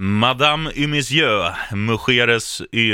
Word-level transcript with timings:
Madame 0.00 0.70
y 0.74 0.86
Monsieur, 0.86 1.52
Mujeres 1.72 2.62
y 2.72 2.92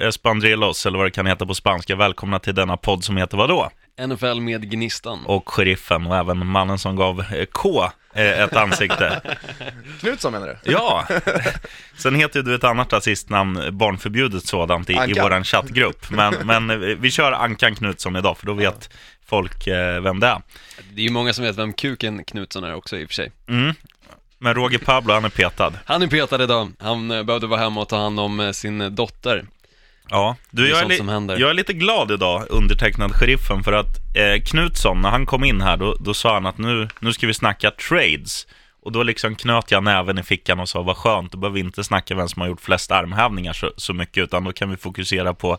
Espandrelos, 0.00 0.86
eller 0.86 0.98
vad 0.98 1.06
det 1.06 1.10
kan 1.10 1.26
heta 1.26 1.46
på 1.46 1.54
spanska. 1.54 1.96
Välkomna 1.96 2.38
till 2.38 2.54
denna 2.54 2.76
podd 2.76 3.04
som 3.04 3.16
heter 3.16 3.36
vadå? 3.36 3.70
NFL 4.06 4.40
med 4.40 4.70
Gnistan. 4.70 5.26
Och 5.26 5.48
Sheriffen 5.48 6.06
och 6.06 6.16
även 6.16 6.46
mannen 6.46 6.78
som 6.78 6.96
gav 6.96 7.20
eh, 7.20 7.44
K 7.52 7.84
eh, 8.14 8.40
ett 8.40 8.56
ansikte. 8.56 9.20
Knutsson 10.00 10.32
menar 10.32 10.46
du? 10.46 10.72
Ja, 10.72 11.06
sen 11.96 12.14
heter 12.14 12.42
du 12.42 12.54
ett 12.54 12.64
annat 12.64 12.92
rasistnamn, 12.92 13.78
barnförbjudet 13.78 14.46
sådant, 14.46 14.90
i, 14.90 14.92
i 14.92 14.96
Ankan. 14.96 15.24
vår 15.24 15.44
chattgrupp. 15.44 16.10
Men, 16.10 16.34
men 16.44 16.70
eh, 16.70 16.76
vi 16.76 17.10
kör 17.10 17.32
Ankan 17.32 17.74
Knutsson 17.74 18.16
idag, 18.16 18.38
för 18.38 18.46
då 18.46 18.52
vet 18.52 18.90
folk 19.26 19.66
vem 20.02 20.20
det 20.20 20.26
är. 20.26 20.42
Det 20.94 21.00
är 21.00 21.04
ju 21.04 21.10
många 21.10 21.32
som 21.32 21.44
vet 21.44 21.58
vem 21.58 21.72
kuken 21.72 22.24
Knutsson 22.24 22.64
är 22.64 22.74
också 22.74 22.96
i 22.96 23.04
och 23.04 23.08
för 23.08 23.14
sig. 23.14 23.32
Mm. 23.48 23.74
Men 24.42 24.54
Roger 24.54 24.78
Pablo, 24.78 25.14
han 25.14 25.24
är 25.24 25.28
petad. 25.28 25.72
Han 25.84 26.02
är 26.02 26.06
petad 26.06 26.42
idag. 26.44 26.72
Han 26.78 27.10
eh, 27.10 27.22
behövde 27.22 27.46
vara 27.46 27.60
hemma 27.60 27.80
och 27.80 27.88
ta 27.88 27.96
hand 27.96 28.20
om 28.20 28.40
eh, 28.40 28.50
sin 28.50 28.80
eh, 28.80 28.90
dotter. 28.90 29.44
Ja, 30.08 30.36
du, 30.50 30.68
jag, 30.68 30.78
är 30.78 30.86
li- 30.88 30.96
jag 31.40 31.50
är 31.50 31.54
lite 31.54 31.72
glad 31.72 32.10
idag, 32.10 32.46
undertecknad 32.50 33.12
sheriffen, 33.14 33.62
för 33.64 33.72
att 33.72 34.16
eh, 34.16 34.42
Knutsson, 34.44 35.00
när 35.02 35.10
han 35.10 35.26
kom 35.26 35.44
in 35.44 35.60
här, 35.60 35.76
då, 35.76 35.96
då 36.00 36.14
sa 36.14 36.34
han 36.34 36.46
att 36.46 36.58
nu, 36.58 36.88
nu 37.00 37.12
ska 37.12 37.26
vi 37.26 37.34
snacka 37.34 37.70
trades. 37.70 38.46
Och 38.82 38.92
då 38.92 39.02
liksom 39.02 39.34
knöt 39.34 39.70
jag 39.70 39.82
näven 39.82 40.18
i 40.18 40.22
fickan 40.22 40.60
och 40.60 40.68
sa, 40.68 40.82
vad 40.82 40.96
skönt, 40.96 41.32
då 41.32 41.38
behöver 41.38 41.54
vi 41.54 41.60
inte 41.60 41.84
snacka 41.84 42.14
vem 42.14 42.28
som 42.28 42.42
har 42.42 42.48
gjort 42.48 42.60
flest 42.60 42.90
armhävningar 42.90 43.52
så, 43.52 43.70
så 43.76 43.92
mycket, 43.92 44.22
utan 44.24 44.44
då 44.44 44.52
kan 44.52 44.70
vi 44.70 44.76
fokusera 44.76 45.34
på, 45.34 45.58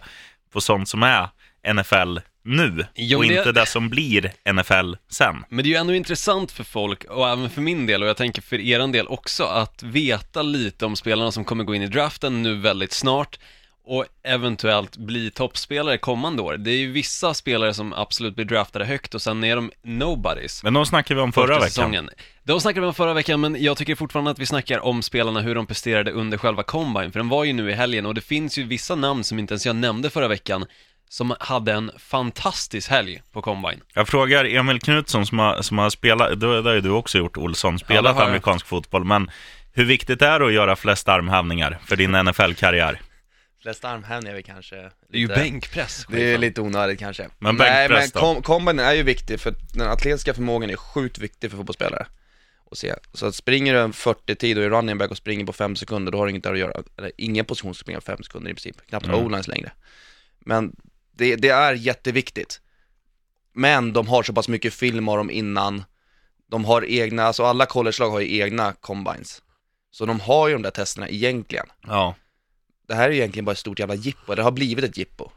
på 0.53 0.61
sånt 0.61 0.89
som 0.89 1.03
är 1.03 1.27
NFL 1.73 2.17
nu, 2.45 2.85
Jo, 2.95 3.17
och 3.17 3.25
men 3.25 3.33
det- 3.33 3.37
inte 3.37 3.51
det 3.51 3.65
som 3.65 3.89
blir 3.89 4.31
NFL 4.45 4.93
sen. 5.09 5.45
Men 5.49 5.63
det 5.63 5.67
är 5.69 5.71
ju 5.71 5.75
ändå 5.77 5.93
intressant 5.93 6.51
för 6.51 6.63
folk, 6.63 7.03
och 7.03 7.29
även 7.29 7.49
för 7.49 7.61
min 7.61 7.85
del, 7.85 8.03
och 8.03 8.09
jag 8.09 8.17
tänker 8.17 8.41
för 8.41 8.59
eran 8.59 8.91
del 8.91 9.07
också, 9.07 9.43
att 9.43 9.83
veta 9.83 10.41
lite 10.41 10.85
om 10.85 10.95
spelarna 10.95 11.31
som 11.31 11.43
kommer 11.45 11.63
gå 11.63 11.75
in 11.75 11.81
i 11.81 11.87
draften 11.87 12.43
nu 12.43 12.55
väldigt 12.55 12.93
snart 12.93 13.39
och 13.85 14.05
eventuellt 14.23 14.97
bli 14.97 15.31
toppspelare 15.31 15.97
kommande 15.97 16.41
år. 16.41 16.57
Det 16.57 16.71
är 16.71 16.77
ju 16.77 16.91
vissa 16.91 17.33
spelare 17.33 17.73
som 17.73 17.93
absolut 17.93 18.35
blir 18.35 18.45
draftade 18.45 18.85
högt 18.85 19.15
och 19.15 19.21
sen 19.21 19.43
är 19.43 19.55
de 19.55 19.71
nobodies. 19.83 20.63
Men 20.63 20.73
de 20.73 20.85
snackade 20.85 21.15
vi 21.15 21.21
om 21.23 21.33
förra 21.33 21.47
veckan. 21.55 21.69
säsongen. 21.69 22.09
De 22.43 22.61
snackade 22.61 22.81
vi 22.81 22.87
om 22.87 22.93
förra 22.93 23.13
veckan, 23.13 23.41
men 23.41 23.63
jag 23.63 23.77
tycker 23.77 23.95
fortfarande 23.95 24.31
att 24.31 24.39
vi 24.39 24.45
snackar 24.45 24.79
om 24.79 25.01
spelarna, 25.01 25.41
hur 25.41 25.55
de 25.55 25.65
presterade 25.67 26.11
under 26.11 26.37
själva 26.37 26.63
combine, 26.63 27.11
för 27.11 27.19
den 27.19 27.29
var 27.29 27.43
ju 27.43 27.53
nu 27.53 27.69
i 27.69 27.73
helgen 27.73 28.05
och 28.05 28.13
det 28.13 28.21
finns 28.21 28.57
ju 28.57 28.63
vissa 28.63 28.95
namn 28.95 29.23
som 29.23 29.39
inte 29.39 29.53
ens 29.53 29.65
jag 29.65 29.75
nämnde 29.75 30.09
förra 30.09 30.27
veckan, 30.27 30.65
som 31.13 31.35
hade 31.39 31.71
en 31.73 31.91
fantastisk 31.97 32.89
helg 32.89 33.21
på 33.31 33.41
combine. 33.41 33.81
Jag 33.93 34.07
frågar 34.07 34.45
Emil 34.45 34.79
Knutsson 34.79 35.25
som 35.25 35.39
har, 35.39 35.61
som 35.61 35.77
har 35.77 35.89
spelat, 35.89 36.39
det 36.39 36.47
har 36.47 36.73
ju 36.73 36.81
du 36.81 36.89
också 36.89 37.17
gjort 37.17 37.37
Olsson, 37.37 37.79
spelat 37.79 38.15
jag. 38.17 38.25
amerikansk 38.27 38.65
fotboll, 38.65 39.03
men 39.03 39.31
hur 39.73 39.85
viktigt 39.85 40.21
är 40.21 40.39
det 40.39 40.45
att 40.45 40.53
göra 40.53 40.75
flest 40.75 41.07
armhävningar 41.09 41.77
för 41.85 41.95
din 41.95 42.11
NFL-karriär? 42.11 43.01
Flest 43.61 43.85
armhävningar 43.85 44.31
är 44.31 44.35
väl 44.35 44.43
kanske 44.43 44.75
Det 44.75 45.17
är 45.17 45.17
ju 45.19 45.27
lite- 45.27 45.39
bänkpress. 45.39 46.05
Det 46.09 46.33
är 46.33 46.37
lite 46.37 46.61
onödigt 46.61 46.99
kanske. 46.99 47.23
Men 47.39 47.55
Nej 47.55 47.67
men 47.89 47.97
bänkpress 47.97 48.11
kom, 48.11 48.41
combine 48.41 48.79
är 48.79 48.93
ju 48.93 49.03
viktig 49.03 49.39
för 49.39 49.53
den 49.73 49.87
atletiska 49.87 50.33
förmågan 50.33 50.69
är 50.69 50.75
sjukt 50.75 51.17
viktig 51.17 51.49
för 51.49 51.57
fotbollsspelare. 51.57 52.05
Och 52.71 52.77
se. 52.77 52.93
Så 53.13 53.25
att 53.25 53.35
springer 53.35 53.73
du 53.73 53.79
en 53.79 53.93
40-tid 53.93 54.57
och 54.57 54.63
är 54.63 54.69
running 54.69 54.97
back 54.97 55.11
och 55.11 55.17
springer 55.17 55.45
på 55.45 55.53
5 55.53 55.75
sekunder, 55.75 56.11
då 56.11 56.17
har 56.17 56.25
du 56.25 56.31
inget 56.31 56.43
där 56.43 56.53
att 56.53 56.59
göra. 56.59 56.83
Eller 56.97 57.11
ingen 57.17 57.45
position 57.45 57.73
ska 57.75 57.81
springa 57.83 58.01
5 58.01 58.23
sekunder 58.23 58.51
i 58.51 58.53
princip, 58.53 58.75
knappt 58.89 59.05
Mm. 59.05 59.19
o-lines 59.19 59.47
längre. 59.47 59.71
Men 60.45 60.75
det, 61.13 61.35
det 61.35 61.49
är 61.49 61.73
jätteviktigt. 61.73 62.61
Men 63.53 63.93
de 63.93 64.07
har 64.07 64.23
så 64.23 64.33
pass 64.33 64.47
mycket 64.47 64.73
film 64.73 65.09
av 65.09 65.17
dem 65.17 65.31
innan, 65.31 65.83
de 66.49 66.65
har 66.65 66.85
egna, 66.85 67.23
alltså 67.23 67.43
alla 67.43 67.65
collegelag 67.65 68.09
har 68.09 68.19
ju 68.19 68.37
egna 68.39 68.73
combines. 68.73 69.41
Så 69.91 70.05
de 70.05 70.19
har 70.19 70.47
ju 70.47 70.53
de 70.53 70.61
där 70.61 70.71
testerna 70.71 71.09
egentligen. 71.09 71.65
Ja, 71.87 72.15
Det 72.87 72.95
här 72.95 73.03
är 73.03 73.09
ju 73.09 73.17
egentligen 73.17 73.45
bara 73.45 73.51
ett 73.51 73.57
stort 73.57 73.79
jävla 73.79 73.95
jippo, 73.95 74.35
det 74.35 74.43
har 74.43 74.51
blivit 74.51 74.85
ett 74.85 74.97
jippo 74.97 75.31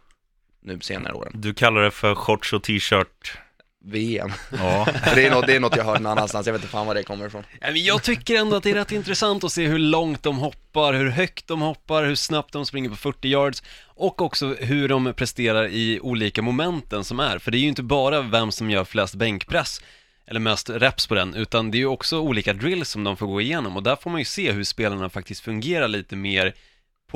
nu 0.61 0.81
senare 0.81 1.13
åren. 1.13 1.33
du 1.35 1.55
kallar 1.55 1.83
det 1.83 1.91
för 1.91 2.15
shorts 2.15 2.53
och 2.53 2.63
t-shirt. 2.63 3.39
VM. 3.87 4.33
Ja, 4.59 4.89
det 5.15 5.27
är, 5.27 5.31
något, 5.31 5.47
det 5.47 5.57
är 5.57 5.61
något 5.61 5.77
jag 5.77 5.85
hör 5.85 5.99
någon 5.99 6.07
annanstans, 6.13 6.47
jag 6.47 6.53
vet 6.53 6.63
inte 6.63 6.73
fan 6.73 6.87
var 6.87 6.95
det 6.95 7.03
kommer 7.03 7.27
ifrån. 7.27 7.45
Ja, 7.61 7.67
men 7.67 7.85
Jag 7.85 8.03
tycker 8.03 8.35
ändå 8.35 8.57
att 8.57 8.63
det 8.63 8.71
är 8.71 8.75
rätt 8.75 8.93
intressant 8.93 9.45
att 9.45 9.53
se 9.53 9.67
hur 9.67 9.79
långt 9.79 10.23
de 10.23 10.39
hoppar, 10.39 10.95
hur 10.95 11.11
högt 11.11 11.47
de 11.47 11.61
hoppar, 11.61 12.05
hur 12.05 12.15
snabbt 12.15 12.53
de 12.53 12.67
springer 12.67 12.91
på 12.91 12.97
40 12.97 13.29
yards 13.29 13.63
och 13.85 14.23
också 14.23 14.47
hur 14.47 14.89
de 14.89 15.15
presterar 15.17 15.69
i 15.69 16.01
olika 16.03 16.43
momenten 16.43 17.05
som 17.05 17.21
är. 17.21 17.39
För 17.39 17.51
det 17.51 17.59
är 17.59 17.61
ju 17.61 17.69
inte 17.69 17.83
bara 17.83 18.21
vem 18.21 18.53
som 18.53 18.71
gör 18.71 18.85
flest 18.85 19.15
bänkpress 19.15 19.81
eller 20.27 20.41
mest 20.41 20.71
reps 20.71 21.07
på 21.07 21.15
den, 21.15 21.35
utan 21.35 21.71
det 21.71 21.77
är 21.77 21.81
ju 21.81 21.87
också 21.87 22.19
olika 22.19 22.53
drills 22.53 22.91
som 22.91 23.05
de 23.05 23.17
får 23.17 23.27
gå 23.27 23.41
igenom 23.41 23.77
och 23.77 23.83
där 23.83 23.97
får 23.97 24.11
man 24.11 24.21
ju 24.21 24.25
se 24.25 24.53
hur 24.53 24.65
spelarna 24.65 25.11
faktiskt 25.11 25.41
fungerar 25.41 25.89
lite 25.89 26.17
mer 26.17 26.55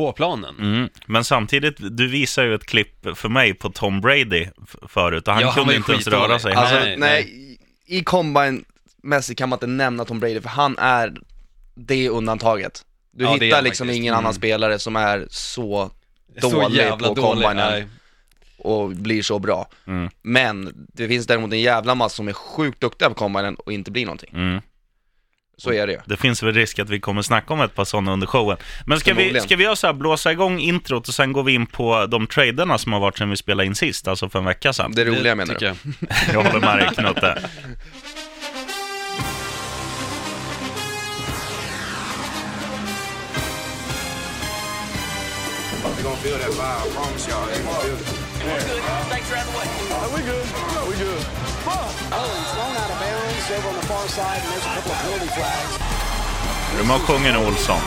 på 0.07 0.13
planen. 0.13 0.55
mm. 0.59 0.89
men 1.07 1.25
samtidigt, 1.25 1.77
du 1.97 2.09
visar 2.09 2.43
ju 2.45 2.55
ett 2.55 2.67
klipp 2.67 3.07
för 3.15 3.29
mig 3.29 3.55
på 3.55 3.71
Tom 3.71 4.01
Brady 4.01 4.47
förut 4.89 5.29
och 5.29 5.35
han 5.35 5.43
Ja, 5.43 5.49
han 5.49 5.55
kunde 5.57 5.73
ju 5.73 5.77
inte 5.79 5.93
ens 5.93 6.07
röra 6.07 6.39
sig. 6.39 6.53
Alltså, 6.55 6.75
Han, 6.75 6.85
Nej, 6.85 6.97
nej, 6.97 7.25
nej. 7.25 7.57
i 7.87 7.99
i 7.99 8.03
combine-mässigt 8.05 9.39
kan 9.39 9.49
man 9.49 9.57
inte 9.57 9.67
nämna 9.67 10.05
Tom 10.05 10.21
Brady, 10.21 10.41
för 10.41 10.49
han 10.49 10.79
är 10.79 11.15
det 11.75 12.09
undantaget. 12.09 12.85
Du 13.13 13.25
Ja, 13.25 13.33
hittar 13.35 13.57
han 13.57 13.65
liksom 13.65 13.87
faktiskt. 13.87 13.99
ingen 14.03 14.15
annan 14.15 14.35
spelare 14.35 14.79
som 14.79 14.97
är 14.97 15.27
så 15.31 15.91
Så 16.41 16.51
dålig 16.51 16.77
jävla 16.77 17.15
på 17.15 17.53
nej. 17.55 17.87
och 18.59 18.89
blir 18.91 19.23
så 19.23 19.39
bra. 19.39 19.69
Mm. 19.87 20.11
Men 20.23 20.73
det 20.93 21.09
finns 21.09 21.27
däremot 21.27 21.53
en 21.53 21.61
jävla 21.61 21.95
massa 21.95 22.17
som 22.17 22.29
är 22.29 22.33
sjukt 22.33 22.81
duktiga 22.81 23.09
på 23.09 23.15
combinen 23.15 23.55
och 23.55 23.73
inte 23.73 23.91
blir 23.91 24.05
någonting. 24.07 24.31
mm. 24.35 24.61
Så 25.61 25.73
är 25.73 25.87
det. 25.87 26.03
Det 26.07 26.17
finns 26.17 26.43
väl 26.43 26.55
risk 26.55 26.79
att 26.79 26.91
vi 26.91 27.01
kommer 27.01 27.23
snacka 27.23 27.55
om 27.55 27.61
ett 27.61 27.75
par 27.75 27.85
sådana 27.85 28.13
under 28.13 28.27
showen. 28.27 28.57
Men 28.87 29.01
ska 29.01 29.15
vi, 29.15 29.41
ska 29.41 29.57
vi 29.57 29.65
göra 29.65 29.77
så 29.77 29.87
här, 29.87 29.95
blåsa 29.95 30.33
igång 30.33 30.61
introt 30.61 31.09
och 31.09 31.15
sen 31.15 31.33
går 31.33 31.43
vi 31.43 31.53
in 31.53 31.67
på 31.67 32.07
de 32.07 32.27
traderna 32.27 32.79
som 32.79 32.93
har 32.93 33.01
varit 33.01 33.19
sedan 33.19 33.31
vi 33.31 33.37
spelade 33.37 33.67
in 33.67 33.75
sist, 33.75 34.09
alltså 34.09 34.29
för 34.29 34.39
en 34.39 34.45
vecka 34.45 34.73
sedan. 34.73 34.93
Det 34.93 35.05
roliga 35.05 35.35
menar 35.35 35.55
tycker 35.55 35.77
du? 35.83 36.07
jag. 36.09 36.35
Jag 36.45 36.51
håller 36.51 36.67
med 36.67 36.79
dig 36.79 36.89
Knutte. 36.95 37.39
They're 46.01 46.03
gonna 46.03 46.17
feel 46.17 46.39
that 46.39 46.49
vibe, 46.49 46.61
I 46.61 46.95
promise 46.95 47.29
y'all. 47.29 48.30
Feel 48.41 48.57
it. 48.57 48.83
Snakes 49.07 49.33
are 49.33 49.37
out 49.37 49.47
the 49.47 49.59
way. 49.59 49.69
we 50.17 50.23
good? 50.25 50.47
Yeah, 50.49 50.89
we 50.89 50.97
good. 50.97 51.25
Oh, 52.13 52.33
he's 52.39 52.51
thrown 52.57 52.75
out 52.75 52.91
of 52.91 52.99
bounds 52.99 53.51
over 53.51 53.69
on 53.69 53.75
the 53.77 53.87
far 53.87 54.09
side, 54.09 54.41
and 54.41 54.53
there's 54.53 54.65
a 54.65 54.75
couple 54.75 54.93
of 54.93 54.99
penalty 54.99 55.27
flags. 55.37 55.79
De 56.77 56.87
har 56.87 56.99
sjungen 56.99 57.37
Olsson. 57.37 57.81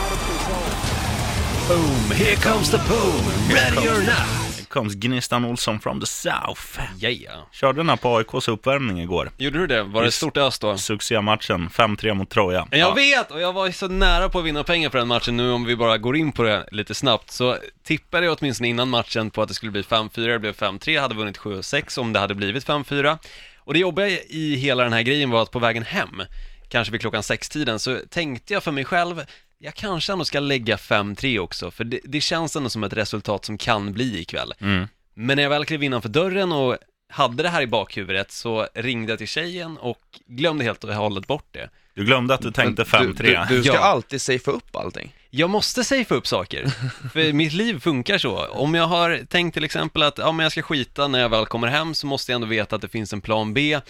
Boom, 1.68 2.10
here 2.10 2.36
comes 2.36 2.70
the 2.70 2.78
boom, 2.78 3.24
ready 3.48 3.88
or 3.88 4.02
not. 4.02 4.43
Comes 4.74 4.94
Gnistan 4.94 5.44
Olsson 5.44 5.80
from 5.80 6.00
the 6.00 6.06
South. 6.06 6.80
Yeah. 7.00 7.40
Körde 7.52 7.78
den 7.78 7.88
här 7.88 7.96
på 7.96 8.16
AIKs 8.16 8.48
uppvärmning 8.48 9.00
igår. 9.00 9.30
Gjorde 9.38 9.58
du 9.58 9.66
det? 9.66 9.82
Var 9.82 10.02
det 10.02 10.10
stort 10.10 10.36
ös 10.36 10.58
då? 10.58 10.76
Succématchen, 10.78 11.68
5-3 11.68 12.14
mot 12.14 12.30
Troja. 12.30 12.68
Jag 12.70 12.94
vet, 12.94 13.30
och 13.30 13.40
jag 13.40 13.52
var 13.52 13.70
så 13.70 13.88
nära 13.88 14.28
på 14.28 14.38
att 14.38 14.44
vinna 14.44 14.64
pengar 14.64 14.90
för 14.90 14.98
den 14.98 15.08
matchen 15.08 15.36
nu 15.36 15.50
om 15.50 15.64
vi 15.64 15.76
bara 15.76 15.98
går 15.98 16.16
in 16.16 16.32
på 16.32 16.42
det 16.42 16.68
lite 16.72 16.94
snabbt. 16.94 17.30
Så 17.30 17.56
tippade 17.84 18.26
jag 18.26 18.36
åtminstone 18.40 18.68
innan 18.68 18.88
matchen 18.88 19.30
på 19.30 19.42
att 19.42 19.48
det 19.48 19.54
skulle 19.54 19.72
bli 19.72 19.82
5-4, 19.82 20.26
det 20.26 20.38
blev 20.38 20.54
5-3, 20.54 21.00
hade 21.00 21.14
vunnit 21.14 21.38
7-6 21.38 21.98
om 21.98 22.12
det 22.12 22.18
hade 22.18 22.34
blivit 22.34 22.66
5-4. 22.66 23.18
Och 23.58 23.72
det 23.72 23.78
jobbiga 23.78 24.08
i 24.28 24.56
hela 24.56 24.84
den 24.84 24.92
här 24.92 25.02
grejen 25.02 25.30
var 25.30 25.42
att 25.42 25.50
på 25.50 25.58
vägen 25.58 25.82
hem, 25.82 26.22
kanske 26.68 26.92
vid 26.92 27.00
klockan 27.00 27.22
sex-tiden, 27.22 27.78
så 27.78 27.98
tänkte 28.10 28.54
jag 28.54 28.62
för 28.62 28.72
mig 28.72 28.84
själv, 28.84 29.22
jag 29.64 29.74
kanske 29.74 30.12
ändå 30.12 30.24
ska 30.24 30.40
lägga 30.40 30.76
5-3 30.76 31.38
också, 31.38 31.70
för 31.70 31.84
det, 31.84 32.00
det 32.04 32.20
känns 32.20 32.56
ändå 32.56 32.68
som 32.68 32.84
ett 32.84 32.92
resultat 32.92 33.44
som 33.44 33.58
kan 33.58 33.92
bli 33.92 34.20
ikväll. 34.20 34.54
Mm. 34.60 34.88
Men 35.14 35.36
när 35.36 35.42
jag 35.42 35.50
väl 35.50 35.64
klev 35.64 35.82
innanför 35.82 36.08
dörren 36.08 36.52
och 36.52 36.76
hade 37.08 37.42
det 37.42 37.48
här 37.48 37.62
i 37.62 37.66
bakhuvudet 37.66 38.32
så 38.32 38.68
ringde 38.74 39.12
jag 39.12 39.18
till 39.18 39.28
tjejen 39.28 39.76
och 39.76 40.00
glömde 40.26 40.64
helt 40.64 40.84
och 40.84 40.94
hållet 40.94 41.26
bort 41.26 41.48
det. 41.50 41.70
Du 41.94 42.04
glömde 42.04 42.34
att 42.34 42.40
du 42.42 42.52
tänkte 42.52 42.84
Men 42.92 43.14
5-3. 43.14 43.14
Du, 43.16 43.24
du, 43.48 43.56
du 43.56 43.62
ska 43.62 43.74
Ja. 43.74 43.80
alltid 43.80 44.22
safea 44.22 44.54
upp 44.54 44.76
allting. 44.76 45.14
Jag 45.30 45.50
måste 45.50 45.84
safea 45.84 46.16
upp 46.18 46.26
saker, 46.26 46.66
för 47.12 47.32
mitt 47.32 47.52
liv 47.52 47.80
funkar 47.80 48.18
så. 48.18 48.46
Om 48.46 48.74
jag 48.74 48.86
har 48.86 49.20
tänkt 49.28 49.54
till 49.54 49.64
exempel 49.64 50.02
att, 50.02 50.18
ja 50.18 50.32
men 50.32 50.44
jag 50.44 50.52
ska 50.52 50.62
skita 50.62 51.08
när 51.08 51.18
jag 51.20 51.28
väl 51.28 51.46
kommer 51.46 51.68
hem 51.68 51.94
så 51.94 52.06
måste 52.06 52.32
jag 52.32 52.34
ändå 52.34 52.46
veta 52.46 52.76
att 52.76 52.82
det 52.82 52.88
finns 52.88 53.12
en 53.12 53.20
plan 53.20 53.54
B. 53.54 53.80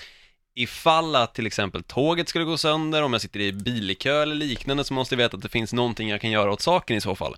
Ifall 0.57 1.17
att 1.17 1.35
till 1.35 1.47
exempel 1.47 1.83
tåget 1.83 2.29
skulle 2.29 2.45
gå 2.45 2.57
sönder, 2.57 3.03
om 3.03 3.13
jag 3.13 3.23
sitter 3.23 3.41
i 3.41 3.53
bilkö 3.53 4.23
eller 4.23 4.35
liknande 4.35 4.85
så 4.85 4.95
måste 4.95 5.15
jag 5.15 5.19
veta 5.19 5.37
att 5.37 5.43
det 5.43 5.49
finns 5.49 5.73
någonting 5.73 6.09
jag 6.09 6.21
kan 6.21 6.31
göra 6.31 6.53
åt 6.53 6.61
saken 6.61 6.97
i 6.97 7.01
så 7.01 7.15
fall. 7.17 7.37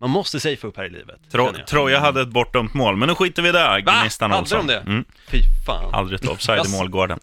Man 0.00 0.10
måste 0.10 0.40
safea 0.40 0.68
upp 0.68 0.76
här 0.76 0.84
i 0.84 0.90
livet. 0.90 1.20
Tro, 1.32 1.44
jag. 1.56 1.66
Troja 1.66 2.00
hade 2.00 2.20
ett 2.22 2.28
bortdömt 2.28 2.74
mål, 2.74 2.96
men 2.96 3.08
nu 3.08 3.14
skiter 3.14 3.42
vi 3.42 3.52
där, 3.52 3.82
Va? 3.86 4.00
Gnistan 4.02 4.30
Hade 4.30 4.40
Olsson. 4.42 4.66
de 4.66 4.72
det? 4.72 4.80
Mm. 4.80 5.04
Fy 5.28 5.38
fan. 5.66 5.94
Aldrig 5.94 6.20
ett 6.20 6.28
offside 6.28 6.58
Jag 6.58 6.66
i 6.66 6.70
målgården. 6.70 7.20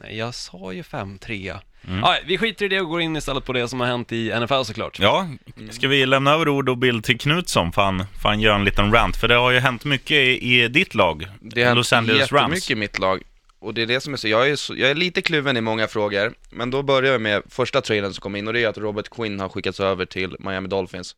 Nej, 0.00 0.16
jag 0.18 0.34
sa 0.34 0.72
ju 0.72 0.82
5-3. 0.82 1.58
Mm. 1.88 1.98
Ja, 2.00 2.16
vi 2.26 2.38
skiter 2.38 2.64
i 2.64 2.68
det 2.68 2.80
och 2.80 2.88
går 2.88 3.00
in 3.00 3.16
istället 3.16 3.44
på 3.44 3.52
det 3.52 3.68
som 3.68 3.80
har 3.80 3.86
hänt 3.86 4.12
i 4.12 4.40
NFL 4.40 4.62
såklart. 4.64 4.98
Ja, 5.00 5.28
ska 5.70 5.88
vi 5.88 6.06
lämna 6.06 6.30
över 6.32 6.48
ord 6.48 6.68
och 6.68 6.78
bild 6.78 7.04
till 7.04 7.18
Knutsson 7.18 7.72
för 7.72 8.06
för 8.22 8.28
han 8.28 8.40
gör 8.40 8.54
en 8.54 8.64
liten 8.64 8.92
rant? 8.92 9.16
För 9.16 9.28
det 9.28 9.34
har 9.34 9.50
ju 9.50 9.58
hänt 9.58 9.84
mycket 9.84 10.16
i, 10.16 10.54
i 10.62 10.68
ditt 10.68 10.94
lag, 10.94 11.26
Det 11.40 11.64
har 11.64 11.74
Los 11.74 11.92
hänt 11.92 12.08
Angeles 12.10 12.32
Rams. 12.32 12.42
jättemycket 12.42 12.70
i 12.70 12.74
mitt 12.74 12.98
lag. 12.98 13.22
Och 13.64 13.74
det 13.74 13.82
är 13.82 13.86
det 13.86 14.00
som 14.00 14.12
är 14.12 14.16
så, 14.16 14.28
jag 14.28 14.50
är, 14.50 14.56
så, 14.56 14.76
jag 14.76 14.90
är 14.90 14.94
lite 14.94 15.22
kluven 15.22 15.56
i 15.56 15.60
många 15.60 15.88
frågor, 15.88 16.34
men 16.50 16.70
då 16.70 16.82
börjar 16.82 17.12
vi 17.12 17.18
med 17.18 17.42
första 17.48 17.80
trailern 17.80 18.12
som 18.12 18.20
kom 18.20 18.36
in 18.36 18.46
och 18.46 18.52
det 18.52 18.60
är 18.64 18.68
att 18.68 18.78
Robert 18.78 19.08
Quinn 19.10 19.40
har 19.40 19.48
skickats 19.48 19.80
över 19.80 20.06
till 20.06 20.36
Miami 20.38 20.68
Dolphins 20.68 21.16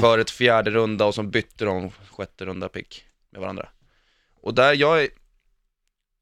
för 0.00 0.18
ett 0.18 0.30
fjärde 0.30 0.70
runda 0.70 1.04
och 1.04 1.14
så 1.14 1.22
bytte 1.22 1.64
de 1.64 1.90
sjätte 2.10 2.44
runda 2.44 2.68
pick 2.68 3.04
med 3.32 3.40
varandra. 3.40 3.68
Och 4.42 4.54
där 4.54 4.74
jag 4.74 5.02
är, 5.02 5.08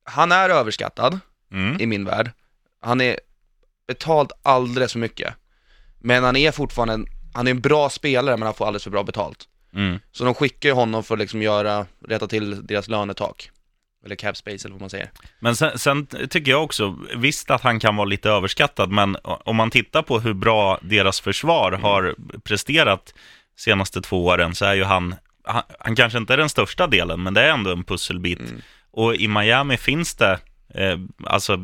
han 0.05 0.32
är 0.32 0.50
överskattad 0.50 1.20
Mm. 1.52 1.81
i 1.81 1.87
min 1.87 2.05
värld. 2.05 2.31
Han 2.81 3.00
är 3.00 3.20
betald 3.87 4.32
alldeles 4.43 4.93
för 4.93 4.99
mycket. 4.99 5.35
Men 5.99 6.25
han 6.25 6.37
är 6.37 6.52
fortfarande 6.52 6.94
en, 6.94 7.06
han 7.35 7.46
är 7.46 7.50
en 7.50 7.61
bra 7.61 7.91
spelare 7.91 8.37
men 8.37 8.46
han 8.46 8.55
får 8.55 8.67
alldeles 8.67 8.85
för 8.85 8.91
bra 8.91 9.02
betalt. 9.02 9.49
Mm. 9.75 9.99
Så 10.12 10.25
de 10.25 10.35
skickar 10.35 10.69
ju 10.69 10.75
honom 10.75 11.05
för 11.05 11.14
att 11.14 11.19
liksom 11.19 11.43
göra, 11.43 11.87
rätta 12.08 12.26
till 12.26 12.67
deras 12.67 12.88
lönetak. 12.88 13.50
Eller 14.05 14.17
cap 14.17 14.37
space 14.37 14.69
eller 14.69 14.73
vad 14.75 14.81
man 14.81 14.91
säger. 14.91 15.11
Men 15.39 15.56
sen, 15.56 15.79
sen 15.79 16.06
tycker 16.06 16.51
jag 16.51 16.65
också, 16.65 16.99
visst 17.17 17.51
att 17.51 17.62
han 17.62 17.81
kan 17.81 17.97
vara 17.97 18.05
lite 18.05 18.31
överskattad, 18.31 18.91
men 18.91 19.17
om 19.23 19.56
man 19.56 19.71
tittar 19.71 20.03
på 20.03 20.21
hur 20.21 20.35
bra 20.35 20.79
deras 20.83 21.21
försvar 21.21 21.73
har 21.73 22.15
presterat 22.45 23.15
senaste 23.56 24.01
två 24.01 24.25
åren 24.27 24.55
så 24.55 24.65
är 24.65 24.75
ju 24.75 24.85
han, 24.85 25.15
han, 25.45 25.62
han 25.79 25.97
kanske 25.97 26.19
inte 26.19 26.33
är 26.33 26.37
den 26.37 26.49
största 26.49 26.87
delen, 26.87 27.23
men 27.23 27.35
det 27.35 27.41
är 27.41 27.51
ändå 27.53 27.71
en 27.73 27.85
pusselbit. 27.85 28.41
Och 28.91 29.15
i 29.15 29.29
Miami 29.29 29.77
finns 29.77 30.15
det 30.15 30.39
eh, 30.75 30.99
alltså 31.25 31.59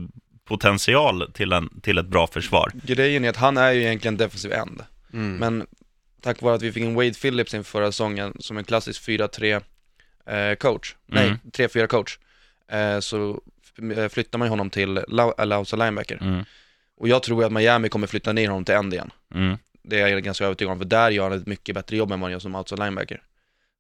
potential 0.45 1.33
till, 1.33 1.53
en, 1.53 1.81
till 1.81 1.99
ett 1.99 2.07
bra 2.07 2.27
försvar. 2.27 2.73
Grejen 2.85 3.25
är 3.25 3.29
att 3.31 3.37
han 3.37 3.57
är 3.57 3.71
ju 3.71 3.81
egentligen 3.83 4.17
defensiv 4.17 4.53
end. 4.53 4.83
Mm. 5.13 5.37
Men 5.37 5.67
tack 6.23 6.43
vare 6.43 6.55
att 6.55 6.63
vi 6.63 6.73
fick 6.73 6.83
en 6.85 6.95
Wade 6.95 7.15
Phillips 7.15 7.55
in 7.55 7.65
förra 7.65 7.93
säsongen 7.93 8.37
som 8.41 8.59
en 8.59 8.65
klassisk 8.65 9.03
4-3 9.09 9.63
eh, 10.27 10.55
coach, 10.57 10.95
nej, 11.07 11.27
Mm. 11.27 11.39
3-4 11.53 11.87
coach, 11.87 12.19
eh, 12.19 12.21
så 13.01 13.41
eh, 13.97 14.09
flyttar 14.09 14.39
man 14.39 14.47
ju 14.47 14.51
honom 14.51 14.71
till 14.71 14.99
lau- 14.99 15.35
eller 15.39 15.59
outside 15.59 15.79
linebacker. 15.79 16.19
Mm. 16.21 16.45
Och 16.97 17.09
jag 17.09 17.23
tror 17.23 17.45
att 17.45 17.53
Miami 17.53 17.89
kommer 17.89 18.07
flytta 18.07 18.33
ner 18.33 18.49
honom 18.49 18.65
till 18.65 18.75
end 18.75 18.95
igen. 18.95 19.11
Mm. 19.35 19.59
Det 19.83 20.01
är 20.01 20.09
jag 20.09 20.23
ganska 20.23 20.45
övertygad 20.45 20.73
om, 20.73 20.79
för 20.79 20.85
där 20.85 21.11
gör 21.11 21.31
han 21.31 21.39
ett 21.39 21.47
mycket 21.47 21.75
bättre 21.75 21.97
jobb 21.97 22.13
än 22.13 22.21
vad 22.21 22.27
han 22.27 22.33
gör 22.33 22.39
som 22.39 22.55
outside 22.55 22.79
linebacker. 22.79 23.23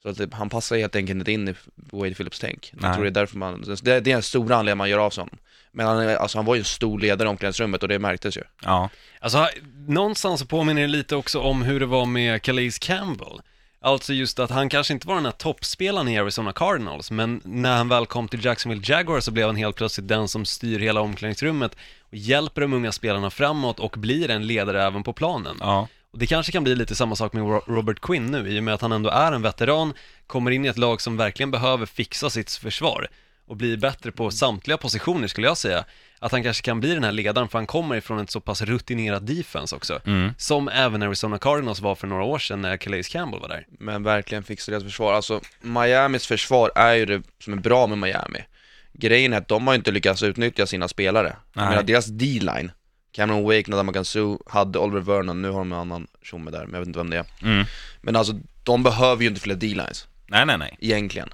Så 0.02 0.08
att 0.08 0.16
det, 0.16 0.34
han 0.34 0.48
passar 0.48 0.76
helt 0.76 0.96
enkelt 0.96 1.19
inte 1.19 1.32
in 1.32 1.48
i 1.48 1.54
Wade 1.75 2.14
Phillips 2.14 2.40
tänk. 2.40 2.72
Jag 2.82 2.94
tror 2.94 3.04
det 3.04 3.10
är 3.10 3.10
därför 3.10 3.38
man, 3.38 3.64
det, 3.82 4.06
är 4.06 4.08
en 4.08 4.22
stor 4.22 4.52
anledning 4.52 4.78
man 4.78 4.90
gör 4.90 4.98
av 4.98 5.10
sig 5.10 5.22
honom. 5.22 5.38
Men 5.72 5.87
han, 5.87 6.08
alltså, 6.08 6.38
han 6.38 6.44
var 6.44 6.54
ju 6.54 6.58
en 6.58 6.64
stor 6.64 7.00
ledare 7.00 7.28
i 7.28 7.31
omklädningsrummet 7.31 7.82
och 7.82 7.88
det 7.88 7.98
märktes 7.98 8.37
ju. 8.37 8.42
Ja. 8.62 8.90
Alltså, 9.20 9.48
någonstans 9.87 10.40
så 10.40 10.46
påminner 10.46 10.82
det 10.82 10.88
lite 10.88 11.16
också 11.16 11.40
om 11.40 11.62
hur 11.62 11.81
det 11.81 11.87
var 11.87 12.06
med 12.06 12.42
Calais 12.42 12.78
Campbell. 12.78 13.40
Alltså 13.82 14.12
just 14.12 14.38
att 14.38 14.50
han 14.50 14.69
kanske 14.69 14.93
inte 14.93 15.09
var 15.09 15.15
den 15.15 15.25
här 15.25 15.32
toppspelaren 15.32 16.09
i 16.09 16.19
Arizona 16.19 16.53
Cardinals, 16.53 17.11
men 17.11 17.41
när 17.44 17.77
han 17.77 17.88
väl 17.88 18.06
kom 18.06 18.29
till 18.29 18.44
Jacksonville 18.44 18.82
Jaguars 18.85 19.25
så 19.25 19.31
blev 19.31 19.47
han 19.47 19.56
helt 19.56 19.77
plötsligt 19.77 20.09
den 20.09 20.29
som 20.29 20.44
styr 20.44 20.79
hela 20.79 21.00
omklädningsrummet 21.00 21.77
och 22.00 22.15
hjälper 22.17 22.61
de 22.61 22.73
unga 22.73 22.93
spelarna 22.93 23.31
framåt 23.31 23.81
och 23.81 23.94
blir 23.99 24.31
en 24.31 24.47
ledare 24.47 24.82
även 24.82 25.03
på 25.03 25.12
planen. 25.12 25.56
ja. 25.61 25.88
Och 26.12 26.19
det 26.19 26.27
kanske 26.27 26.53
kan 26.53 26.65
bli 26.65 26.75
lite 26.75 26.94
samma 26.94 27.17
sak 27.17 27.32
med 27.32 27.43
Ro- 27.43 27.65
Robert 27.67 28.00
Quinn 28.00 28.27
nu, 28.27 28.49
i 28.49 28.59
och 28.59 28.65
med 28.65 28.75
att 28.75 28.81
han 28.81 28.93
ändå 28.93 29.11
är 29.11 29.32
en 29.32 29.43
veteran, 29.43 29.93
kommer 30.26 30.50
in 30.50 30.65
i 30.65 30.69
ett 30.69 30.79
lag 30.79 31.00
som 31.00 31.17
verkligen 31.17 31.50
behöver 31.50 31.87
fixa 31.87 32.31
sitt 32.31 32.53
försvar 32.53 33.09
och 33.50 33.56
blir 33.56 33.76
bättre 33.76 34.12
på 34.12 34.31
samtliga 34.31 34.76
positioner 34.76 35.29
skulle 35.29 35.47
jag 35.47 35.56
säga. 35.56 35.85
Att 36.19 36.32
han 36.32 36.43
kanske 36.43 36.62
kan 36.62 36.81
bli 36.81 36.94
den 36.94 37.05
här 37.05 37.12
ledaren, 37.12 37.49
för 37.49 37.58
han 37.58 37.67
kommer 37.67 37.97
ifrån 37.97 38.20
ett 38.20 38.31
så 38.31 38.41
pass 38.41 38.62
rutinerat 38.62 39.26
defense 39.26 39.76
också. 39.76 40.00
Mm. 40.06 40.35
Som 40.38 40.69
även 40.69 41.02
Arizona 41.02 41.38
Cardinals 41.38 41.81
var 41.81 41.94
för 41.94 42.06
några 42.06 42.23
år 42.23 42.38
sedan 42.38 42.62
när 42.62 42.76
Calais 42.76 43.08
Campbell 43.08 43.41
var 43.41 43.49
där. 43.49 43.67
Men 43.79 44.02
verkligen 44.02 44.44
fixa 44.44 44.70
deras 44.70 44.85
försvar. 44.85 45.12
Alltså, 45.12 45.41
Miamis 45.61 46.26
försvar 46.26 46.70
är 46.75 46.94
ju 46.94 47.06
det 47.06 47.23
som 47.44 47.52
är 47.52 47.56
bra 47.56 47.87
med 47.87 47.99
Miami. 47.99 48.44
Grejen 48.93 49.32
är 49.32 49.38
att 49.38 49.49
de 49.49 49.67
har 49.67 49.75
inte 49.75 49.91
lyckats 49.91 50.23
utnyttja 50.23 50.67
sina 50.67 50.88
spelare. 50.88 51.37
Menar, 51.52 51.82
deras 51.82 52.06
D-line, 52.06 52.73
Cameron 53.12 53.44
Wake, 53.44 53.70
Nadama 53.70 53.93
Kansu, 53.93 54.37
hade 54.47 54.79
Oliver 54.79 55.00
Vernon, 55.00 55.43
nu 55.43 55.50
har 55.50 55.58
de 55.58 55.73
en 55.73 55.79
annan 55.79 56.06
tjomme 56.23 56.50
där, 56.50 56.67
men 56.67 56.73
jag 56.73 56.81
vet 56.81 56.87
inte 56.87 56.99
vem 56.99 57.11
det 57.11 57.17
är. 57.17 57.26
Mm. 57.43 57.67
Men 58.00 58.17
alltså, 58.17 58.32
de 58.64 58.82
behöver 58.82 59.23
ju 59.23 59.29
inte 59.29 59.41
fler 59.41 59.55
D-lines, 59.55 60.06
Nej, 60.26 60.47
nej, 60.47 60.58
nej. 60.58 60.76
egentligen. 60.81 61.29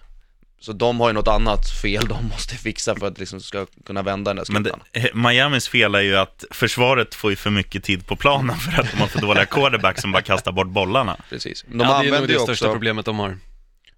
Så 0.61 0.73
de 0.73 1.01
har 1.01 1.09
ju 1.09 1.13
något 1.13 1.29
annat 1.29 1.71
fel 1.83 2.05
de 2.09 2.25
måste 2.29 2.55
fixa 2.55 2.97
för 2.97 3.07
att 3.07 3.19
liksom 3.19 3.41
ska 3.41 3.67
kunna 3.87 4.03
vända 4.03 4.35
den 4.35 4.37
där 4.37 4.53
Men 4.53 4.65
skutan. 4.65 4.81
det, 4.93 5.15
Miamis 5.15 5.69
fel 5.69 5.95
är 5.95 6.01
ju 6.01 6.17
att 6.17 6.45
försvaret 6.51 7.15
får 7.15 7.31
ju 7.31 7.37
för 7.37 7.51
mycket 7.51 7.85
tid 7.85 8.07
på 8.07 8.17
planen 8.17 8.57
för 8.61 8.81
att 8.83 8.91
de 8.91 8.97
har 8.97 9.07
för 9.07 9.21
dåliga 9.21 9.47
quarterbacks 9.47 10.01
som 10.03 10.13
bara 10.13 10.23
kastar 10.23 10.53
bort 10.53 10.69
bollarna. 10.69 11.17
Precis. 11.31 11.65
De 11.69 11.81
ja, 11.81 12.03
det 12.03 12.09
är 12.09 12.13
nog 12.19 12.27
det 12.29 12.33
ju 12.33 12.39
största 12.39 12.67
också, 12.67 12.73
problemet 12.73 13.07
de 13.07 13.19
har. 13.19 13.39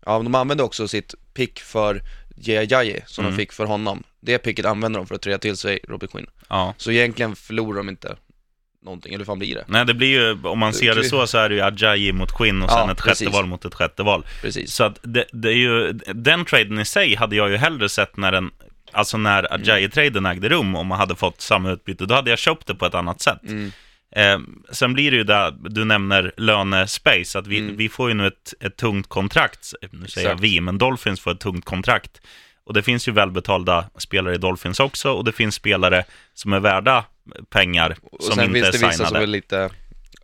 ja, 0.07 0.19
de 0.19 0.35
använder 0.35 0.65
också 0.65 0.89
sitt 0.89 1.15
pick 1.35 1.61
för 1.61 2.03
Jajaji 2.37 3.01
som 3.07 3.25
Mm. 3.25 3.37
de 3.37 3.43
fick 3.43 3.53
för 3.53 3.65
honom. 3.65 4.03
Det 4.21 4.39
picket 4.39 4.67
använder 4.67 5.01
de 5.01 5.07
för 5.07 5.15
att 5.15 5.23
träda 5.23 5.39
till 5.39 5.57
sig 5.57 5.79
Robert 5.89 6.11
Quinn. 6.11 6.27
Ja. 6.49 6.75
Så 6.77 6.91
egentligen 6.91 7.37
förlorar 7.37 7.77
de 7.77 7.89
inte 7.89 8.17
någonting, 8.85 9.13
eller 9.15 9.19
hur 9.25 9.27
fan 9.27 9.39
blir 9.39 9.55
det? 9.55 9.65
Nej, 9.69 9.85
det 9.87 9.95
blir 9.95 10.09
ju, 10.09 10.39
om 10.43 10.59
man 10.59 10.73
ser 10.73 10.95
det 10.95 11.05
så, 11.05 11.27
så 11.27 11.39
är 11.39 11.49
det 11.49 11.55
ju 11.55 11.61
Ajayi 11.61 12.13
mot 12.13 12.33
Quinn 12.37 12.63
och 12.63 12.71
Ja, 12.71 12.75
sen 12.77 12.91
ett 12.91 13.01
sjätte 13.01 13.11
precis. 13.25 13.33
val 13.33 13.47
mot 13.47 13.65
ett 13.65 13.75
sjätte 13.75 14.03
val. 14.03 14.25
Precis. 14.43 14.75
Så 14.75 14.85
att 14.85 14.99
det, 15.03 15.25
det 15.33 15.49
är 15.49 15.57
ju, 15.57 15.93
den 16.15 16.45
traden 16.45 16.79
i 16.79 16.85
sig 16.85 17.15
hade 17.15 17.37
jag 17.37 17.51
ju 17.51 17.57
hellre 17.57 17.89
sett 17.89 18.17
när 18.17 18.33
den, 18.33 18.51
alltså 18.93 19.17
när 19.17 19.53
Ajayi-traden 19.55 20.27
ägde 20.27 20.49
rum, 20.49 20.75
om 20.77 20.87
man 20.87 20.99
hade 20.99 21.15
fått 21.17 21.41
samma 21.41 21.71
utbyte, 21.71 22.07
då 22.07 22.15
hade 22.15 22.31
jag 22.31 22.39
köpt 22.39 22.67
det 22.67 22.75
på 22.75 22.87
ett 22.87 22.95
annat 22.95 23.21
sätt. 23.21 23.43
Mm. 23.49 23.73
Eh, 24.17 24.39
sen 24.73 24.95
blir 24.95 25.11
det 25.11 25.17
ju 25.17 25.25
där, 25.25 25.55
du 25.61 25.85
nämner 25.85 26.33
lönespace, 26.37 27.39
att 27.39 27.47
vi, 27.47 27.59
Mm. 27.59 27.77
vi 27.77 27.89
får 27.89 28.09
ju 28.09 28.15
nu 28.15 28.27
ett, 28.27 28.55
ett 28.61 28.77
tungt 28.77 29.09
kontrakt, 29.09 29.73
nu 29.91 30.07
säger 30.09 30.27
jag 30.29 30.33
Exakt. 30.35 30.45
vi, 30.45 30.61
men 30.61 30.79
Dolphins 30.79 31.21
får 31.21 31.31
ett 31.31 31.41
tungt 31.41 31.65
kontrakt. 31.65 32.21
Och 32.65 32.75
det 32.75 32.83
finns 32.83 33.09
ju 33.09 33.13
välbetalda 33.13 33.85
spelare 33.99 34.35
i 34.35 34.39
Dolphins 34.39 34.81
också, 34.81 35.11
och 35.13 35.25
det 35.25 35.33
finns 35.33 35.55
spelare 35.55 36.05
som 36.35 36.53
är 36.53 36.61
värda 36.61 37.05
pengar, 37.51 37.97
Och 38.03 38.23
som 38.25 38.35
sen 38.35 38.45
inte 38.45 38.55
finns 38.55 38.69
är 38.69 38.73
det 38.73 38.79
vissa 38.79 38.93
signade. 38.93 39.09
som 39.15 39.23
är 39.23 39.27
lite 39.27 39.71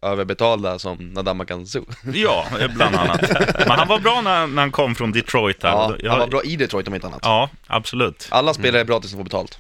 överbetalda 0.03 0.79
som 0.79 0.97
Nadama 0.97 1.45
Kansu. 1.45 1.83
Ja, 2.15 2.47
bland 2.75 2.97
annat. 2.97 3.21
Men 3.59 3.71
han 3.71 3.89
var 3.89 3.99
bra 3.99 4.21
när, 4.21 4.47
när 4.47 4.63
han 4.63 4.71
kom 4.73 4.95
från 4.95 5.13
Detroit 5.13 5.63
här. 5.63 5.71
Ja, 5.71 5.87
Och 5.87 5.97
jag- 6.01 6.11
han 6.11 6.19
var 6.21 6.27
bra 6.27 6.43
i 6.43 6.57
Detroit 6.57 6.89
om 6.89 6.95
inte 6.95 7.07
annat. 7.07 7.21
Ja, 7.23 7.51
absolut. 7.67 8.29
Alla 8.31 8.55
spelare 8.55 8.81
är 8.81 8.85
bra 8.85 9.01
tills 9.01 9.13
de 9.13 9.17
får 9.17 9.25
betalt. 9.25 9.59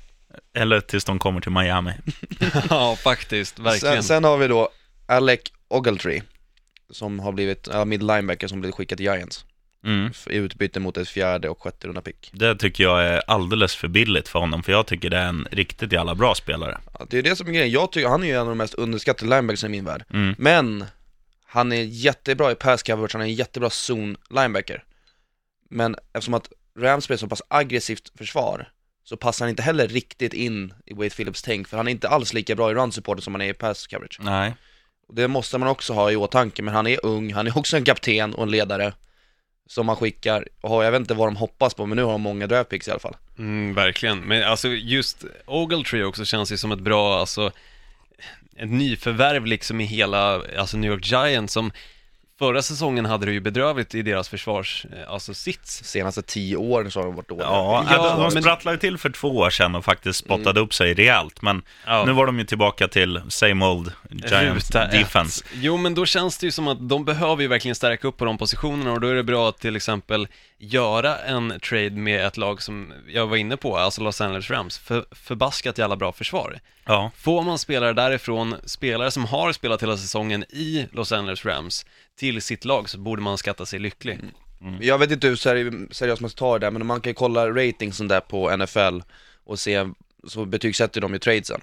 Eller 0.56 0.80
tills 0.80 1.04
de 1.04 1.18
kommer 1.18 1.40
till 1.40 1.52
Miami. 1.52 1.92
ja, 2.70 2.96
faktiskt, 2.96 3.58
verkligen. 3.58 3.94
Sen, 3.94 4.02
sen 4.02 4.24
har 4.24 4.36
vi 4.38 4.48
då 4.48 4.68
Alec 5.06 5.40
Ogletree, 5.68 6.22
som 6.90 7.20
har 7.20 7.32
blivit, 7.32 7.68
ja, 7.72 7.84
mid 7.84 8.02
linebacker 8.02 8.48
som 8.48 8.60
blivit 8.60 8.74
skickad 8.74 8.98
till 8.98 9.06
Giants. 9.06 9.44
Mm. 9.84 10.12
I 10.30 10.36
utbyte 10.36 10.80
mot 10.80 10.96
ett 10.96 11.08
fjärde 11.08 11.48
och 11.48 11.62
sjätte 11.62 11.88
runda 11.88 12.00
pick. 12.00 12.30
Det 12.32 12.56
tycker 12.56 12.84
jag 12.84 13.04
är 13.04 13.22
alldeles 13.26 13.76
för 13.76 13.88
billigt 13.88 14.28
för 14.28 14.38
honom, 14.38 14.62
för 14.62 14.72
jag 14.72 14.86
tycker 14.86 15.10
det 15.10 15.18
är 15.18 15.28
en 15.28 15.48
riktigt 15.50 15.92
jävla 15.92 16.14
bra 16.14 16.34
spelare. 16.34 16.78
Ja, 16.98 17.06
det 17.10 17.18
är 17.18 17.22
det 17.22 17.36
som 17.36 17.46
är 17.48 17.52
grejen, 17.52 17.70
jag 17.70 17.92
tycker, 17.92 18.08
han 18.08 18.22
är 18.22 18.26
ju 18.26 18.32
en 18.32 18.40
av 18.40 18.46
de 18.46 18.58
mest 18.58 18.74
underskattade 18.74 19.30
linebackers 19.30 19.64
i 19.64 19.68
min 19.68 19.84
värld. 19.84 20.04
Mm. 20.10 20.34
Men, 20.38 20.84
han 21.46 21.72
är 21.72 21.82
jättebra 21.82 22.52
i 22.52 22.54
pass 22.54 22.82
coverage, 22.82 23.12
han 23.12 23.22
är 23.22 23.26
en 23.26 23.34
jättebra 23.34 23.70
zone 23.90 24.16
linebacker. 24.30 24.84
Men 25.70 25.96
eftersom 26.12 26.34
att 26.34 26.48
Rams 26.78 27.04
spelar 27.04 27.18
så 27.18 27.28
pass 27.28 27.42
aggressivt 27.48 28.18
försvar, 28.18 28.68
så 29.04 29.16
passar 29.16 29.44
han 29.44 29.50
inte 29.50 29.62
heller 29.62 29.88
riktigt 29.88 30.34
in 30.34 30.74
i 30.86 30.94
Wade 30.94 31.10
Phillips 31.10 31.42
tänk, 31.42 31.68
för 31.68 31.76
han 31.76 31.88
är 31.88 31.92
inte 31.92 32.08
alls 32.08 32.32
lika 32.32 32.54
bra 32.54 32.70
i 32.70 32.74
run 32.74 32.92
support 32.92 33.22
som 33.22 33.34
han 33.34 33.40
är 33.40 33.48
i 33.48 33.54
pass 33.54 33.86
coverage. 33.86 34.18
Nej. 34.20 34.54
Det 35.12 35.28
måste 35.28 35.58
man 35.58 35.68
också 35.68 35.92
ha 35.92 36.10
i 36.10 36.16
åtanke, 36.16 36.62
men 36.62 36.74
han 36.74 36.86
är 36.86 37.06
ung, 37.06 37.32
han 37.32 37.46
är 37.46 37.58
också 37.58 37.76
en 37.76 37.84
kapten 37.84 38.34
och 38.34 38.42
en 38.42 38.50
ledare 38.50 38.92
som 39.66 39.86
man 39.86 39.96
skickar, 39.96 40.48
och 40.60 40.84
jag 40.84 40.90
vet 40.90 41.00
inte 41.00 41.14
vad 41.14 41.28
de 41.28 41.36
hoppas 41.36 41.74
på, 41.74 41.86
men 41.86 41.96
nu 41.96 42.02
har 42.02 42.12
de 42.12 42.20
många 42.20 42.46
draftpicks 42.46 42.88
i 42.88 42.90
alla 42.90 43.00
fall. 43.00 43.16
Mm, 43.38 43.74
verkligen, 43.74 44.20
men 44.20 44.44
alltså 44.44 44.68
just 44.68 45.24
Ogletree 45.46 46.04
också 46.04 46.24
känns 46.24 46.52
ju 46.52 46.56
som 46.56 46.72
ett 46.72 46.80
bra, 46.80 47.18
alltså 47.20 47.52
ett 48.56 48.70
nyförvärv 48.70 49.46
liksom 49.46 49.80
i 49.80 49.84
hela, 49.84 50.42
alltså 50.58 50.76
New 50.76 50.90
York 50.90 51.06
Giants 51.06 51.54
som 51.54 51.72
förra 52.38 52.62
säsongen 52.62 53.06
hade 53.06 53.26
det 53.26 53.32
ju 53.32 53.40
bedrövligt 53.40 53.94
i 53.94 54.02
deras 54.02 54.28
försvars, 54.28 54.86
eh, 54.92 55.12
alltså 55.12 55.34
sits. 55.34 55.84
Senaste 55.84 56.22
tio 56.22 56.56
åren 56.56 56.90
så 56.90 57.00
har 57.00 57.06
de 57.06 57.14
varit 57.14 57.28
dåliga. 57.28 57.46
Ja, 57.46 57.84
Ja, 57.90 57.96
de, 58.16 58.22
de 58.22 58.34
men- 58.34 58.42
sprattlade 58.42 58.74
ju 58.74 58.80
till 58.80 58.98
för 58.98 59.10
två 59.10 59.28
år 59.36 59.50
sedan 59.50 59.74
och 59.74 59.84
faktiskt 59.84 60.18
spottade 60.18 60.60
upp 60.60 60.74
sig 60.74 60.94
rejält, 60.94 61.42
men 61.42 61.62
Ja. 61.86 62.04
nu 62.06 62.12
var 62.12 62.26
de 62.26 62.38
ju 62.38 62.44
tillbaka 62.44 62.88
till 62.88 63.20
same 63.28 63.66
old 63.66 63.92
Giants 64.10 64.70
Ruta 64.70 64.84
ett. 64.84 64.92
defense. 64.92 65.44
Jo, 65.54 65.76
men 65.76 65.94
då 65.94 66.06
känns 66.06 66.38
det 66.38 66.46
ju 66.46 66.50
som 66.52 66.68
att 66.68 66.88
de 66.88 67.04
behöver 67.04 67.42
ju 67.42 67.48
verkligen 67.48 67.74
stärka 67.74 68.08
upp 68.08 68.16
på 68.16 68.24
de 68.24 68.38
positionerna 68.38 68.92
och 68.92 69.00
då 69.00 69.06
är 69.08 69.14
det 69.14 69.22
bra 69.24 69.48
att 69.48 69.58
till 69.58 69.76
exempel 69.76 70.28
göra 70.64 71.18
en 71.18 71.60
trade 71.60 71.90
med 71.90 72.26
ett 72.26 72.36
lag 72.36 72.62
som 72.62 72.92
jag 73.08 73.26
var 73.26 73.36
inne 73.36 73.56
på, 73.56 73.76
alltså 73.76 74.02
Los 74.02 74.20
Angeles 74.20 74.50
Rams, 74.50 74.78
för, 74.78 75.04
förbaskat 75.10 75.78
jävla 75.78 75.96
bra 75.96 76.12
försvar. 76.12 76.60
Ja, 76.84 77.10
Får 77.16 77.42
man 77.42 77.58
spelare 77.58 77.92
därifrån, 77.92 78.54
spelare 78.64 79.10
som 79.10 79.24
har 79.24 79.52
spelat 79.52 79.82
hela 79.82 79.96
säsongen 79.96 80.42
i 80.42 80.88
Los 80.92 81.12
Angeles 81.12 81.44
Rams, 81.44 81.86
till 82.16 82.42
sitt 82.42 82.64
lag 82.64 82.88
så 82.88 82.98
borde 82.98 83.22
man 83.22 83.38
skatta 83.38 83.66
sig 83.66 83.78
lycklig. 83.78 84.18
Jag 84.80 84.98
vet 84.98 85.10
inte 85.10 85.26
hur 85.26 85.36
seri- 85.36 85.88
seriöst 85.94 86.20
man 86.20 86.30
ska 86.30 86.38
ta 86.38 86.58
det 86.58 86.66
där, 86.66 86.70
men 86.70 86.86
man 86.86 87.00
kan 87.00 87.10
ju 87.10 87.14
kolla 87.14 87.50
ratingsen 87.50 88.08
där 88.08 88.20
på 88.20 88.56
NFL 88.56 89.00
och 89.44 89.58
se, 89.58 89.88
så 90.28 90.44
betygsätter 90.44 91.00
de 91.00 91.12
ju 91.12 91.18
tradesen. 91.18 91.60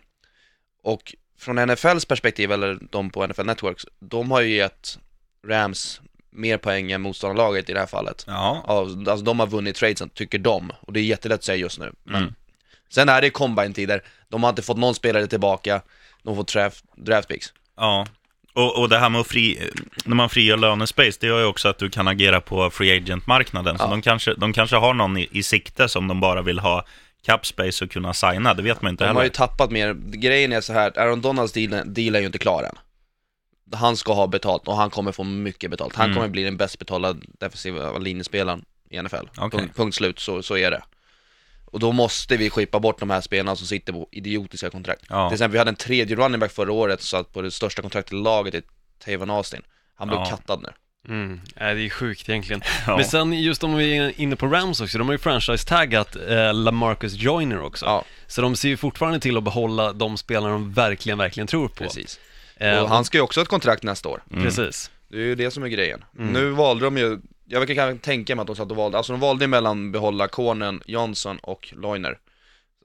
Och 0.84 1.16
från 1.40 1.56
NFLs 1.56 2.06
perspektiv, 2.06 2.52
eller 2.52 2.80
de 2.92 3.10
på 3.10 3.28
NFL 3.28 3.46
Networks, 3.46 3.86
de 4.00 4.32
har 4.32 4.42
ju 4.42 4.56
gett 4.56 5.00
Rams 5.48 6.02
mer 6.32 6.58
poäng 6.58 6.92
än 6.92 7.02
motståndarlaget 7.02 7.70
i 7.70 7.74
det 7.74 7.80
här 7.80 7.88
fallet. 7.88 8.24
ja. 8.28 8.64
Alltså 9.08 9.16
de 9.26 9.40
har 9.40 9.48
vunnit 9.48 9.76
tradesen, 9.76 10.10
tycker 10.10 10.40
de. 10.40 10.72
Och 10.82 10.94
det 10.94 11.00
är 11.00 11.04
jättelätt 11.04 11.36
att 11.40 11.44
säga 11.44 11.56
just 11.58 11.80
nu. 11.80 11.92
Men 12.04 12.22
Mm. 12.24 12.34
Sen 12.90 13.10
är 13.10 13.22
det 13.22 13.30
combine-tider, 13.30 14.02
de 14.30 14.44
har 14.44 14.50
inte 14.50 14.62
fått 14.62 14.78
någon 14.78 14.96
spelare 14.96 15.28
tillbaka, 15.28 15.82
de 16.24 16.36
får 16.36 16.44
draft, 16.44 16.84
draft 16.98 17.28
picks. 17.28 17.54
Ja, 17.78 18.08
och, 18.54 18.80
och 18.80 18.90
det 18.90 18.98
här 19.00 19.10
med 19.10 19.22
att 19.22 19.28
fri, 19.28 19.70
när 20.06 20.16
man 20.16 20.30
frigör 20.30 20.58
lönespace, 20.58 21.18
det 21.20 21.28
gör 21.28 21.40
ju 21.40 21.46
också 21.46 21.68
att 21.70 21.78
du 21.78 21.90
kan 21.90 22.08
agera 22.08 22.42
på 22.42 22.70
free 22.70 22.92
agent-marknaden. 22.98 23.78
Så 23.78 23.84
Ja. 23.84 23.88
de, 23.90 24.02
kanske, 24.02 24.34
de 24.34 24.54
kanske 24.54 24.76
har 24.76 24.94
någon 24.94 25.18
i, 25.18 25.28
i 25.32 25.44
sikte 25.44 25.88
som 25.90 26.08
de 26.08 26.20
bara 26.20 26.42
vill 26.42 26.60
ha 26.60 26.86
cap 27.26 27.46
space 27.46 27.86
och 27.86 27.92
kunna 27.92 28.14
signa, 28.14 28.54
det 28.54 28.64
vet 28.64 28.82
man 28.82 28.90
inte 28.92 29.04
De 29.04 29.08
har 29.08 29.14
heller. 29.14 29.24
ju 29.24 29.30
tappat 29.30 29.72
mer, 29.72 29.94
grejen 29.94 30.52
är 30.52 30.62
så 30.62 30.74
här, 30.74 31.00
Aaron 31.00 31.22
Donalds 31.22 31.54
deal, 31.54 31.70
deal 31.94 32.16
är 32.16 32.20
ju 32.20 32.26
inte 32.26 32.38
klar 32.38 32.64
än. 32.64 32.76
Han 33.74 33.98
ska 33.98 34.14
ha 34.14 34.28
betalt 34.28 34.68
och 34.68 34.76
han 34.76 34.90
kommer 34.90 35.12
få 35.12 35.24
mycket 35.24 35.72
betalt. 35.72 35.96
Han 35.96 36.06
Mm. 36.06 36.16
kommer 36.16 36.28
bli 36.28 36.44
den 36.44 36.58
bäst 36.58 36.80
betalda 36.80 37.16
defensiva 37.40 37.98
linjespelaren 37.98 38.66
i 38.90 38.98
NFL. 39.02 39.16
Okej. 39.38 39.60
Punkt, 39.60 39.76
punkt 39.76 39.96
slut, 39.96 40.20
så, 40.20 40.44
så 40.44 40.58
är 40.58 40.72
det. 40.72 40.82
Och 41.66 41.80
då 41.80 41.92
måste 41.92 42.38
vi 42.38 42.50
skippa 42.50 42.80
bort 42.80 43.00
de 43.00 43.10
här 43.10 43.22
spelarna 43.22 43.56
som 43.56 43.68
sitter 43.68 43.94
på 43.94 44.08
idiotiska 44.12 44.70
kontrakt. 44.70 45.06
Ja. 45.10 45.30
Till 45.30 45.34
exempel, 45.36 45.52
vi 45.52 45.58
hade 45.58 45.70
en 45.70 45.76
tredje 45.76 46.16
running 46.16 46.40
back 46.40 46.52
förra 46.52 46.72
året, 46.72 47.02
så 47.02 47.18
att 47.18 47.34
på 47.34 47.42
det 47.42 47.52
största 47.52 47.82
kontraktet 47.82 48.14
i 48.14 48.16
laget 48.16 48.56
i 48.56 48.62
Tavon 49.06 49.30
Austin. 49.30 49.62
Han 49.96 50.08
blev 50.08 50.20
Ja. 50.20 50.26
kattad 50.26 50.62
nu. 50.62 50.70
Mm. 51.08 51.42
Nej, 51.56 51.76
det 51.76 51.82
är 51.86 51.90
sjukt 51.90 52.30
egentligen. 52.30 52.62
Ja. 52.88 52.96
Men 52.96 53.06
sen 53.06 53.34
just 53.34 53.64
om 53.64 53.76
vi 53.76 53.98
är 53.98 54.22
inne 54.22 54.36
på 54.36 54.48
Rams 54.48 54.82
också, 54.82 54.98
de 54.98 55.08
har 55.08 55.14
ju 55.14 55.18
franchise-taggat 55.20 56.16
eh, 56.30 56.54
LaMarcus 56.54 57.14
Joyner 57.14 57.62
också. 57.62 57.86
Ja, 57.86 58.04
Så 58.28 58.42
de 58.42 58.56
ser 58.56 58.70
ju 58.70 58.78
fortfarande 58.78 59.20
till 59.20 59.38
att 59.38 59.44
behålla 59.44 59.94
de 59.94 60.18
spelare 60.18 60.52
de 60.52 60.74
verkligen, 60.74 61.18
verkligen 61.18 61.48
tror 61.48 61.68
på. 61.68 61.76
precis. 61.76 62.20
Och 62.62 62.90
han 62.90 63.06
ska 63.06 63.18
ju 63.18 63.22
också 63.22 63.40
ha 63.40 63.44
ett 63.44 63.50
kontrakt 63.50 63.84
nästa 63.84 64.10
år. 64.10 64.24
Mm. 64.32 64.44
Precis. 64.44 64.92
Det 65.08 65.18
är 65.18 65.22
ju 65.22 65.36
det 65.36 65.52
som 65.52 65.64
är 65.64 65.68
grejen. 65.68 66.04
Mm. 66.18 66.34
Nu 66.34 66.50
valde 66.50 66.86
de 66.86 66.98
ju, 66.98 67.20
jag 67.46 67.68
kan 67.68 67.76
kan 67.76 68.00
tänka 68.00 68.36
mig 68.36 68.42
att 68.42 68.48
de 68.48 68.56
satt 68.56 68.72
och 68.72 68.78
valde, 68.78 68.98
alltså 68.98 69.14
de 69.14 69.20
valde 69.20 69.48
mellan 69.48 69.92
behålla 69.92 70.28
Cornen, 70.28 70.82
Johnson 70.86 71.38
och 71.38 71.74
Loiner. 71.78 72.18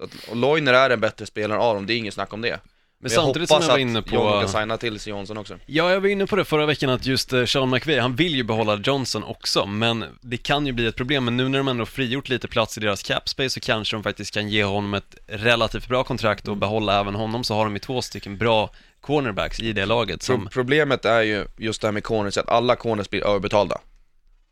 Att, 0.03 0.31
och 0.31 0.37
Loiner 0.37 0.73
är 0.73 0.91
en 0.91 1.01
bättre 1.01 1.27
spelare 1.27 1.59
av 1.59 1.75
dem, 1.75 1.87
det 1.87 1.95
är 1.95 1.99
inget 1.99 2.15
snack 2.15 2.33
om 2.33 2.41
det. 2.41 2.61
Men 3.01 3.13
jag 3.13 3.25
samtidigt 3.25 3.49
som 3.49 3.55
jag 3.55 3.61
hoppas 3.61 3.69
var 3.69 3.75
att 3.75 3.81
inne 3.81 4.03
på... 4.03 4.15
John 4.15 4.41
kan 4.41 4.49
signa 4.49 4.77
till 4.77 5.01
sig 5.01 5.11
Johnson 5.11 5.39
också. 5.39 5.59
Ja, 5.67 5.93
jag 5.93 6.01
var 6.01 6.09
inne 6.09 6.27
på 6.27 6.37
det 6.37 6.45
förra 6.45 6.67
veckan 6.67 6.91
att 6.91 7.07
just 7.07 7.33
eh, 7.33 7.45
Sean 7.45 7.71
McVay, 7.71 7.99
han 7.99 8.17
vill 8.17 8.35
ju 8.35 8.43
behålla 8.43 8.77
Johnson 8.85 9.25
också, 9.25 9.67
men 9.67 10.05
det 10.21 10.37
kan 10.37 10.67
ju 10.67 10.73
bli 10.73 10.87
ett 10.87 10.97
problem, 10.97 11.25
men 11.25 11.37
nu 11.37 11.49
när 11.49 11.59
de 11.59 11.69
ändå 11.69 11.87
frigjort 11.87 12.29
lite 12.29 12.49
plats 12.49 12.79
i 12.79 12.81
deras 12.81 13.03
cap 13.03 13.29
space 13.29 13.51
så 13.51 13.61
kanske 13.61 13.97
de 13.97 14.03
faktiskt 14.03 14.35
kan 14.35 14.49
ge 14.49 14.65
honom 14.65 14.95
ett 14.95 15.17
relativt 15.27 15.89
bra 15.89 16.05
kontrakt 16.05 16.47
Mm. 16.47 16.53
och 16.53 16.57
behålla 16.57 17.01
även 17.01 17.15
honom, 17.15 17.45
så 17.45 17.55
har 17.55 17.65
de 17.65 17.73
ju 17.73 17.79
två 17.79 18.03
stycken 18.03 18.39
bra 18.39 18.71
cornerbacks 19.07 19.61
i 19.61 19.73
det 19.73 19.87
laget 19.87 20.23
som, 20.23 20.49
Problemet 20.53 21.05
är 21.05 21.23
ju 21.23 21.47
just 21.57 21.81
det 21.81 21.87
här 21.87 21.93
med 21.93 22.05
corners, 22.05 22.39
att 22.39 22.49
alla 22.49 22.77
corners 22.77 23.11
blir 23.11 23.27
överbetalda. 23.27 23.81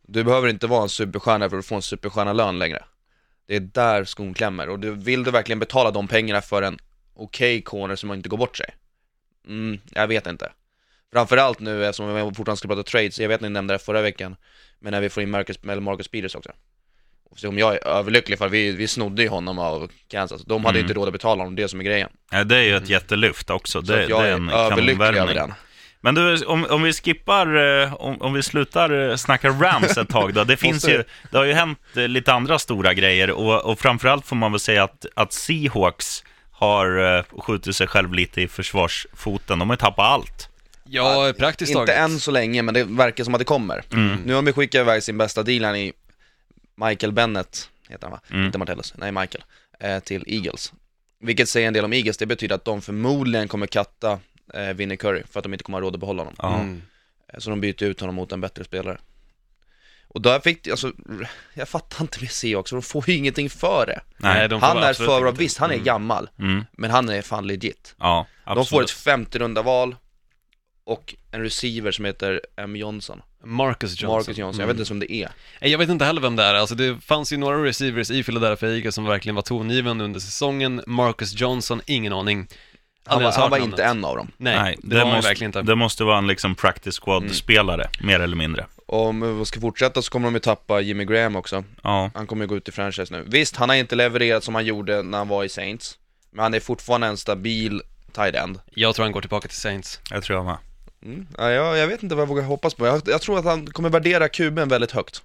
Du 0.03 0.25
behöver 0.25 0.49
inte 0.49 0.67
vara 0.67 0.83
en 0.83 0.89
superstjärna 0.89 1.51
för 1.51 1.59
att 1.59 1.67
få 1.67 1.75
en 1.75 1.83
superstjärna-lön 1.83 2.59
längre. 2.59 2.85
Det 3.47 3.57
är 3.57 3.61
där 3.61 4.05
skon 4.05 4.35
klämmer, 4.35 4.69
och 4.69 4.79
du, 4.79 4.91
vill 4.91 5.25
du 5.25 5.31
verkligen 5.31 5.59
betala 5.59 5.91
de 5.91 6.09
pengarna 6.09 6.41
för 6.41 6.63
en 6.63 6.79
okej 7.15 7.63
corner 7.63 7.97
som 7.97 8.13
inte 8.13 8.29
går 8.29 8.37
bort 8.37 8.57
sig? 8.57 8.75
Mm, 9.49 9.79
jag 9.91 10.07
vet 10.07 10.27
inte. 10.27 10.53
Framförallt 11.13 11.61
nu 11.61 11.87
eftersom 11.87 12.15
vi 12.15 12.21
fortfarande 12.21 12.57
ska 12.57 12.69
prata 12.69 12.83
trades, 12.83 13.21
jag 13.21 13.29
vet 13.29 13.35
att 13.35 13.41
ni 13.41 13.49
nämnde 13.49 13.75
det 13.75 13.79
förra 13.79 14.03
veckan, 14.03 14.37
men 14.79 14.91
när 14.91 15.01
vi 15.01 15.09
får 15.09 15.23
in 15.23 15.31
Marcus, 15.31 15.59
eller 15.63 15.81
Marcus 15.81 16.09
Peters 16.09 16.35
också. 16.35 16.53
Som 17.37 17.59
jag 17.59 17.75
är 17.75 17.87
överlycklig 17.87 18.39
för, 18.39 18.49
vi, 18.49 18.73
vi 18.73 18.89
snodde 18.89 19.23
ju 19.23 19.29
honom 19.29 19.59
av 19.59 19.91
Kansas, 20.11 20.43
de 20.45 20.65
hade 20.65 20.79
Mm. 20.79 20.85
inte 20.91 20.95
råd 21.01 21.09
att 21.09 21.13
betala 21.13 21.43
honom, 21.43 21.55
det 21.57 21.63
är 21.63 21.67
som 21.69 21.81
är 21.81 21.85
grejen. 21.85 22.09
Ja, 22.33 22.45
det 22.45 22.57
är 22.57 22.63
ju 22.63 22.77
ett 22.77 22.89
jättelyft 22.89 23.51
också. 23.51 23.83
Så 23.83 23.93
Det, 23.93 24.03
att 24.05 24.09
jag 24.11 24.23
det 24.23 24.27
är 24.29 24.31
är 24.33 24.37
en 24.37 24.51
överlycklig 24.51 24.95
över 24.95 25.13
kanonvärvning. 25.13 25.37
den. 25.49 25.55
Men 26.01 26.15
du, 26.15 26.45
om, 26.45 26.67
om 26.71 26.83
vi 26.83 26.93
skippar, 26.93 27.81
eh, 27.83 27.95
om, 27.95 28.23
om 28.23 28.33
vi 28.33 28.43
slutar 28.43 29.11
eh, 29.11 29.17
snacka 29.17 29.49
Rams 29.49 29.97
ett 29.99 30.09
tag 30.09 30.35
då. 30.35 30.45
Det 30.45 30.57
finns 30.67 30.89
ju, 30.89 31.05
det 31.31 31.39
har 31.39 31.45
ju 31.45 31.53
hänt 31.53 31.79
eh, 31.97 32.09
lite 32.09 32.33
andra 32.33 32.59
stora 32.59 32.95
grejer 32.95 33.31
och, 33.31 33.65
och 33.65 33.79
framförallt 33.79 34.27
får 34.27 34.37
man 34.37 34.53
väl 34.53 34.61
säga 34.61 34.85
att, 34.85 35.07
att 35.17 35.33
Seahawks 35.33 36.25
har 36.53 37.23
skjutit 37.43 37.77
sig 37.77 37.87
själv 37.87 38.13
lite 38.15 38.41
i 38.43 38.49
försvarsfoten. 38.49 39.59
De 39.59 39.69
har 39.71 39.75
ju 39.75 39.79
tappat 39.79 40.07
allt. 40.07 40.49
ja, 40.89 41.33
praktiskt 41.39 41.71
Inte 41.71 41.81
taget. 41.87 41.97
än 42.11 42.21
så 42.21 42.31
länge, 42.31 42.63
men 42.63 42.75
det 42.75 42.85
verkar 42.85 43.25
som 43.25 43.35
att 43.35 43.39
det 43.39 43.45
kommer. 43.45 43.83
Mm. 43.93 44.17
Nu 44.27 44.35
har 44.35 44.43
de 44.43 44.53
skickat 44.53 44.81
iväg 44.81 45.03
sin 45.03 45.19
bästa 45.19 45.43
dealen 45.43 45.77
i 45.77 45.93
Michael 46.77 47.13
Bennett, 47.13 47.71
heter 47.89 48.03
han 48.07 48.13
va? 48.13 48.21
Mm. 48.31 48.47
Inte 48.47 48.59
Martellus, 48.59 48.95
nej 48.97 49.13
Michael, 49.13 49.45
eh, 49.81 49.99
till 50.01 50.25
Eagles. 50.27 50.73
Vilket 51.21 51.49
säger 51.49 51.67
en 51.69 51.75
del 51.75 51.85
om 51.85 51.93
Eagles, 51.93 52.17
det 52.17 52.27
betyder 52.27 52.55
att 52.55 52.65
de 52.65 52.83
förmodligen 52.83 53.49
kommer 53.49 53.67
katta 53.67 54.19
eh, 54.55 54.69
Vinnie 54.69 54.97
Curry 54.97 55.23
för 55.31 55.41
att 55.41 55.45
de 55.45 55.53
inte 55.55 55.65
kommer 55.65 55.79
ha 55.79 55.83
råd 55.83 55.95
att 55.95 56.01
behålla 56.01 56.23
honom. 56.23 56.61
Mm. 56.61 56.83
Eh, 57.33 57.39
Så 57.39 57.51
de 57.51 57.61
byter 57.61 57.83
ut 57.85 58.01
honom 58.01 58.15
mot 58.15 58.33
en 58.33 58.41
bättre 58.41 58.65
spelare. 58.65 58.99
Och 60.09 60.23
där 60.23 60.41
fick, 60.41 60.69
alltså, 60.69 60.93
jag 61.55 61.69
fattar 61.69 62.01
inte 62.05 62.21
med 62.21 62.31
Seahawks, 62.31 62.71
för 62.71 62.77
de 62.77 62.83
får 62.83 63.11
ju 63.11 63.17
ingenting 63.17 63.51
för 63.51 63.87
det. 63.87 64.01
Nej. 64.17 64.49
de 64.49 64.61
får 64.61 64.67
Han 64.67 64.77
är 64.83 64.93
för 64.93 65.21
bra, 65.21 65.31
visst 65.31 65.59
han 65.59 65.71
är 65.71 65.77
gammal, 65.79 66.29
Mm. 66.39 66.65
men 66.73 66.91
han 66.91 67.09
är 67.09 67.23
fan 67.23 67.47
legit. 67.47 67.95
Ja, 67.99 68.27
De 68.45 68.67
får 68.67 68.83
ett 68.83 68.91
50 68.91 69.39
runda 69.39 69.63
val 69.63 69.97
och 70.85 71.15
en 71.31 71.43
receiver 71.43 71.93
som 71.93 72.05
heter 72.05 72.41
M. 72.57 72.77
Johnson. 72.77 73.23
Marcus 73.45 74.03
Johnson. 74.03 74.19
Marcus 74.19 74.39
Johnson, 74.39 74.61
jag 74.61 74.67
vet 74.67 74.79
inte 74.79 74.93
om 74.93 74.99
det 75.01 75.13
är. 75.13 75.31
Nej, 75.61 75.71
Jag 75.71 75.79
vet 75.79 75.89
inte 75.89 76.05
heller 76.05 76.21
vem 76.21 76.37
det 76.37 76.43
är, 76.43 76.55
alltså 76.55 76.75
det 76.75 77.01
fanns 77.01 77.33
ju 77.33 77.37
några 77.37 77.65
receivers 77.65 78.11
i 78.11 78.23
Philadelphia 78.23 78.69
Eagles 78.71 78.95
som 78.95 79.05
verkligen 79.05 79.35
var 79.35 79.43
tongivande 79.43 80.05
under 80.05 80.21
säsongen, 80.21 80.83
Marcus 80.87 81.41
Johnson, 81.41 81.81
ingen 81.87 82.13
aning. 82.13 82.47
Han 83.07 83.17
var, 83.17 83.23
ens 83.23 83.37
han 83.37 83.51
var 83.51 83.59
inte 83.59 83.85
en 83.85 84.05
av 84.05 84.17
dem. 84.17 84.31
Nej, 84.37 84.57
Nej, 84.63 84.79
det, 84.83 84.97
var 84.97 85.05
han 85.05 85.15
måste, 85.15 85.29
verkligen 85.29 85.49
inte. 85.49 85.63
Det 85.63 85.75
måste 85.75 86.05
vara 86.05 86.19
en 86.19 86.27
liksom 86.27 86.55
practice 86.55 87.01
squad-spelare, 87.01 87.89
mer 88.01 88.21
eller 88.21 88.37
mindre. 88.37 88.67
Om 88.87 89.39
vi 89.39 89.45
ska 89.45 89.61
fortsätta 89.61 90.03
så 90.03 90.11
kommer 90.11 90.27
de 90.27 90.35
ju 90.35 90.41
tappa 90.41 90.81
Jimmy 90.81 91.05
Graham 91.05 91.37
också. 91.37 91.65
Ja, 91.83 92.11
Han 92.15 92.27
kommer 92.27 92.45
ju 92.45 92.49
gå 92.49 92.57
ut 92.57 92.69
i 92.69 92.73
franchise 92.73 93.15
nu. 93.15 93.25
Visst, 93.27 93.57
han 93.57 93.69
har 93.69 93.77
inte 93.77 93.97
levererat 93.97 94.45
som 94.45 94.55
han 94.55 94.65
gjorde 94.65 95.03
när 95.03 95.19
han 95.19 95.29
var 95.29 95.45
i 95.45 95.49
Saints. 95.49 95.99
Men 96.31 96.43
han 96.43 96.55
är 96.55 96.61
fortfarande 96.61 97.07
en 97.07 97.17
stabil 97.17 97.83
tight 98.13 98.35
end. 98.35 98.61
Jag 98.75 98.95
tror 98.95 99.05
han 99.05 99.13
går 99.13 99.21
tillbaka 99.21 99.49
till 99.49 99.57
Saints. 99.59 100.01
jag 100.11 100.23
tror 100.23 100.39
jag 100.39 100.45
med. 100.47 100.57
Mm. 101.05 101.27
Ja, 101.39 101.51
jag, 101.51 101.79
jag 101.79 101.87
vet 101.87 102.03
inte 102.03 102.15
vad 102.15 102.23
jag 102.23 102.29
vågar 102.29 102.43
hoppas 102.43 102.75
på. 102.75 102.87
Jag, 102.87 103.03
jag 103.07 103.21
tror 103.23 103.39
att 103.39 103.45
han 103.45 103.67
kommer 103.67 103.91
värdera 103.91 104.29
kuben 104.29 104.69
väldigt 104.69 104.91
högt. 104.91 105.23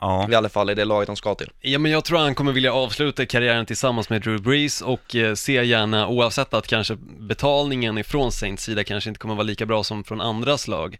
Ja, 0.00 0.28
I 0.30 0.34
alla 0.34 0.48
fall 0.48 0.70
i 0.70 0.74
det 0.74 0.84
laget 0.84 1.08
han 1.08 1.16
ska 1.16 1.34
till. 1.34 1.50
Ja, 1.60 1.78
men 1.78 1.92
jag 1.92 2.04
tror 2.04 2.18
han 2.18 2.34
kommer 2.34 2.52
vilja 2.52 2.72
avsluta 2.72 3.26
karriären 3.26 3.66
tillsammans 3.66 4.10
med 4.10 4.22
Drew 4.22 4.42
Brees 4.42 4.82
och 4.82 5.16
eh, 5.16 5.34
se 5.34 5.64
gärna, 5.64 6.08
oavsett 6.08 6.54
att 6.54 6.66
kanske 6.66 6.96
betalningen 7.18 7.98
ifrån 7.98 8.32
Saints 8.32 8.64
sida 8.64 8.84
kanske 8.84 9.10
inte 9.10 9.20
kommer 9.20 9.34
vara 9.34 9.42
lika 9.42 9.66
bra 9.66 9.84
som 9.84 10.04
från 10.04 10.20
andras 10.20 10.68
lag, 10.68 10.98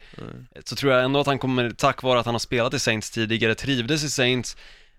så 0.64 0.76
tror 0.76 0.92
jag 0.92 1.04
ändå 1.04 1.20
att 1.20 1.26
han 1.26 1.38
kommer, 1.38 1.70
tack 1.70 2.02
vare 2.02 2.20
att 2.20 2.26
han 2.26 2.34
har 2.34 2.38
spelat 2.38 2.74
i 2.74 2.78
Saints 2.78 3.10
tidigare, 3.10 3.54
trivdes 3.54 4.04
i 4.04 4.10
Saints, 4.10 4.56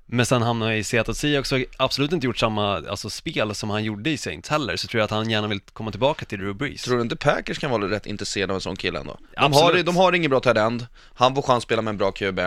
men 0.09 0.25
sen 0.25 0.41
hamnade 0.41 0.75
i 0.75 0.83
Seattle 0.83 1.13
Seahawks 1.13 1.51
och 1.51 1.59
absolut 1.77 2.11
inte 2.11 2.25
gjort 2.25 2.37
samma 2.37 2.75
alltså, 2.75 3.09
spel 3.09 3.55
som 3.55 3.69
han 3.69 3.83
gjorde 3.83 4.09
i 4.09 4.17
Saints 4.17 4.49
heller, 4.49 4.75
så 4.75 4.87
tror 4.87 4.99
jag 4.99 5.05
att 5.05 5.11
han 5.11 5.29
gärna 5.29 5.47
vill 5.47 5.59
komma 5.59 5.91
tillbaka 5.91 6.25
till 6.25 6.39
Drew 6.39 6.55
Brees. 6.55 6.83
Tror 6.83 6.95
du 6.95 7.01
inte 7.01 7.15
Packers 7.15 7.59
kan 7.59 7.71
vara 7.71 7.89
rätt 7.89 8.05
intresserade 8.05 8.53
av 8.53 8.57
en 8.57 8.61
sån 8.61 8.75
kille 8.75 8.99
ändå? 8.99 9.17
De 9.35 9.53
har, 9.53 9.83
de 9.83 9.95
har 9.95 10.13
ingen 10.13 10.29
bra 10.29 10.41
end, 10.55 10.87
han 11.13 11.35
får 11.35 11.41
chans 11.41 11.57
att 11.57 11.63
spela 11.63 11.81
med 11.81 11.91
en 11.91 11.97
bra 11.97 12.11
QB. 12.11 12.39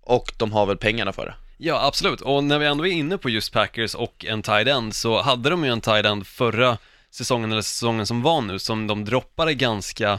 Och 0.00 0.32
de 0.36 0.52
har 0.52 0.66
väl 0.66 0.76
pengarna 0.76 1.12
för 1.12 1.26
det. 1.26 1.34
Ja, 1.56 1.86
absolut. 1.86 2.20
Och 2.20 2.44
när 2.44 2.58
vi 2.58 2.66
ändå 2.66 2.86
är 2.86 2.92
inne 2.92 3.18
på 3.18 3.30
just 3.30 3.52
Packers 3.52 3.94
och 3.94 4.24
en 4.24 4.42
tight 4.42 4.68
end 4.68 4.94
så 4.94 5.22
hade 5.22 5.50
de 5.50 5.64
ju 5.64 5.70
en 5.70 5.80
tight 5.80 6.06
end 6.06 6.26
förra 6.26 6.78
säsongen, 7.10 7.52
eller 7.52 7.62
säsongen 7.62 8.06
som 8.06 8.22
var 8.22 8.40
nu, 8.40 8.58
som 8.58 8.86
de 8.86 9.04
droppade 9.04 9.54
ganska 9.54 10.18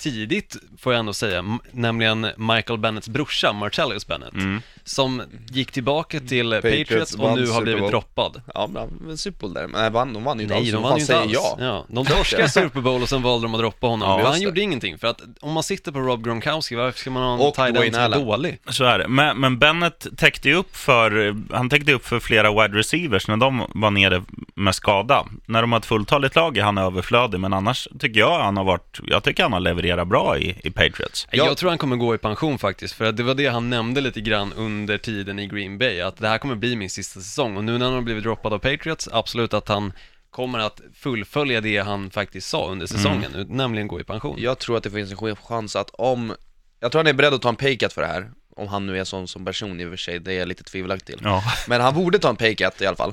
tidigt, 0.00 0.56
får 0.78 0.92
jag 0.92 1.00
ändå 1.00 1.12
säga, 1.12 1.44
nämligen 1.72 2.26
Michael 2.36 2.78
Bennets 2.78 3.08
brorsa, 3.08 3.52
Marcellus 3.52 4.06
Bennett, 4.06 4.32
Mm. 4.34 4.62
som 4.84 5.22
gick 5.50 5.72
tillbaka 5.72 6.20
till 6.20 6.50
Patriots, 6.52 6.88
Patriots 6.88 7.14
och 7.14 7.38
nu 7.38 7.46
har 7.46 7.62
blivit 7.62 7.90
droppad. 7.90 8.42
Ja, 8.54 8.68
men 8.72 9.10
en 9.10 9.18
Super 9.18 9.40
Bowl 9.40 9.54
där. 9.54 9.66
Men 9.66 9.80
nej, 9.80 9.90
vann, 9.90 10.12
de 10.12 10.24
vann 10.24 10.36
ju 10.38 10.42
inte 10.42 10.54
Nej, 10.54 10.62
alls. 10.62 10.72
de 10.72 10.82
vann 10.82 10.96
ju 10.96 11.00
inte 11.02 11.18
alls. 11.18 11.32
jag? 11.32 11.56
Ja, 11.60 11.84
de 11.88 12.04
torskade 12.06 12.48
Super 12.48 12.80
Bowl 12.80 13.02
och 13.02 13.08
sen 13.08 13.22
valde 13.22 13.44
de 13.46 13.54
att 13.54 13.60
droppa 13.60 13.86
honom. 13.86 14.08
Ja, 14.10 14.16
Men 14.16 14.26
han 14.26 14.40
gjorde 14.40 14.60
ingenting, 14.60 14.98
för 14.98 15.08
att 15.08 15.20
om 15.40 15.52
man 15.52 15.62
sitter 15.62 15.92
på 15.92 15.98
Rob 15.98 16.24
Gronkowski, 16.24 16.74
varför 16.74 16.98
ska 16.98 17.10
man 17.10 17.22
ha 17.22 17.34
en 17.34 17.40
Och 17.40 17.54
tight 17.54 17.66
end 17.68 17.76
Wayne 17.76 17.92
som 17.92 18.02
är 18.02 18.24
dålig? 18.24 18.58
Så 18.68 18.84
är 18.84 18.98
det. 18.98 19.08
Men, 19.08 19.40
men 19.40 19.58
Bennett 19.58 20.06
täckte 20.16 20.48
ju 20.48 20.54
upp 20.54 20.76
för, 20.76 21.36
han 21.54 21.70
täckte 21.70 21.92
upp 21.92 22.06
för 22.06 22.20
flera 22.20 22.50
wide 22.62 22.78
receivers 22.78 23.28
när 23.28 23.36
de 23.36 23.62
var 23.74 23.90
nere 23.90 24.22
med 24.54 24.74
skada. 24.74 25.26
När 25.46 25.60
de 25.60 25.72
har 25.72 25.78
ett 25.78 25.86
fulltaligt 25.86 26.36
lag 26.36 26.58
är 26.58 26.62
han 26.62 26.78
överflödig, 26.78 27.40
men 27.40 27.52
annars 27.52 27.88
tycker 27.98 28.20
jag 28.20 28.38
han 28.42 28.56
har 28.56 28.64
varit, 28.64 29.00
jag 29.06 29.22
tycker 29.24 29.42
han 29.42 29.52
har 29.52 29.60
levererat 29.60 29.89
bra 30.04 30.38
i, 30.38 30.60
i 30.64 30.70
Patriots. 30.70 31.28
Ja. 31.30 31.44
Jag 31.44 31.56
tror 31.56 31.68
han 31.68 31.78
kommer 31.78 31.96
gå 31.96 32.14
i 32.14 32.18
pension 32.18 32.58
faktiskt, 32.58 32.94
för 32.94 33.04
att 33.04 33.16
det 33.16 33.22
var 33.22 33.34
det 33.34 33.46
han 33.46 33.70
nämnde 33.70 34.00
lite 34.00 34.20
grann 34.20 34.52
under 34.52 34.98
tiden 34.98 35.38
i 35.38 35.46
Green 35.46 35.78
Bay, 35.78 36.00
att 36.00 36.16
det 36.16 36.28
här 36.28 36.38
kommer 36.38 36.54
bli 36.54 36.76
min 36.76 36.90
sista 36.90 37.20
säsong. 37.20 37.56
Och 37.56 37.64
nu 37.64 37.78
när 37.78 37.86
han 37.86 37.94
har 37.94 38.02
blivit 38.02 38.24
droppad 38.24 38.52
av 38.52 38.58
Patriots, 38.58 39.08
absolut 39.12 39.54
att 39.54 39.68
han 39.68 39.92
kommer 40.30 40.58
att 40.58 40.80
fullfölja 40.94 41.60
det 41.60 41.78
han 41.78 42.10
faktiskt 42.10 42.48
sa 42.48 42.68
under 42.68 42.86
säsongen, 42.86 43.46
nämligen 43.48 43.88
gå 43.88 44.00
i 44.00 44.04
pension. 44.04 44.36
Jag 44.38 44.58
tror 44.58 44.76
att 44.76 44.82
det 44.82 44.90
finns 44.90 45.10
en 45.10 45.36
chans 45.36 45.76
att 45.76 45.90
om, 45.90 46.34
jag 46.80 46.92
tror 46.92 46.98
han 46.98 47.06
är 47.06 47.12
beredd 47.12 47.34
att 47.34 47.42
ta 47.42 47.48
en 47.48 47.56
paycut 47.56 47.92
för 47.92 48.00
det 48.02 48.08
här. 48.08 48.30
Om 48.56 48.68
han 48.68 48.86
nu 48.86 48.98
är 48.98 49.04
sån 49.04 49.28
som 49.28 49.44
person 49.44 49.80
i 49.80 49.84
och 49.84 49.90
för 49.90 49.96
sig, 49.96 50.18
det 50.18 50.32
är 50.32 50.38
jag 50.38 50.48
lite 50.48 50.64
tvivelaktig 50.64 51.16
till. 51.16 51.24
Ja, 51.26 51.42
Men 51.68 51.80
han 51.80 51.94
borde 51.94 52.18
ta 52.18 52.28
en 52.28 52.36
paycut 52.36 52.80
i 52.80 52.86
alla 52.86 52.96
fall. 52.96 53.12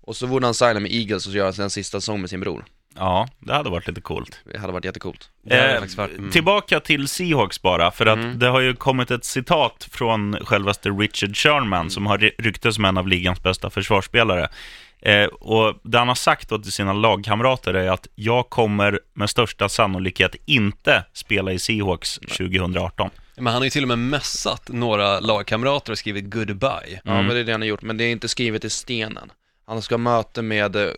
Och 0.00 0.16
så 0.16 0.26
borde 0.26 0.46
han 0.46 0.54
signa 0.54 0.80
med 0.80 0.92
Eagles 0.92 1.26
och 1.26 1.32
göra 1.32 1.52
sin 1.52 1.70
sista 1.70 2.00
säsong 2.00 2.20
med 2.20 2.30
sin 2.30 2.40
bror. 2.40 2.64
Ja 2.96 3.28
det 3.38 3.52
hade 3.54 3.70
varit 3.70 3.88
lite 3.88 4.00
coolt. 4.00 4.40
Det 4.52 4.58
hade 4.58 4.72
varit 4.72 4.84
jättecoolt. 4.84 5.28
Hade 5.50 5.74
Eh, 5.74 5.80
varit- 5.96 6.18
mm. 6.18 6.30
Tillbaka 6.30 6.80
till 6.80 7.08
Seahawks 7.08 7.62
bara, 7.62 7.90
för 7.90 8.06
att 8.06 8.18
Mm. 8.18 8.38
det 8.38 8.46
har 8.48 8.60
ju 8.60 8.74
kommit 8.74 9.10
ett 9.10 9.24
citat 9.24 9.88
från 9.92 10.36
självaste 10.44 10.88
Richard 10.90 11.36
Sherman, 11.36 11.90
som 11.90 12.06
har 12.06 12.18
ry- 12.18 12.34
ryktes 12.38 12.74
som 12.74 12.84
en 12.84 12.98
av 12.98 13.08
ligans 13.08 13.42
bästa 13.42 13.70
försvarsspelare. 13.70 14.48
Eh, 15.02 15.24
och 15.24 15.74
det 15.82 15.98
han 15.98 16.08
har 16.08 16.14
sagt 16.14 16.48
till 16.48 16.72
sina 16.72 16.92
lagkamrater 16.92 17.74
är 17.74 17.90
att 17.90 18.06
jag 18.14 18.50
kommer 18.50 19.00
med 19.14 19.30
största 19.30 19.68
sannolikhet 19.68 20.34
inte 20.46 21.04
spela 21.12 21.52
i 21.52 21.58
Seahawks 21.58 22.18
2018. 22.28 23.10
Men 23.36 23.46
han 23.46 23.54
har 23.56 23.64
ju 23.64 23.70
till 23.70 23.82
och 23.84 23.88
med 23.88 23.98
mässat 23.98 24.68
några 24.68 25.20
lagkamrater 25.20 25.92
och 25.92 25.98
skrivit 25.98 26.30
goodbye. 26.30 27.00
Ja, 27.04 27.22
men 27.22 27.28
det 27.28 27.38
är 27.40 27.44
det 27.44 27.52
han 27.52 27.60
har 27.60 27.68
gjort, 27.68 27.82
men 27.82 27.96
det 27.96 28.04
är 28.04 28.12
inte 28.12 28.28
skrivet 28.28 28.64
i 28.64 28.70
stenen. 28.70 29.32
Han 29.66 29.82
ska 29.82 29.94
ha 29.94 29.98
möte 29.98 30.42
med 30.42 30.76
eh, 30.76 30.88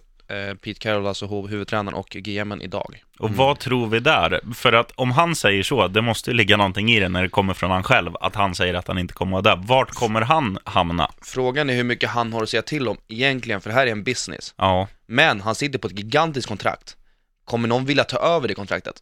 Pete 0.62 0.81
Carroll, 0.81 1.07
alltså 1.07 1.27
huvudtränaren 1.27 1.95
och 1.95 2.09
GMen 2.09 2.62
idag. 2.62 3.03
Och 3.19 3.31
vad 3.31 3.59
tror 3.59 3.87
vi 3.87 4.01
där? 4.01 4.41
För 4.55 4.73
att 4.73 4.93
om 4.95 5.11
han 5.11 5.35
säger 5.35 5.62
så, 5.62 5.89
det 5.89 6.03
måste 6.03 6.31
ju 6.31 6.37
ligga 6.37 6.57
någonting 6.57 6.93
i 6.93 7.01
det 7.01 7.09
när 7.09 7.23
det 7.23 7.29
kommer 7.29 7.55
från 7.55 7.71
han 7.71 7.83
själv, 7.83 8.17
att 8.21 8.35
han 8.35 8.55
säger 8.55 8.75
att 8.75 8.89
han 8.89 8.99
inte 8.99 9.15
kommer 9.15 9.39
att 9.39 9.45
vara 9.45 9.57
där. 9.57 9.62
Vart 9.67 9.91
kommer 9.91 10.21
han 10.21 10.59
hamna? 10.65 11.11
Frågan 11.23 11.71
är 11.71 11.75
hur 11.75 11.85
mycket 11.85 12.11
han 12.11 12.33
har 12.33 12.43
att 12.43 12.49
säga 12.49 12.62
till 12.62 12.89
om 12.89 12.97
egentligen, 13.09 13.61
för 13.61 13.71
det 13.71 13.77
här 13.77 13.87
är 13.87 13.91
en 13.93 14.05
business. 14.05 14.55
Ja, 14.57 14.89
Men 15.07 15.41
han 15.41 15.55
sitter 15.55 15.79
på 15.79 15.87
ett 15.87 15.99
gigantiskt 15.99 16.49
kontrakt. 16.49 16.97
Kommer 17.45 17.69
någon 17.69 17.85
vilja 17.85 18.05
ta 18.05 18.17
över 18.17 18.49
det 18.49 18.55
kontraktet? 18.55 18.95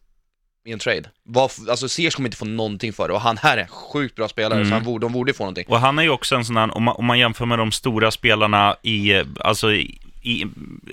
I 0.65 0.71
en 0.71 0.79
trade? 0.79 1.03
Vad, 1.23 1.51
alltså 1.69 1.89
Sears 1.89 2.15
kommer 2.15 2.27
inte 2.27 2.37
få 2.37 2.45
någonting 2.45 2.93
för 2.93 3.07
det 3.07 3.13
och 3.13 3.21
han 3.21 3.37
här 3.37 3.57
är 3.57 3.61
en 3.61 3.67
sjukt 3.67 4.15
bra 4.15 4.27
spelare 4.27 4.65
så 4.65 4.73
han 4.73 4.83
borde, 4.83 5.05
de 5.05 5.13
borde 5.13 5.33
få 5.33 5.43
någonting. 5.43 5.65
och 5.67 5.79
han 5.79 5.99
är 5.99 6.03
ju 6.03 6.09
också 6.09 6.35
en 6.35 6.45
sån 6.45 6.57
här, 6.57 6.77
om 6.77 6.83
man, 6.83 6.95
om 6.95 7.05
man 7.05 7.19
jämför 7.19 7.45
med 7.45 7.59
de 7.59 7.71
stora 7.71 8.11
spelarna 8.11 8.75
i, 8.81 9.13
eh, 9.13 9.25
alltså 9.39 9.71
i, 9.73 10.01
i, 10.21 10.45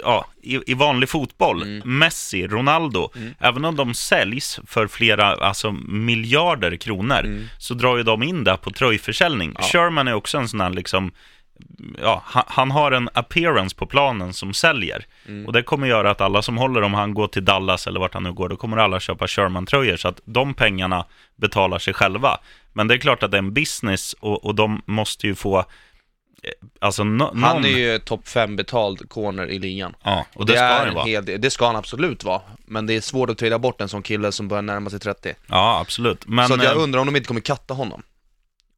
ja, 0.02 0.26
i, 0.42 0.70
i 0.70 0.74
vanlig 0.74 1.08
fotboll, 1.08 1.82
Messi, 1.84 2.46
Ronaldo, 2.46 3.10
även 3.38 3.64
om 3.64 3.76
de 3.76 3.94
säljs 3.94 4.60
för 4.66 4.86
flera, 4.86 5.26
alltså 5.26 5.72
miljarder 5.88 6.76
kronor, 6.76 7.46
så 7.58 7.74
drar 7.74 7.96
ju 7.96 8.02
de 8.02 8.22
in 8.22 8.44
det 8.44 8.56
på 8.56 8.70
tröjförsäljning. 8.70 9.54
Sherman 9.60 10.08
är 10.08 10.14
också 10.14 10.38
en 10.38 10.48
sån 10.48 10.60
här 10.60 10.70
liksom, 10.70 11.12
ja, 12.02 12.22
han, 12.24 12.44
han 12.46 12.70
har 12.70 12.92
en 12.92 13.08
appearance 13.14 13.76
på 13.76 13.86
planen 13.86 14.32
som 14.32 14.54
säljer. 14.54 15.06
Och 15.46 15.52
det 15.52 15.62
kommer 15.62 15.86
göra 15.86 16.10
att 16.10 16.20
alla 16.20 16.42
som 16.42 16.56
håller, 16.58 16.82
om 16.82 16.94
han 16.94 17.14
går 17.14 17.28
till 17.28 17.44
Dallas 17.44 17.86
eller 17.86 18.00
vart 18.00 18.14
han 18.14 18.22
nu 18.22 18.32
går, 18.32 18.48
då 18.48 18.56
kommer 18.56 18.76
alla 18.76 19.00
köpa 19.00 19.26
Sherman-tröjor. 19.26 19.96
Så 19.96 20.08
att 20.08 20.20
de 20.24 20.54
pengarna 20.54 21.04
betalar 21.36 21.78
sig 21.78 21.94
själva. 21.94 22.38
Men 22.72 22.88
det 22.88 22.94
är 22.94 22.98
klart 22.98 23.22
att 23.22 23.30
det 23.30 23.36
är 23.36 23.42
en 23.42 23.54
business 23.54 24.12
och, 24.20 24.44
och 24.44 24.54
de 24.54 24.82
måste 24.86 25.26
ju 25.26 25.34
få, 25.34 25.64
alltså 26.78 27.04
no, 27.04 27.10
någon... 27.10 27.42
Han 27.42 27.64
är 27.64 27.68
ju 27.68 27.98
topp 27.98 28.28
5 28.28 28.56
betald 28.56 29.08
corner 29.08 29.46
i 29.50 29.58
ligan. 29.58 29.96
Ja, 30.02 30.26
och 30.34 30.46
det, 30.46 30.52
det, 30.52 30.58
ska 30.58 30.66
han 30.66 30.94
vara. 30.94 31.04
hel 31.04 31.24
det 31.24 31.50
ska 31.50 31.66
han 31.66 31.76
absolut 31.76 32.24
vara. 32.24 32.40
Men 32.66 32.86
det 32.86 32.96
är 32.96 33.00
svårt 33.00 33.30
att 33.30 33.38
trada 33.38 33.58
bort 33.58 33.80
en 33.80 33.88
sån 33.88 34.02
kille 34.02 34.32
som 34.32 34.48
börjar 34.48 34.62
närma 34.62 34.90
sig 34.90 35.00
30. 35.00 35.34
Ja, 35.46 35.80
absolut. 35.80 36.26
Men, 36.26 36.48
så 36.48 36.54
att 36.54 36.64
jag 36.64 36.76
eh, 36.76 36.82
undrar 36.82 37.00
om 37.00 37.06
de 37.06 37.16
inte 37.16 37.26
kommer 37.26 37.40
katta 37.40 37.74
honom. 37.74 38.02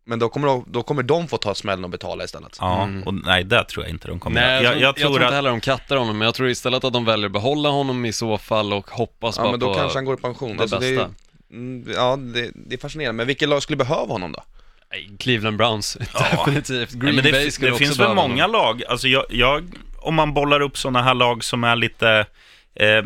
Men 0.05 0.19
då 0.19 0.29
kommer 0.29 0.49
de, 0.49 0.65
då 0.69 0.83
kommer 0.83 1.03
de 1.03 1.29
få 1.29 1.37
ta 1.37 1.55
smällen 1.55 1.85
och 1.85 1.91
betala 1.91 2.25
istället. 2.25 2.57
Ja, 2.61 2.89
och 3.07 3.15
nej, 3.15 3.45
det 3.45 3.65
tror 3.65 3.85
jag 3.85 3.91
inte 3.91 4.09
de 4.09 4.19
kommer 4.19 4.41
Nej, 4.41 4.55
jag, 4.55 4.63
göra. 4.63 4.73
tror, 4.73 4.83
jag, 4.83 4.97
tror 4.97 5.23
inte 5.23 5.35
heller 5.35 5.51
de 5.51 5.61
kattar 5.61 5.97
honom, 5.97 6.19
men 6.19 6.27
jag 6.27 6.35
tror 6.35 6.49
istället 6.49 6.85
att 6.85 6.93
de 6.93 7.05
väljer 7.05 7.27
att 7.27 7.33
behålla 7.33 7.69
honom 7.69 8.05
i 8.05 8.13
så 8.13 8.39
fall 8.39 8.73
och 8.73 8.91
hoppas 8.91 9.37
Ja 9.37 9.43
bara 9.43 9.51
men 9.51 9.61
då 9.61 9.67
på... 9.67 9.75
kanske 9.75 9.99
han 9.99 10.05
går 10.05 10.19
i 10.19 10.23
pension. 10.23 10.57
det 10.57 10.63
Alltså, 10.63 10.79
det 10.79 10.95
är, 10.95 11.09
mm, 11.51 11.93
ja, 11.95 12.17
det, 12.17 12.51
det 12.55 12.75
är 12.75 12.79
fascinerande. 12.79 13.17
Men 13.17 13.27
vilket 13.27 13.49
lag 13.49 13.63
skulle 13.63 13.77
behöva 13.77 14.13
honom 14.13 14.33
då? 14.33 14.43
Cleveland 15.19 15.57
Browns, 15.57 15.97
Ja. 16.15 16.21
definitivt. 16.47 16.91
Green 16.93 17.05
Nej, 17.05 17.15
men 17.15 17.25
det, 17.25 17.33
Bay 17.33 17.45
det 17.45 17.51
skulle 17.51 17.71
också 17.73 17.85
finns 17.85 17.99
väl 17.99 18.15
många 18.15 18.43
honom. 18.45 18.53
lag, 18.53 18.83
alltså 18.89 19.09
jag, 19.09 19.25
jag, 19.31 19.65
om 19.99 20.15
man 20.15 20.35
bollar 20.35 20.61
upp 20.61 20.79
sådana 20.79 21.03
här 21.03 21.15
lag 21.15 21.45
som 21.45 21.65
är 21.65 21.77
lite, 21.77 22.27
eh, 22.75 23.03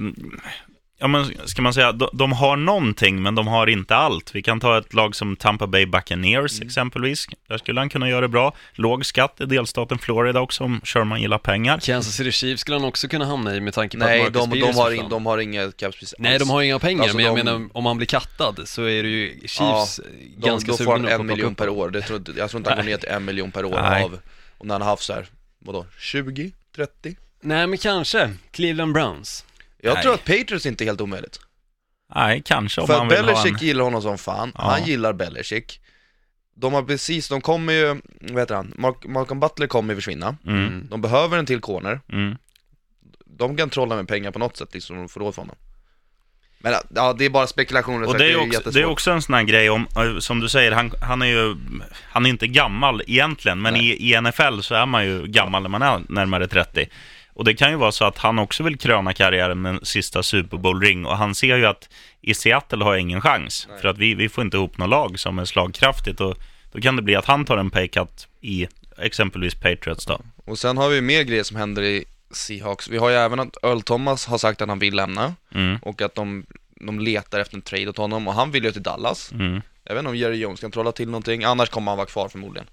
ja 0.98 1.06
men 1.08 1.32
ska 1.44 1.62
man 1.62 1.74
säga, 1.74 1.92
de, 1.92 2.08
de 2.12 2.32
har 2.32 2.56
någonting 2.56 3.22
men 3.22 3.34
de 3.34 3.46
har 3.46 3.66
inte 3.66 3.96
allt. 3.96 4.34
Vi 4.34 4.42
kan 4.42 4.60
ta 4.60 4.78
ett 4.78 4.94
lag 4.94 5.14
som 5.16 5.36
Tampa 5.36 5.66
Bay 5.66 5.86
Buccaneers 5.86 6.56
Mm. 6.56 6.66
exempelvis. 6.68 7.26
Där 7.48 7.58
skulle 7.58 7.80
han 7.80 7.88
kunna 7.88 8.08
göra 8.08 8.20
det 8.20 8.28
bra. 8.28 8.54
Låg 8.72 9.06
skatt 9.06 9.40
i 9.40 9.44
delstaten 9.46 9.98
Florida 9.98 10.40
också 10.40 10.64
om 10.64 10.80
Sherman 10.84 11.20
gillar 11.22 11.38
pengar. 11.38 11.78
Kansas 11.78 12.14
City 12.14 12.32
Chiefs 12.32 12.60
skulle 12.60 12.76
han 12.76 12.84
också 12.84 13.08
kunna 13.08 13.24
hamna 13.24 13.54
i 13.56 13.60
med 13.60 13.74
tanke 13.74 13.98
på 13.98 14.04
Nej, 14.04 14.20
att 14.26 14.34
Marcus 14.34 14.50
de, 14.50 14.50
de, 14.50 14.60
Peters 14.60 14.76
har 14.76 14.90
in, 14.90 15.08
de 15.08 15.26
har 15.26 15.38
inget 15.38 15.76
cap 15.76 15.94
space 15.94 16.16
Nej, 16.18 16.38
de 16.38 16.50
har 16.50 16.62
inga 16.62 16.78
pengar, 16.78 17.02
Alltså, 17.02 17.16
men 17.16 17.26
jag 17.26 17.36
de- 17.36 17.44
menar 17.44 17.68
om 17.72 17.86
han 17.86 17.96
blir 17.96 18.06
kattad 18.06 18.60
så 18.64 18.82
är 18.82 19.02
det 19.02 19.08
ju 19.08 19.28
Chiefs 19.46 20.00
De, 20.36 20.46
ganska 20.48 20.70
då 20.72 20.76
får 20.76 20.84
sugna 20.84 20.92
han 20.94 21.02
på 21.02 21.06
att 21.06 21.12
en 21.12 21.18
plocka 21.18 21.32
miljon 21.34 21.52
upp 21.52 21.58
per 21.58 21.68
år. 21.68 21.90
Det 21.90 22.02
tror, 22.02 22.22
jag 22.36 22.50
tror 22.50 22.60
inte 22.60 22.70
han 22.70 22.78
går 22.78 22.84
ner 22.84 22.96
till 22.96 23.08
en 23.08 23.24
miljon 23.24 23.50
per 23.50 23.64
år 23.64 23.78
Nej. 23.82 24.04
av, 24.04 24.18
och 24.58 24.66
när 24.66 24.74
han 24.74 24.82
har 24.82 24.88
haft 24.88 25.02
så 25.02 25.12
här, 25.12 25.26
vadå, 25.58 25.86
20, 25.98 26.52
30? 26.76 27.16
Nej, 27.40 27.66
men 27.66 27.78
kanske. 27.78 28.30
Cleveland 28.50 28.92
Browns. 28.92 29.44
Jag 29.84 29.94
Nej. 29.94 30.02
tror 30.02 30.14
att 30.14 30.24
Patriots 30.24 30.66
inte 30.66 30.84
är 30.84 30.86
helt 30.86 31.00
omöjligt. 31.00 31.40
Nej, 32.14 32.42
kanske 32.44 32.80
om 32.80 32.86
För 32.86 32.98
man 32.98 33.06
att 33.06 33.12
vill 33.12 33.24
ha 33.24 33.26
Belichick 33.42 33.62
en... 33.62 33.66
gillar 33.66 33.84
honom 33.84 34.02
som 34.02 34.18
fan, 34.18 34.52
Ja. 34.54 34.62
han 34.70 34.84
gillar 34.84 35.12
Belichick. 35.12 35.80
De 36.56 36.72
har 36.74 36.82
precis, 36.82 37.28
de 37.28 37.40
kommer 37.40 37.72
ju, 37.72 38.00
vad 38.20 38.38
heter 38.42 38.54
han, 38.54 38.72
Mark, 38.78 38.96
Malcolm 39.06 39.40
Butler 39.40 39.66
kommer 39.66 39.92
ju 39.94 39.96
försvinna. 39.96 40.36
Mm, 40.46 40.86
De 40.90 41.00
behöver 41.00 41.38
en 41.38 41.46
till 41.46 41.60
corner. 41.60 42.00
mm. 42.12 42.36
De 43.26 43.56
kan 43.56 43.70
trolla 43.70 43.96
med 43.96 44.08
pengar 44.08 44.30
på 44.30 44.38
något 44.38 44.56
sätt 44.56 44.74
liksom, 44.74 44.96
de 44.96 45.08
får 45.08 45.20
råd 45.20 45.34
för 45.34 45.42
honom. 45.42 45.56
Men 46.58 46.74
ja, 46.94 47.12
det 47.12 47.24
är 47.24 47.30
bara 47.30 47.46
spekulationer, 47.46 48.06
Och 48.08 48.18
det 48.18 48.32
är, 48.32 48.36
också, 48.48 48.70
det 48.70 48.80
är 48.80 48.84
också 48.84 49.10
en 49.10 49.22
sån 49.22 49.34
här 49.34 49.42
grej 49.42 49.70
om, 49.70 49.86
eh, 49.96 50.18
som 50.18 50.40
du 50.40 50.48
säger, 50.48 50.72
han, 50.72 50.92
han 51.00 51.22
är 51.22 51.26
ju, 51.26 51.56
han 52.02 52.26
är 52.26 52.30
inte 52.30 52.46
gammal 52.46 53.02
egentligen, 53.06 53.62
men 53.62 53.76
i, 53.76 54.12
i 54.12 54.20
NFL 54.20 54.60
så 54.60 54.74
är 54.74 54.86
man 54.86 55.04
ju 55.06 55.26
gammal 55.26 55.62
när 55.62 55.68
man 55.68 55.82
är 55.82 56.02
närmare 56.08 56.46
30. 56.48 56.86
Och 57.34 57.44
det 57.44 57.54
kan 57.54 57.70
ju 57.70 57.76
vara 57.76 57.92
så 57.92 58.04
att 58.04 58.18
han 58.18 58.38
också 58.38 58.62
vill 58.62 58.78
kröna 58.78 59.12
karriären 59.12 59.62
med 59.62 59.74
en 59.74 59.84
sista 59.84 60.22
Super 60.22 60.56
Bowl-ring 60.56 61.06
och 61.06 61.16
han 61.16 61.34
ser 61.34 61.56
ju 61.56 61.66
att 61.66 61.88
i 62.20 62.34
Seattle 62.34 62.84
har 62.84 62.92
jag 62.92 63.00
ingen 63.00 63.20
chans, 63.20 63.68
för 63.80 63.88
att 63.88 63.98
vi, 63.98 64.14
vi 64.14 64.28
får 64.28 64.44
inte 64.44 64.56
ihop 64.56 64.78
något 64.78 64.88
lag 64.88 65.18
som 65.18 65.38
är 65.38 65.44
slagkraftigt 65.44 66.20
och 66.20 66.38
då 66.72 66.80
kan 66.80 66.96
det 66.96 67.02
bli 67.02 67.16
att 67.16 67.24
han 67.24 67.44
tar 67.44 67.56
en 67.56 67.70
paycut 67.70 68.28
i 68.40 68.66
exempelvis 68.98 69.54
Patriots 69.54 70.06
då. 70.06 70.20
Och 70.44 70.58
sen 70.58 70.76
har 70.76 70.88
vi 70.88 71.00
mer 71.00 71.22
grejer 71.22 71.42
som 71.42 71.56
händer 71.56 71.82
i 71.82 72.04
Seahawks. 72.30 72.88
Vi 72.88 72.98
har 72.98 73.08
ju 73.10 73.16
även 73.16 73.40
att 73.40 73.56
Earl 73.62 73.80
Thomas 73.80 74.26
har 74.26 74.38
sagt 74.38 74.62
att 74.62 74.68
han 74.68 74.78
vill 74.78 74.94
lämna 74.94 75.34
Mm, 75.54 75.76
och 75.82 76.02
att 76.02 76.14
de, 76.14 76.46
de 76.80 77.00
letar 77.00 77.40
efter 77.40 77.56
en 77.56 77.62
trade 77.62 77.88
åt 77.88 77.96
honom 77.96 78.28
och 78.28 78.34
han 78.34 78.50
vill 78.50 78.64
ju 78.64 78.72
till 78.72 78.82
Dallas. 78.82 79.32
mm. 79.32 79.62
Jag 79.84 79.94
vet 79.94 80.00
inte 80.00 80.10
om 80.10 80.16
Jerry 80.16 80.36
Jones 80.36 80.60
kan 80.60 80.70
trolla 80.70 80.92
till 80.92 81.08
någonting, 81.08 81.44
annars 81.44 81.68
kommer 81.68 81.90
han 81.90 81.96
vara 81.96 82.06
kvar 82.06 82.28
förmodligen. 82.28 82.66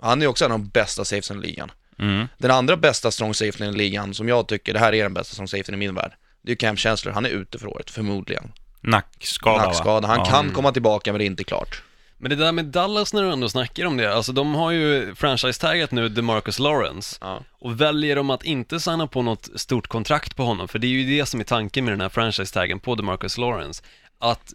Han 0.00 0.18
är 0.18 0.24
ju 0.24 0.28
också 0.28 0.44
en 0.44 0.52
av 0.52 0.58
de 0.58 0.68
bästa 0.68 1.04
safesen 1.04 1.38
i 1.38 1.46
ligan. 1.46 1.70
Mm. 1.98 2.28
Den 2.38 2.50
andra 2.50 2.76
bästa 2.76 3.10
strong 3.10 3.34
safeten 3.34 3.74
i 3.74 3.78
ligan, 3.78 4.14
som 4.14 4.28
jag 4.28 4.48
tycker, 4.48 4.72
det 4.72 4.78
här 4.78 4.94
är 4.94 5.02
den 5.02 5.14
bästa 5.14 5.32
strong 5.32 5.48
safeten 5.48 5.74
i 5.74 5.78
min 5.78 5.94
värld, 5.94 6.12
det 6.42 6.48
är 6.48 6.52
ju 6.52 6.56
Cam 6.56 6.76
Chancellor, 6.76 7.12
han 7.14 7.26
är 7.26 7.30
ute 7.30 7.58
för 7.58 7.66
året, 7.66 7.90
förmodligen. 7.90 8.52
Nackskada, 8.80 9.56
va? 9.58 9.64
Nackskada, 9.66 10.08
han 10.08 10.18
Ja. 10.18 10.24
kan 10.24 10.50
komma 10.50 10.72
tillbaka 10.72 11.12
men 11.12 11.18
det 11.18 11.24
är 11.24 11.26
inte 11.26 11.44
klart. 11.44 11.82
Men 12.18 12.30
det 12.30 12.36
där 12.36 12.52
med 12.52 12.64
Dallas 12.64 13.14
när 13.14 13.22
du 13.22 13.32
ändå 13.32 13.48
snackar 13.48 13.86
om 13.86 13.96
det, 13.96 14.14
alltså 14.14 14.32
de 14.32 14.54
har 14.54 14.70
ju 14.70 15.14
franchise-taggat 15.14 15.90
nu 15.90 16.08
DeMarcus 16.08 16.58
Lawrence. 16.58 17.18
Ja. 17.20 17.42
Och 17.52 17.80
väljer 17.80 18.16
de 18.16 18.30
att 18.30 18.44
inte 18.44 18.80
signa 18.80 19.06
på 19.06 19.22
något 19.22 19.48
stort 19.56 19.86
kontrakt 19.86 20.36
på 20.36 20.44
honom, 20.44 20.68
för 20.68 20.78
det 20.78 20.86
är 20.86 20.88
ju 20.88 21.18
det 21.18 21.26
som 21.26 21.40
är 21.40 21.44
tanken 21.44 21.84
med 21.84 21.92
den 21.92 22.00
här 22.00 22.08
franchise-taggen 22.08 22.80
på 22.80 22.94
DeMarcus 22.94 23.38
Lawrence, 23.38 23.82
att 24.18 24.52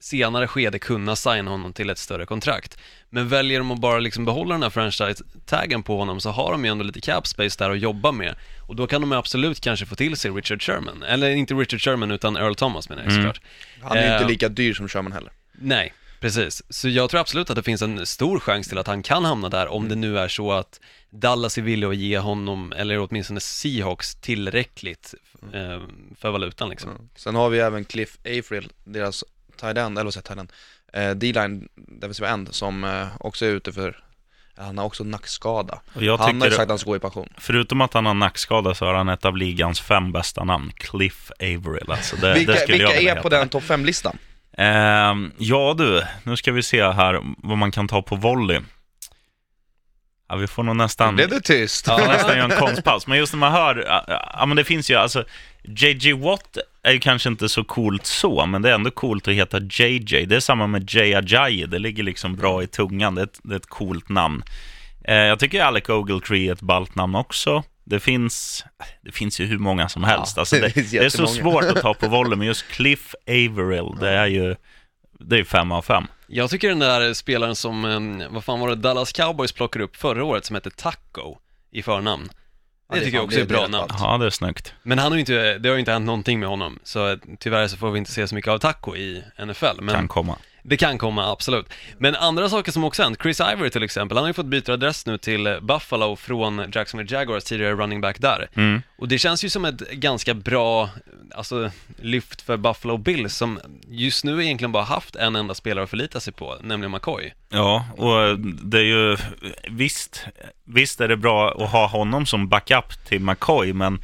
senare 0.00 0.46
skede 0.46 0.78
kunna 0.78 1.16
signa 1.16 1.50
honom 1.50 1.72
till 1.72 1.90
ett 1.90 1.98
större 1.98 2.26
kontrakt. 2.26 2.78
Men 3.10 3.28
väljer 3.28 3.58
de 3.58 3.70
att 3.70 3.80
bara 3.80 3.98
liksom 3.98 4.24
behålla 4.24 4.54
den 4.54 4.62
här 4.62 4.70
franchise-taggen 4.70 5.82
på 5.82 5.98
honom 5.98 6.20
så 6.20 6.30
har 6.30 6.52
de 6.52 6.64
ju 6.64 6.70
ändå 6.70 6.84
lite 6.84 7.00
cap 7.00 7.26
space 7.26 7.64
där 7.64 7.70
att 7.70 7.80
jobba 7.80 8.12
med. 8.12 8.34
Och 8.68 8.76
då 8.76 8.86
kan 8.86 9.00
de 9.00 9.12
absolut 9.12 9.60
kanske 9.60 9.86
få 9.86 9.94
till 9.94 10.16
sig 10.16 10.30
Richard 10.30 10.62
Sherman, 10.62 11.02
eller 11.02 11.30
inte 11.30 11.54
Richard 11.54 11.80
Sherman 11.80 12.10
utan 12.10 12.36
Earl 12.36 12.54
Thomas 12.54 12.88
menar 12.88 13.02
jag 13.02 13.12
såklart. 13.12 13.40
Han 13.82 13.96
är 13.96 14.02
ju 14.02 14.08
Eh, 14.08 14.14
inte 14.14 14.28
lika 14.28 14.48
dyr 14.48 14.74
som 14.74 14.88
Sherman 14.88 15.12
heller. 15.12 15.32
Nej, 15.52 15.92
precis. 16.20 16.62
Så 16.68 16.88
jag 16.88 17.10
tror 17.10 17.20
absolut 17.20 17.50
att 17.50 17.56
det 17.56 17.62
finns 17.62 17.82
en 17.82 18.06
stor 18.06 18.40
chans 18.40 18.68
till 18.68 18.78
att 18.78 18.86
han 18.86 19.02
kan 19.02 19.24
hamna 19.24 19.48
där 19.48 19.68
om 19.68 19.88
det 19.88 19.94
nu 19.94 20.18
är 20.18 20.28
så 20.28 20.52
att 20.52 20.80
Dallas 21.10 21.58
är 21.58 21.62
villig 21.62 21.86
att 21.86 21.96
ge 21.96 22.18
honom, 22.18 22.72
eller 22.72 22.98
åtminstone 22.98 23.40
Seahawks, 23.40 24.14
tillräckligt 24.14 25.14
eh, 25.52 25.80
för 26.18 26.30
valutan 26.30 26.68
liksom. 26.68 26.90
Sen 27.16 27.34
har 27.34 27.48
vi 27.50 27.58
även 27.58 27.84
Cliff 27.84 28.18
Averill, 28.24 28.68
deras 28.84 29.24
tight 29.60 29.76
end, 29.78 29.98
eller 29.98 30.04
vad 30.04 30.14
säger 30.14 30.22
tight 30.24 30.38
end, 30.38 30.52
eh, 30.92 31.10
D-line, 31.10 31.68
defensive 32.00 32.28
end, 32.28 32.54
som 32.54 32.84
eh, 32.84 33.06
också 33.20 33.46
är 33.46 33.50
ute 33.50 33.72
för, 33.72 33.98
han 34.56 34.78
har 34.78 34.84
också 34.84 35.04
nackskada. 35.04 35.80
Han 35.94 36.40
har 36.40 36.46
ju 36.46 36.50
sagt 36.50 36.62
att 36.62 36.68
han 36.68 36.78
ska 36.78 36.90
gå 36.90 36.96
i 36.96 37.00
pension. 37.00 37.28
Förutom 37.38 37.80
att 37.80 37.94
han 37.94 38.06
har 38.06 38.14
nackskada 38.14 38.74
så 38.74 38.84
har 38.86 38.94
han 38.94 39.08
ett 39.08 39.24
av 39.24 39.36
ligans 39.36 39.80
fem 39.80 40.12
bästa 40.12 40.44
namn, 40.44 40.72
Cliff 40.76 41.30
Averill. 41.40 41.90
Alltså 41.90 42.16
det, 42.16 42.34
vilka 42.34 42.52
det 42.52 42.66
vilka 42.72 42.92
är 43.00 43.14
på 43.14 43.22
heta. 43.22 43.28
den 43.28 43.48
topp 43.48 43.62
5-listan? 43.62 44.18
Ehm, 44.56 45.32
ja 45.38 45.74
du, 45.78 46.02
nu 46.22 46.36
ska 46.36 46.52
vi 46.52 46.62
se 46.62 46.84
här 46.90 47.20
vad 47.38 47.58
man 47.58 47.70
kan 47.70 47.88
ta 47.88 48.02
på 48.02 48.16
volley. 48.16 48.60
Ja, 50.28 50.36
vi 50.36 50.46
får 50.46 50.62
nog 50.62 50.76
nästan, 50.76 51.14
Blev 51.14 51.28
det 51.28 51.40
tyst? 51.40 51.86
ja, 51.86 51.96
nästan 52.08 52.36
göra 52.36 52.54
en 52.54 52.60
konstpaus. 52.60 53.06
Men 53.06 53.18
just 53.18 53.32
när 53.32 53.38
man 53.38 53.52
hör, 53.52 54.04
ja 54.34 54.46
men 54.46 54.56
det 54.56 54.64
finns 54.64 54.90
ju 54.90 54.94
alltså, 54.94 55.24
JJ 55.62 56.12
Watt 56.12 56.58
är 56.82 56.92
ju 56.92 56.98
kanske 56.98 57.28
inte 57.28 57.48
så 57.48 57.64
coolt 57.64 58.06
så, 58.06 58.46
men 58.46 58.62
det 58.62 58.70
är 58.70 58.74
ändå 58.74 58.90
coolt 58.90 59.28
att 59.28 59.34
heta 59.34 59.58
JJ. 59.58 60.26
Det 60.26 60.36
är 60.36 60.40
samma 60.40 60.66
med 60.66 60.94
Jay 60.94 61.14
Ajayi, 61.14 61.66
det 61.66 61.78
ligger 61.78 62.02
liksom 62.02 62.36
bra 62.36 62.62
i 62.62 62.66
tungan, 62.66 63.14
det 63.14 63.20
är 63.20 63.24
ett, 63.24 63.40
det 63.42 63.54
är 63.54 63.56
ett 63.56 63.66
coolt 63.66 64.08
namn. 64.08 64.42
Eh, 65.04 65.14
jag 65.14 65.38
tycker 65.38 65.62
Alec 65.62 65.88
Ogletree 65.88 66.48
är 66.48 66.52
ett 66.52 66.60
ballt 66.60 66.94
namn 66.94 67.14
också. 67.14 67.62
Det 67.84 68.00
finns, 68.00 68.64
det 69.02 69.12
finns 69.12 69.40
ju 69.40 69.44
hur 69.44 69.58
många 69.58 69.88
som 69.88 70.04
helst. 70.04 70.36
Ja, 70.36 70.40
alltså 70.40 70.56
det 70.56 70.74
det, 70.74 70.90
det 70.90 71.04
är 71.04 71.08
så 71.08 71.26
svårt 71.26 71.64
att 71.64 71.80
ta 71.82 71.94
på 71.94 72.08
volley, 72.08 72.36
men 72.38 72.46
just 72.46 72.68
Cliff 72.68 73.14
Averill, 73.26 74.00
det 74.00 74.10
är 74.10 74.26
ju 74.26 74.56
det 75.18 75.38
är 75.38 75.44
fem 75.44 75.72
av 75.72 75.82
fem. 75.82 76.04
Jag 76.26 76.50
tycker 76.50 76.68
den 76.68 76.78
där 76.78 77.14
spelaren 77.14 77.56
som, 77.56 77.84
eh, 78.20 78.28
vad 78.30 78.44
fan 78.44 78.60
var 78.60 78.68
det, 78.68 78.74
Dallas 78.74 79.12
Cowboys 79.12 79.52
plockade 79.52 79.84
upp 79.84 79.96
förra 79.96 80.24
året 80.24 80.44
som 80.44 80.54
hette 80.54 80.70
Taco 80.70 81.36
i 81.70 81.82
förnamn. 81.82 82.28
Det 82.92 82.98
är 82.98 83.04
tycker 83.04 83.16
jag 83.18 83.24
också 83.24 83.36
är 83.36 83.40
det- 83.40 83.46
bra 83.46 83.62
det 83.62 83.68
namn. 83.68 83.90
Ja, 83.98 84.18
det 84.18 84.26
är 84.26 84.30
snyggt. 84.30 84.74
Men 84.82 84.98
han 84.98 85.12
har 85.12 85.16
ju 85.16 85.20
inte, 85.20 85.58
det 85.58 85.68
har 85.68 85.74
ju 85.76 85.80
inte 85.80 85.92
hänt 85.92 86.06
någonting 86.06 86.40
med 86.40 86.48
honom, 86.48 86.78
så 86.84 87.18
tyvärr 87.38 87.68
så 87.68 87.76
får 87.76 87.90
vi 87.90 87.98
inte 87.98 88.12
se 88.12 88.28
så 88.28 88.34
mycket 88.34 88.50
av 88.50 88.58
Taco 88.58 88.96
i 88.96 89.24
NFL. 89.38 89.66
Men 89.80 89.94
Kan 89.94 90.08
komma. 90.08 90.36
Det 90.62 90.76
kan 90.76 90.98
komma, 90.98 91.32
absolut. 91.32 91.66
Men 91.98 92.14
andra 92.14 92.48
saker 92.48 92.72
som 92.72 92.84
också 92.84 93.02
hänt, 93.02 93.18
Chris 93.22 93.40
Ivory 93.40 93.70
till 93.70 93.82
exempel, 93.82 94.16
han 94.16 94.24
har 94.24 94.28
ju 94.28 94.34
fått 94.34 94.46
byta 94.46 94.72
adress 94.72 95.06
nu 95.06 95.18
till 95.18 95.58
Buffalo 95.62 96.16
från 96.16 96.70
Jacksonville 96.72 97.16
Jaguars, 97.16 97.44
tidigare 97.44 97.74
running 97.74 98.00
back 98.00 98.18
där. 98.18 98.48
Mm. 98.54 98.82
Och 98.98 99.08
det 99.08 99.18
känns 99.18 99.44
ju 99.44 99.48
som 99.48 99.64
ett 99.64 99.90
ganska 99.90 100.34
bra, 100.34 100.88
alltså, 101.34 101.70
lyft 102.00 102.42
för 102.42 102.56
Buffalo 102.56 102.96
Bills 102.96 103.36
som 103.36 103.60
just 103.88 104.24
nu 104.24 104.44
egentligen 104.44 104.72
bara 104.72 104.84
haft 104.84 105.16
en 105.16 105.36
enda 105.36 105.54
spelare 105.54 105.84
att 105.84 105.90
förlita 105.90 106.20
sig 106.20 106.32
på, 106.32 106.56
nämligen 106.62 106.92
McCoy. 106.92 107.32
Ja, 107.48 107.86
och 107.96 108.38
det 108.40 108.78
är 108.78 108.82
ju 108.82 109.16
visst, 109.68 110.26
visst 110.64 111.00
är 111.00 111.08
det 111.08 111.16
bra 111.16 111.50
att 111.64 111.70
ha 111.70 111.86
honom 111.86 112.26
som 112.26 112.48
backup 112.48 113.04
till 113.08 113.20
McCoy, 113.20 113.72
men 113.72 114.02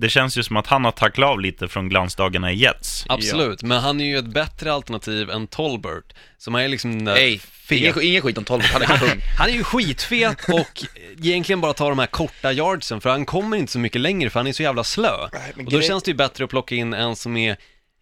det 0.00 0.08
känns 0.08 0.38
ju 0.38 0.42
som 0.42 0.56
att 0.56 0.66
han 0.66 0.84
har 0.84 0.92
tacklat 0.92 1.28
av 1.28 1.40
lite 1.40 1.68
från 1.68 1.88
glansdagarna 1.88 2.52
i 2.52 2.54
Jets. 2.56 3.04
Absolut, 3.08 3.62
men 3.62 3.78
han 3.80 4.00
är 4.00 4.04
ju 4.04 4.18
ett 4.18 4.24
bättre 4.26 4.72
alternativ 4.72 5.30
än 5.30 5.46
Tolbert, 5.46 6.12
som 6.38 6.54
är 6.54 6.68
liksom 6.68 6.90
den 6.92 7.04
där 7.04 7.14
Nej, 7.14 7.38
fet- 7.38 7.72
ingen, 7.78 8.02
ingen 8.02 8.22
skit 8.22 8.38
om 8.38 8.44
12, 8.44 8.62
han 8.72 8.82
är 8.82 8.86
kung. 8.86 9.20
Han 9.38 9.48
är 9.48 9.52
ju 9.52 9.64
skitfet 9.64 10.48
och 10.48 10.84
egentligen 11.22 11.60
bara 11.60 11.72
tar 11.72 11.88
de 11.88 11.98
här 11.98 12.06
korta 12.06 12.52
yardsen, 12.52 13.00
för 13.00 13.10
han 13.10 13.26
kommer 13.26 13.56
inte 13.56 13.72
så 13.72 13.78
mycket 13.78 14.00
längre 14.00 14.30
för 14.30 14.40
han 14.40 14.46
är 14.46 14.52
så 14.52 14.62
jävla 14.62 14.84
slö. 14.84 15.16
Nej, 15.32 15.52
Och 15.56 15.64
då 15.64 15.70
grej- 15.78 15.82
känns 15.88 16.02
det 16.02 16.10
ju 16.10 16.16
bättre 16.16 16.44
att 16.44 16.50
plocka 16.50 16.74
in 16.74 16.94
en 16.94 17.16
som 17.16 17.36
är 17.36 17.56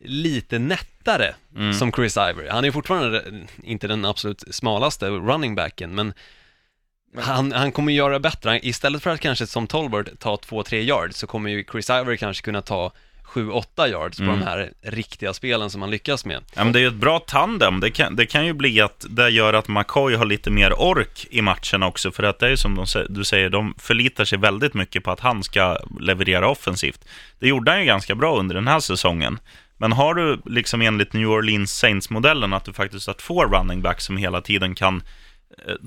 lite 0.04 0.58
nättare, 0.58 1.34
som 1.78 1.92
Chris 1.92 2.16
Ivory. 2.16 2.48
Han 2.48 2.64
är 2.64 2.68
ju 2.68 2.72
fortfarande 2.72 3.24
inte 3.62 3.87
den 3.88 4.04
absolut 4.04 4.44
smalaste 4.50 5.06
running 5.08 5.54
backen, 5.54 5.94
men 5.94 6.12
han, 7.16 7.53
han 7.53 7.73
kommer 7.73 7.92
göra 7.92 8.18
bättre. 8.18 8.61
Istället 8.62 9.03
för 9.03 9.11
att 9.11 9.21
kanske 9.21 9.47
som 9.47 9.66
Tolbert 9.66 10.18
ta 10.18 10.37
2-3 10.37 10.75
yards 10.75 11.16
så 11.16 11.27
kommer 11.27 11.51
ju 11.51 11.64
Chris 11.73 11.90
Ivory 11.90 12.16
kanske 12.16 12.44
kunna 12.44 12.62
ta 12.62 12.92
7-8 13.35 13.88
yards 13.88 14.18
på 14.18 14.25
de 14.25 14.42
här 14.42 14.71
riktiga 14.83 15.35
spelen 15.35 15.71
som 15.71 15.83
han 15.83 15.90
lyckas 15.90 16.25
med. 16.25 16.42
Ja, 16.55 16.64
men 16.64 16.73
det 16.73 16.79
är 16.79 16.81
ju 16.81 16.87
ett 16.88 16.94
bra 16.94 17.18
tandem. 17.18 17.81
Det 17.81 17.90
kan, 17.90 18.16
det 18.16 18.27
kan 18.27 18.47
ju 18.47 18.53
bli 18.53 18.81
att 18.81 19.07
det 19.09 19.29
gör 19.29 19.55
att 19.55 19.68
McCoy 19.68 20.14
har 20.14 20.25
lite 20.25 20.51
mer 20.51 20.81
ork 20.81 21.27
i 21.31 21.42
matchen 21.42 21.83
också. 21.83 22.11
För 22.11 22.23
att 22.23 22.38
det 22.38 22.47
är 22.47 22.51
ju 22.51 22.57
som 22.57 22.75
de, 22.75 22.87
du 23.09 23.25
säger, 23.25 23.51
de 23.51 23.75
förlitar 23.79 24.25
sig 24.25 24.38
väldigt 24.38 24.75
mycket 24.75 25.05
på 25.05 25.11
att 25.11 25.21
han 25.21 25.42
ska 25.42 25.79
leverera 26.01 26.49
offensivt. 26.49 27.05
Det 27.38 27.49
gjorde 27.49 27.71
han 27.71 27.81
ju 27.81 27.87
ganska 27.87 28.14
bra 28.14 28.38
under 28.38 28.55
den 28.55 28.68
här 28.68 28.81
säsongen. 28.81 29.38
Men 29.77 29.92
har 29.92 30.14
du 30.14 30.40
liksom 30.44 30.83
enligt 30.83 31.12
New 31.12 31.29
Orleans 31.29 31.79
Saints-modellen 31.79 32.53
att 32.53 32.64
du 32.64 32.73
faktiskt 32.73 33.07
har 33.07 33.14
två 33.14 33.44
running 33.44 33.83
backs 33.83 34.05
som 34.05 34.16
hela 34.16 34.40
tiden 34.40 34.75
kan 34.75 35.03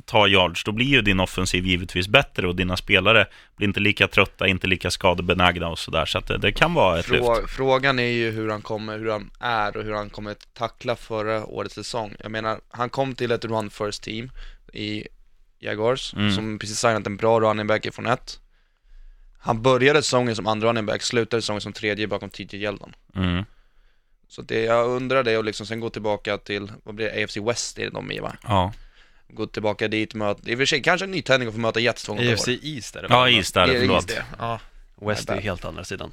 ta 0.05 0.27
yards, 0.27 0.63
då 0.63 0.71
blir 0.71 0.85
ju 0.85 1.01
din 1.01 1.19
offensiv 1.19 1.65
givetvis 1.65 2.07
bättre 2.07 2.47
och 2.47 2.55
dina 2.55 2.77
spelare 2.77 3.27
blir 3.55 3.67
inte 3.67 3.79
lika 3.79 4.07
trötta, 4.07 4.47
inte 4.47 4.67
lika 4.67 4.91
skadebenägna 4.91 5.67
och 5.67 5.79
sådär. 5.79 6.05
Så 6.05 6.17
att 6.17 6.27
det, 6.27 6.37
det 6.37 6.51
kan 6.51 6.73
vara 6.73 6.99
ett 6.99 7.09
lyft. 7.09 7.25
Frå, 7.25 7.47
frågan 7.47 7.99
är 7.99 8.03
ju 8.11 8.31
hur 8.31 8.49
han 8.49 8.61
kommer, 8.61 8.99
hur 8.99 9.11
han 9.11 9.31
är 9.39 9.77
och 9.77 9.83
hur 9.83 9.93
han 9.93 10.09
kommer 10.09 10.35
tackla 10.53 10.95
förra 10.95 11.45
årets 11.45 11.75
säsong. 11.75 12.15
Jag 12.19 12.31
menar, 12.31 12.59
han 12.69 12.89
kom 12.89 13.15
till 13.15 13.31
ett 13.31 13.45
run 13.45 13.69
first 13.69 14.03
team 14.03 14.31
i 14.73 15.07
Jaguars, 15.59 16.13
Mm. 16.13 16.31
som 16.31 16.59
precis 16.59 16.79
signat 16.79 17.07
en 17.07 17.17
bra 17.17 17.39
running 17.39 17.67
back 17.67 17.85
ifrån 17.85 18.05
ett. 18.05 18.39
Han 19.39 19.61
började 19.61 20.01
säsongen 20.03 20.35
som 20.35 20.47
andra 20.47 20.69
running 20.69 20.85
back, 20.85 21.01
slutade 21.01 21.41
säsongen 21.41 21.61
som 21.61 21.73
tredje 21.73 22.07
bakom 22.07 22.29
TJ 22.29 22.57
Yeldon. 22.57 22.93
Mm. 23.15 23.45
Så 24.27 24.41
det, 24.41 24.61
jag 24.61 24.87
undrar 24.87 25.23
det 25.23 25.37
och 25.37 25.43
liksom 25.43 25.65
sen 25.65 25.79
gå 25.79 25.89
tillbaka 25.89 26.37
till, 26.37 26.71
vad 26.83 26.95
blir 26.95 27.05
det, 27.05 27.23
AFC 27.23 27.37
West 27.37 27.79
är 27.79 27.83
det 27.83 27.89
de 27.89 28.11
i 28.11 28.19
va? 28.19 28.35
Ja. 28.43 28.73
Gå 29.33 29.47
tillbaka 29.47 29.87
dit, 29.87 30.13
möta, 30.13 30.49
i 30.49 30.53
och 30.53 30.57
för 30.57 30.65
sig 30.65 30.81
kanske 30.81 31.05
en 31.05 31.11
nytändning 31.11 31.47
att 31.49 31.53
få 31.55 31.59
möta 31.59 31.79
Jets 31.79 32.03
två 32.03 32.13
gånger 32.13 32.33
år. 32.33 32.49
East 32.63 32.95
är 32.95 33.01
det 33.01 33.07
ja, 33.09 33.29
is 33.29 33.51
där, 33.51 33.67
Det 33.67 33.75
är 33.75 33.79
förlåt. 33.79 34.07
det. 34.07 34.23
Ja, 34.39 34.59
West 34.95 35.29
är 35.29 35.35
ju 35.35 35.41
helt 35.41 35.65
andra 35.65 35.83
sidan. 35.83 36.11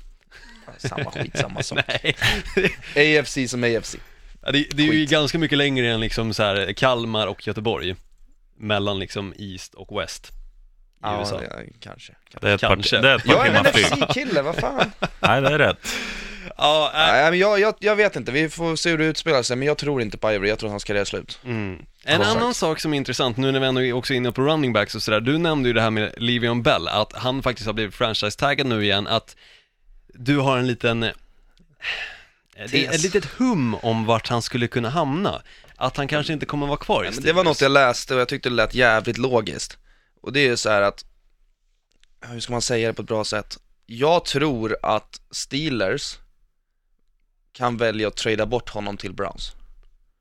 samma 0.79 1.11
skit, 1.11 1.39
samma 1.39 1.63
sak. 1.63 1.79
Nej. 2.95 3.19
AFC 3.21 3.39
som 3.51 3.65
AFC. 3.65 3.97
Ja, 4.43 4.53
det, 4.53 4.67
det 4.71 4.83
är 4.83 4.87
ju 4.87 4.93
Skit. 4.93 5.11
ganska 5.11 5.39
mycket 5.39 5.59
längre 5.59 5.93
än 5.93 6.01
liksom 6.01 6.35
så 6.35 6.43
här 6.43 6.73
Kalmar 6.73 7.27
och 7.27 7.47
Göteborg. 7.47 7.97
Mellan 8.57 8.99
liksom 8.99 9.35
East 9.39 9.75
och 9.75 10.01
West 10.01 10.27
i 10.29 10.31
Ja, 11.03 11.21
USA. 11.21 11.41
det, 11.41 11.67
kanske. 11.81 12.13
Det 12.41 12.49
är 12.51 12.55
ett 12.55 12.61
par, 12.61 12.69
Kanske. 12.69 13.01
det 13.01 13.11
är 13.11 13.17
ett 13.17 13.25
par 13.25 13.33
Jag 13.35 13.47
är 13.47 13.55
en. 13.55 13.65
NFC-kille, 13.65 14.43
vad 14.43 14.57
fan? 14.57 14.93
Nej, 15.21 15.41
det 15.43 15.49
är 15.49 15.59
rätt. 15.59 15.89
Ja, 16.57 16.91
äh, 16.95 16.99
Nej, 16.99 17.31
men 17.31 17.39
jag, 17.39 17.61
jag, 17.61 17.75
jag 17.79 17.97
vet 17.97 18.17
inte, 18.17 18.33
vi 18.33 18.49
får 18.49 18.77
se 18.77 18.91
hur 18.91 18.99
det 18.99 19.05
utspelar 19.05 19.43
sig, 19.43 19.57
men 19.57 19.69
jag 19.69 19.79
tror 19.79 20.03
inte 20.03 20.19
på 20.19 20.33
Ivory, 20.33 20.49
jag 20.49 20.59
tror 20.59 20.69
att 20.69 20.73
hans 20.73 20.85
karriär 20.85 21.01
är 21.01 21.05
slut. 21.05 21.39
mm. 21.45 21.85
En 22.05 22.23
annan 22.23 22.55
sagt. 22.55 22.57
sak 22.57 22.81
som 22.81 22.93
är 22.93 22.97
intressant 22.97 23.37
nu 23.37 23.53
när 23.53 23.61
vi 23.61 23.67
ändå 23.67 23.83
är 23.83 23.93
också 23.93 24.15
inne 24.15 24.33
på 24.33 24.43
running 24.43 24.73
backs 24.73 24.95
och 24.95 25.03
sådär. 25.03 25.21
Du 25.21 25.39
nämnde 25.39 25.69
ju 25.69 25.73
det 25.73 25.81
här 25.81 25.91
med 25.91 26.15
Le'Veon 26.17 26.63
Bell, 26.63 26.89
att 26.89 27.13
han 27.13 27.43
faktiskt 27.43 27.67
har 27.67 27.73
blivit 27.73 27.95
franchise-taggad 27.95 28.67
nu 28.67 28.85
igen, 28.85 29.07
att 29.07 29.37
du 30.15 30.39
har 30.39 30.59
en 30.59 30.67
liten, 30.67 31.03
eh, 31.03 31.11
är 32.57 32.95
ett 32.95 33.03
litet 33.03 33.25
hum 33.25 33.75
om 33.75 34.07
vart 34.07 34.29
han 34.29 34.43
skulle 34.43 34.69
kunna 34.69 34.89
hamna. 34.89 35.43
Att 35.77 35.97
han 35.97 36.09
kanske 36.09 36.33
inte 36.33 36.47
kommer 36.47 36.67
vara 36.67 36.77
kvar 36.77 37.05
i 37.05 37.11
Men 37.11 37.23
det 37.23 37.33
var 37.33 37.45
något 37.45 37.61
jag 37.61 37.73
läste 37.73 38.15
och 38.15 38.21
jag 38.21 38.29
tyckte 38.29 38.49
det 38.49 38.55
lät 38.55 38.75
jävligt 38.75 39.19
logiskt. 39.19 39.79
Och 40.23 40.33
det 40.33 40.41
är 40.41 40.49
ju 40.49 40.57
så 40.57 40.71
här 40.71 40.83
att, 40.83 41.05
hur 42.21 42.41
ska 42.41 42.53
man 42.53 42.63
säga 42.63 42.89
det 42.89 42.95
på 42.95 43.03
ett 43.03 43.09
bra 43.09 43.25
sätt? 43.25 43.59
Jag 43.87 44.25
tror 44.25 44.77
att 44.83 45.21
Steelers 45.31 46.19
kan 47.59 47.77
välja 47.77 48.09
att 48.09 48.17
trada 48.17 48.47
bort 48.47 48.69
honom 48.69 48.97
till 48.97 49.13
Browns. 49.13 49.53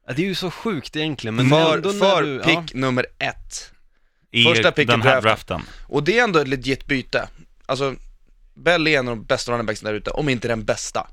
Ja, 0.07 0.13
Det 0.13 0.21
är 0.21 0.25
ju 0.25 0.35
så 0.35 0.51
sjukt 0.51 0.95
egentligen, 0.95 1.35
men 1.35 1.49
för 1.49 1.75
ändå 1.75 1.89
när 1.91 1.99
för 1.99 2.23
du, 2.23 2.39
pick 2.39 2.57
ja. 2.57 2.63
nummer 2.73 3.05
ett. 3.19 3.71
I 4.31 4.43
Första 4.43 4.71
pick 4.71 4.87
den 4.87 5.01
här 5.01 5.21
draften. 5.21 5.57
draften. 5.61 5.73
Och 5.87 6.03
det 6.03 6.19
är 6.19 6.23
ändå 6.23 6.39
ett 6.39 6.47
legit 6.47 6.85
byte. 6.85 7.29
Alltså, 7.65 7.95
Bell 8.53 8.87
är 8.87 8.99
en 8.99 9.07
av 9.07 9.15
de 9.17 9.23
bästa 9.25 9.51
running 9.51 9.65
backsen 9.65 9.85
där 9.85 9.93
ute, 9.93 10.09
om 10.11 10.29
inte 10.29 10.47
den 10.47 10.63
bästa. 10.65 11.07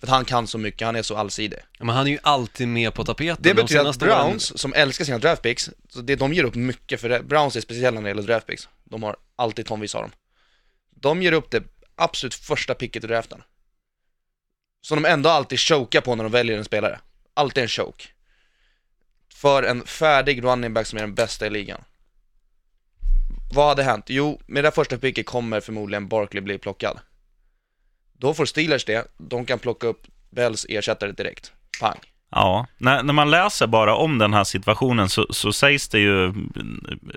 För 0.00 0.06
att 0.06 0.10
han 0.10 0.24
kan 0.24 0.46
så 0.46 0.58
mycket, 0.58 0.86
han 0.86 0.96
är 0.96 1.02
så 1.02 1.16
allsidig. 1.16 1.58
Ja, 1.78 1.84
men 1.84 1.94
han 1.96 2.06
är 2.06 2.10
ju 2.10 2.18
alltid 2.22 2.68
med 2.68 2.94
på 2.94 3.04
tapeten. 3.04 3.36
Det 3.42 3.48
De 3.48 3.54
betyder 3.62 3.80
att 3.80 3.84
senaste 3.84 4.04
åren- 4.04 4.26
Browns, 4.26 4.58
som 4.58 4.74
älskar 4.74 5.04
sina 5.04 5.18
draftpicks, 5.18 5.70
så 5.88 6.00
det, 6.00 6.16
de 6.16 6.32
ger 6.32 6.44
upp 6.44 6.54
mycket 6.54 7.00
för 7.00 7.08
det. 7.08 7.22
Browns 7.22 7.56
är 7.56 7.60
speciella 7.60 7.94
när 7.94 8.02
det 8.02 8.08
gäller 8.08 8.22
draftpicks. 8.22 8.68
De 8.84 9.02
har 9.02 9.16
alltid 9.36 9.66
tonvis 9.66 9.94
av 9.94 10.02
dem. 10.02 10.10
De 11.00 11.22
ger 11.22 11.32
upp 11.32 11.50
det 11.50 11.62
absolut 11.96 12.34
första 12.34 12.74
picket 12.74 13.04
i 13.04 13.06
draften. 13.06 13.42
Som 14.80 15.02
de 15.02 15.08
ändå 15.08 15.28
alltid 15.30 15.60
chokar 15.60 16.00
på 16.00 16.14
när 16.14 16.24
de 16.24 16.32
väljer 16.32 16.58
en 16.58 16.64
spelare. 16.64 17.00
Alltid 17.34 17.62
en 17.62 17.68
choke. 17.68 18.04
För 19.34 19.62
en 19.62 19.84
färdig 19.84 20.44
running 20.44 20.74
back 20.74 20.86
som 20.86 20.98
är 20.98 21.02
den 21.02 21.14
bästa 21.14 21.46
i 21.46 21.50
ligan. 21.50 21.84
Vad 23.52 23.68
hade 23.68 23.82
hänt? 23.82 24.04
Jo, 24.08 24.40
med 24.46 24.64
det 24.64 24.70
första 24.70 24.98
picket 24.98 25.26
kommer 25.26 25.60
förmodligen 25.60 26.08
Barkley 26.08 26.42
bli 26.42 26.58
plockad. 26.58 26.98
Då 28.12 28.34
får 28.34 28.46
Steelers 28.46 28.84
det, 28.84 29.06
de 29.18 29.44
kan 29.44 29.58
plocka 29.58 29.86
upp 29.86 30.06
Bells 30.30 30.66
ersättare 30.68 31.12
direkt. 31.12 31.52
Pang. 31.80 31.98
Ja, 32.30 32.66
när, 32.78 33.02
när 33.02 33.12
man 33.12 33.30
läser 33.30 33.66
bara 33.66 33.94
om 33.94 34.18
den 34.18 34.34
här 34.34 34.44
situationen 34.44 35.08
så, 35.08 35.26
så, 35.30 35.52
sägs 35.52 35.88
det 35.88 35.98
ju, 35.98 36.34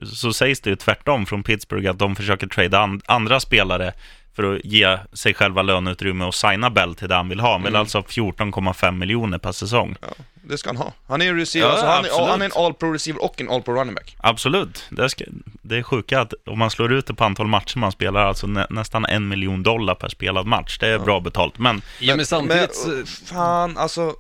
så 0.04 0.34
sägs 0.34 0.62
det 0.62 0.70
ju 0.70 0.76
tvärtom 0.76 1.26
från 1.26 1.44
Pittsburgh 1.44 1.90
att 1.90 2.00
de 2.00 2.16
försöker 2.16 2.48
trada 2.48 2.80
and, 2.80 3.02
andra 3.06 3.40
spelare 3.40 3.94
för 4.36 4.56
att 4.56 4.66
ge 4.66 4.98
sig 5.14 5.34
själva 5.34 5.62
löneutrymme 5.62 6.26
och 6.26 6.36
signa 6.36 6.70
Bell 6.70 6.96
till 6.96 7.08
det 7.10 7.16
han 7.16 7.30
vill 7.30 7.40
ha. 7.40 7.52
Han 7.52 7.62
vill 7.64 7.70
Mm. 7.74 7.80
alltså 7.80 7.98
ha 7.98 8.04
14,5 8.06 8.92
miljoner 8.98 9.38
per 9.38 9.52
säsong. 9.52 9.96
Ja, 10.02 10.08
det 10.34 10.58
ska 10.58 10.70
han 10.70 10.78
ha. 10.78 10.94
Han 11.08 11.22
är 11.22 11.30
en 11.30 11.38
receiver, 11.40 11.68
Ja, 11.68 11.72
alltså 11.74 11.88
han, 11.88 12.06
är, 12.26 12.28
han 12.32 12.42
är 12.42 12.46
en 12.46 12.52
all-pro 12.56 12.92
receiver 12.94 13.24
och 13.24 13.42
en 13.42 13.50
all-pro 13.50 13.74
running 13.74 13.96
back. 13.96 14.16
Absolut. 14.20 14.86
Det, 14.90 15.10
ska, 15.10 15.26
det 15.62 15.78
är 15.78 15.84
sjuka 15.84 16.22
att 16.22 16.34
om 16.46 16.60
man 16.60 16.70
slår 16.72 16.94
ut 16.94 17.08
det 17.08 17.14
på 17.14 17.24
antal 17.24 17.48
matcher 17.48 17.78
man 17.78 17.92
spelar, 17.92 18.26
alltså 18.26 18.48
nä, 18.48 18.68
nästan 18.70 19.06
en 19.06 19.28
miljon 19.28 19.64
dollar 19.64 19.96
per 19.96 20.10
spelad 20.10 20.46
match. 20.48 20.78
Det 20.80 20.88
är 20.88 21.00
bra 21.00 21.20
betalt. 21.20 21.58
Men 21.60 21.82
Ja 22.00 22.16
men 22.16 22.26
samtidigt 22.26 22.84
Men, 22.88 23.06
fan, 23.06 23.78
alltså, 23.78 24.14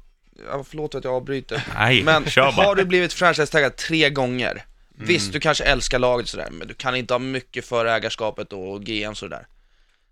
ja, 0.51 0.63
förlåt 0.69 0.95
att 0.95 1.03
jag 1.03 1.13
avbryter. 1.13 1.63
nej, 1.75 2.03
Men 2.03 2.25
kör 2.29 2.51
bara. 2.51 2.65
har 2.65 2.75
du 2.75 2.85
blivit 2.85 3.13
franchise-taggad 3.13 3.75
tre 3.75 4.09
gånger, 4.09 4.63
Mm. 4.95 5.07
visst 5.07 5.33
du 5.33 5.39
kanske 5.39 5.63
älskar 5.63 5.99
laget 5.99 6.29
sådär, 6.29 6.47
men 6.51 6.67
du 6.67 6.73
kan 6.73 6.95
inte 6.95 7.13
ha 7.13 7.19
mycket 7.19 7.65
för 7.65 7.85
ägarskapet 7.85 8.53
och 8.53 8.81
GM 8.85 9.15
sådär. 9.15 9.45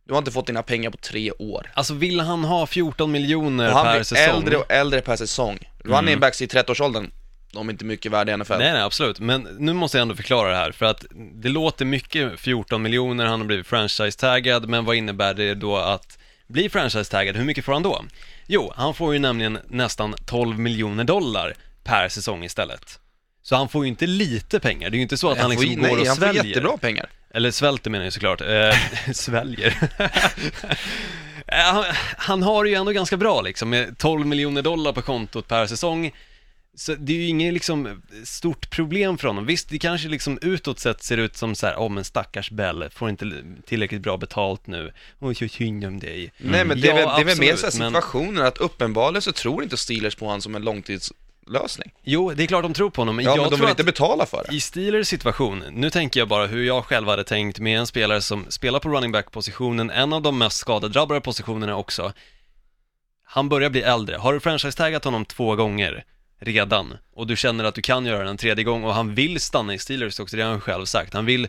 Du 0.08 0.14
har 0.14 0.18
inte 0.18 0.32
fått 0.32 0.48
dina 0.48 0.64
pengar 0.64 0.90
på 0.90 0.98
tre 0.98 1.32
år. 1.32 1.72
alltså 1.74 1.94
vill 1.94 2.20
han 2.20 2.44
ha 2.44 2.66
14 2.66 3.12
miljoner 3.12 3.68
Och 3.70 3.76
han 3.76 3.86
per 3.86 3.94
blir 3.94 4.04
säsong? 4.04 4.24
Mm. 4.24 4.36
äldre 4.36 4.58
och 4.58 4.72
äldre 4.72 5.02
per 5.02 5.16
säsong. 5.16 5.60
Running 5.84 6.20
backs 6.20 6.42
i 6.42 6.46
30-årsåldern, 6.48 7.12
de 7.54 7.68
är 7.68 7.72
inte 7.72 7.86
mycket 7.86 8.12
värda 8.12 8.34
i 8.34 8.38
NFL. 8.38 8.58
Nej, 8.58 8.74
nej, 8.74 8.82
absolut. 8.82 9.20
Men 9.20 9.42
nu 9.60 9.74
måste 9.74 9.98
jag 9.98 10.02
ändå 10.02 10.16
förklara 10.16 10.50
det 10.50 10.56
här, 10.56 10.72
för 10.72 10.86
att 10.86 11.06
det 11.34 11.50
låter 11.50 11.86
mycket 11.86 12.40
14 12.40 12.82
miljoner, 12.82 13.26
han 13.26 13.40
har 13.40 13.48
blivit 13.48 13.68
franchise-taggad, 13.68 14.70
men 14.70 14.86
vad 14.86 14.96
innebär 14.96 15.34
det 15.34 15.54
då 15.54 15.78
att 15.78 16.18
bli 16.48 16.70
franchise-taggad? 16.70 17.36
Hur 17.36 17.46
mycket 17.46 17.66
får 17.66 17.74
han 17.74 17.84
då? 17.84 18.04
Jo, 18.48 18.74
han 18.76 18.94
får 18.94 19.14
ju 19.14 19.20
nämligen 19.20 19.60
nästan 19.68 20.16
12 20.26 20.60
miljoner 20.60 21.04
dollar 21.04 21.54
per 21.84 22.10
säsong 22.10 22.44
istället. 22.44 23.00
Så 23.43 23.56
han 23.56 23.69
får 23.69 23.84
ju 23.86 23.89
inte 23.89 24.08
lite 24.08 24.60
pengar, 24.60 24.89
det 24.89 24.95
är 24.95 24.97
ju 24.97 25.01
inte 25.04 25.17
så 25.17 25.30
att 25.30 25.38
han, 25.38 25.45
han 25.51 25.58
får, 25.58 25.63
liksom 25.63 25.82
nej, 25.82 25.91
går 25.91 25.99
och 25.99 26.08
han 26.08 26.15
får 26.15 26.23
sväljer. 26.25 26.43
jättebra 26.43 26.77
pengar. 26.77 27.10
Eller 27.34 27.51
svälter 27.51 27.89
menar 27.89 28.04
jag 28.06 28.13
såklart. 28.13 28.41
Eh, 28.41 28.75
sväljer. 29.13 29.89
Han, 31.47 31.84
han 32.17 32.43
har 32.43 32.63
det 32.63 32.69
ju 32.69 32.75
ändå 32.75 32.91
ganska 32.91 33.17
bra 33.17 33.41
liksom, 33.41 33.69
med 33.69 33.97
12 33.97 34.25
miljoner 34.25 34.62
dollar 34.62 34.93
på 34.93 35.01
kontot 35.01 35.47
per 35.47 35.67
säsong. 35.67 36.12
Så 36.75 36.95
det 36.95 37.13
är 37.13 37.17
ju 37.17 37.27
inget 37.27 37.54
liksom 37.54 38.01
stort 38.23 38.69
problem 38.69 39.17
för 39.17 39.27
honom. 39.27 39.45
Visst, 39.45 39.69
det 39.69 39.80
kanske 39.80 40.08
liksom 40.08 40.39
utåt 40.41 40.80
sett 40.80 41.04
ser 41.04 41.17
ut 41.17 41.38
som 41.38 41.56
så 41.56 41.67
här, 41.67 41.80
åh 41.80 41.89
men 41.89 42.04
stackars 42.04 42.51
Bell, 42.51 42.89
får 42.93 43.10
inte 43.10 43.32
tillräckligt 43.67 44.01
bra 44.01 44.17
betalt 44.17 44.67
nu. 44.67 44.93
Oj, 45.19 45.36
så 45.36 45.47
synd 45.47 45.86
om 45.86 45.99
dig. 45.99 46.32
Nej 46.38 46.65
men 46.65 46.82
det 46.82 46.88
är 46.89 46.99
Ja, 46.99 47.08
väl, 47.08 47.15
det 47.25 47.32
är 47.32 47.36
väl 47.36 47.39
mer 47.39 47.56
så 47.56 47.65
här 47.67 47.80
men- 47.80 47.88
situationen 47.93 48.45
att 48.45 48.58
uppenbarligen 48.58 49.21
så 49.21 49.32
tror 49.32 49.63
inte 49.63 49.77
Steelers 49.77 50.15
på 50.15 50.25
honom 50.25 50.41
som 50.41 50.56
en 50.56 50.63
långtidslösning. 51.47 51.91
Jo, 52.04 52.34
det 52.34 52.43
är 52.43 52.47
klart 52.47 52.63
de 52.63 52.73
tror 52.73 52.89
på 52.89 53.01
honom, 53.01 53.15
men 53.15 53.25
Ja, 53.25 53.32
jag 53.36 53.41
men 53.41 53.51
de 53.51 53.60
vill 53.60 53.69
inte 53.69 53.84
betala 53.84 54.25
för 54.25 54.45
det. 54.49 54.56
i 54.56 54.60
Steelers 54.60 55.08
situation, 55.08 55.63
nu 55.71 55.89
tänker 55.89 56.19
jag 56.19 56.27
bara 56.27 56.47
hur 56.47 56.63
jag 56.63 56.86
själv 56.86 57.08
hade 57.08 57.23
tänkt 57.23 57.60
med 57.60 57.80
en 57.80 57.88
spelare 57.88 58.21
som 58.21 58.45
spelar 58.49 58.80
på 58.80 58.89
running 58.89 59.12
back-positionen, 59.12 59.89
en 59.89 60.13
av 60.13 60.21
de 60.21 60.38
mest 60.38 60.58
skadedrabbade 60.58 61.21
positionerna 61.21 61.75
också. 61.77 62.13
Han 63.23 63.49
börjar 63.49 63.69
bli 63.69 63.82
äldre. 63.82 64.15
Har 64.17 64.34
du 64.34 64.39
franchise-taggat 64.39 65.04
honom 65.06 65.25
två 65.25 65.56
gånger 65.56 66.04
redan 66.39 66.97
och 67.13 67.27
du 67.27 67.36
känner 67.36 67.63
att 67.63 67.75
du 67.75 67.82
kan 67.82 68.06
göra 68.06 68.23
det 68.23 68.30
en 68.30 68.38
tredje 68.38 68.63
gång 68.63 68.84
och 68.84 68.93
han 68.93 69.15
vill 69.15 69.39
stanna 69.39 69.73
i 69.73 69.80
Steelers 69.80 70.19
också, 70.19 70.38
det 70.38 70.43
har 70.43 70.49
han 70.51 70.62
själv 70.62 70.86
sagt. 70.86 71.13
Han 71.13 71.25
vill 71.25 71.47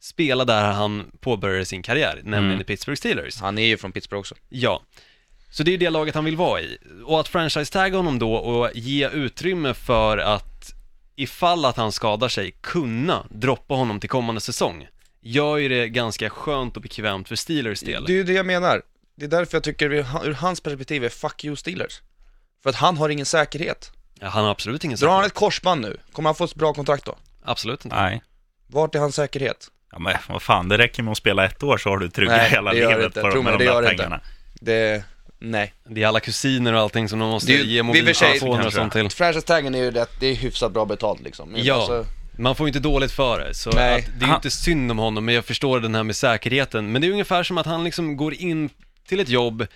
spela 0.00 0.44
där 0.44 0.72
han 0.72 1.10
påbörjade 1.20 1.64
sin 1.64 1.82
karriär, 1.82 2.14
nämligen 2.14 2.44
Mm. 2.44 2.60
i 2.60 2.64
Pittsburgh 2.64 2.96
Steelers. 2.98 3.40
Han 3.40 3.58
är 3.58 3.66
ju 3.66 3.76
från 3.76 3.92
Pittsburgh 3.92 4.20
också. 4.20 4.34
Ja. 4.48 4.82
Så 5.52 5.62
det 5.62 5.70
är 5.70 5.72
ju 5.72 5.78
det 5.78 5.90
laget 5.90 6.14
han 6.14 6.24
vill 6.24 6.36
vara 6.36 6.60
i. 6.60 6.78
Och 7.06 7.20
att 7.20 7.28
franchise-tagga 7.28 7.96
honom 7.96 8.18
då 8.18 8.34
och 8.34 8.70
ge 8.74 9.08
utrymme 9.08 9.74
för 9.74 10.18
att 10.18 10.72
ifall 11.16 11.64
att 11.64 11.76
han 11.76 11.92
skadar 11.92 12.28
sig, 12.28 12.54
kunna 12.60 13.26
droppa 13.30 13.74
honom 13.74 14.00
till 14.00 14.10
kommande 14.10 14.40
säsong, 14.40 14.88
gör 15.20 15.56
ju 15.56 15.68
det 15.68 15.88
ganska 15.88 16.30
skönt 16.30 16.76
och 16.76 16.82
bekvämt 16.82 17.28
för 17.28 17.36
Steelers 17.36 17.80
del. 17.80 18.04
Det 18.04 18.12
är 18.12 18.16
ju 18.16 18.24
det 18.24 18.32
jag 18.32 18.46
menar. 18.46 18.82
Det 19.16 19.24
är 19.24 19.28
därför 19.28 19.56
jag 19.56 19.62
tycker, 19.64 19.88
vi- 19.88 19.98
ur 20.24 20.32
hans 20.34 20.60
perspektiv 20.60 21.04
är 21.04 21.08
fuck 21.08 21.44
you 21.44 21.56
Steelers. 21.56 22.00
För 22.62 22.70
att 22.70 22.76
han 22.76 22.96
har 22.96 23.08
ingen 23.08 23.26
säkerhet. 23.26 23.92
Ja, 24.20 24.28
han 24.28 24.44
har 24.44 24.50
absolut 24.50 24.84
ingen 24.84 24.98
Drar 24.98 25.08
han 25.08 25.16
säkerhet. 25.18 25.32
ett 25.32 25.38
korsband 25.38 25.80
nu, 25.80 25.96
kommer 26.12 26.28
han 26.28 26.34
få 26.34 26.44
ett 26.44 26.54
bra 26.54 26.74
kontrakt 26.74 27.04
då? 27.04 27.16
Absolut 27.44 27.84
inte. 27.84 27.96
Nej. 28.02 28.22
Vart 28.66 28.94
är 28.94 28.98
hans 28.98 29.14
säkerhet? 29.14 29.70
Ja, 29.92 29.98
men 29.98 30.14
vad 30.28 30.42
fan, 30.42 30.68
det 30.68 30.78
räcker 30.78 31.02
med 31.02 31.12
att 31.12 31.18
spela 31.18 31.44
ett 31.44 31.62
år 31.62 31.78
så 31.78 31.88
har 31.90 31.98
du 31.98 32.10
tryggat 32.10 32.36
Nej, 32.36 32.50
hela 32.50 32.72
det 32.72 32.78
gör 32.78 32.88
det 32.90 32.96
livet 32.96 33.06
inte. 33.16 33.20
på, 33.20 33.30
Tro 33.32 33.42
med 33.42 33.52
mig, 33.52 33.58
de 33.58 33.64
det 33.64 33.70
där 33.70 33.74
gör 33.74 33.82
det 33.82 33.90
inte. 33.92 34.02
pengarna. 34.04 34.20
Det, 34.54 35.04
nej. 35.42 35.72
Det 35.88 36.02
är 36.02 36.06
alla 36.06 36.20
kusiner 36.20 36.72
och 36.72 36.80
allting 36.80 37.08
som 37.08 37.18
de 37.18 37.28
måste 37.30 37.52
Det 37.52 37.58
är 37.58 37.64
ju- 37.64 37.70
ge 37.70 37.76
vi 37.76 37.82
mobiltelefoner 37.82 38.52
och 38.52 38.60
kanske. 38.62 38.80
sånt 38.80 38.92
till. 38.92 39.08
Franchise-taggen 39.10 39.74
är 39.74 39.78
ju 39.78 39.90
rätt, 39.90 40.10
det 40.20 40.26
är 40.26 40.34
hyfsat 40.34 40.72
bra 40.72 40.84
betalt 40.84 41.20
liksom. 41.20 41.48
Men 41.48 41.64
Ja. 41.64 41.74
alltså, 41.74 42.04
Man 42.38 42.54
får 42.56 42.66
ju 42.66 42.68
inte 42.68 42.80
dåligt 42.80 43.12
för 43.12 43.38
det, 43.40 43.54
så 43.54 43.70
Nej. 43.70 43.98
att 43.98 44.06
det 44.06 44.12
är 44.18 44.20
ju 44.20 44.26
Han- 44.26 44.34
inte 44.36 44.50
synd 44.50 44.90
om 44.90 44.98
honom, 44.98 45.24
men 45.24 45.34
jag 45.34 45.44
förstår 45.44 45.80
den 45.80 45.94
här 45.94 46.02
med 46.02 46.16
säkerheten. 46.16 46.92
Men 46.92 47.02
det 47.02 47.08
är 47.08 47.12
ungefär 47.12 47.42
som 47.42 47.58
att 47.58 47.66
han 47.66 47.84
liksom 47.84 48.16
går 48.16 48.34
in 48.34 48.70
till 49.08 49.20
ett 49.20 49.28
jobb, 49.28 49.66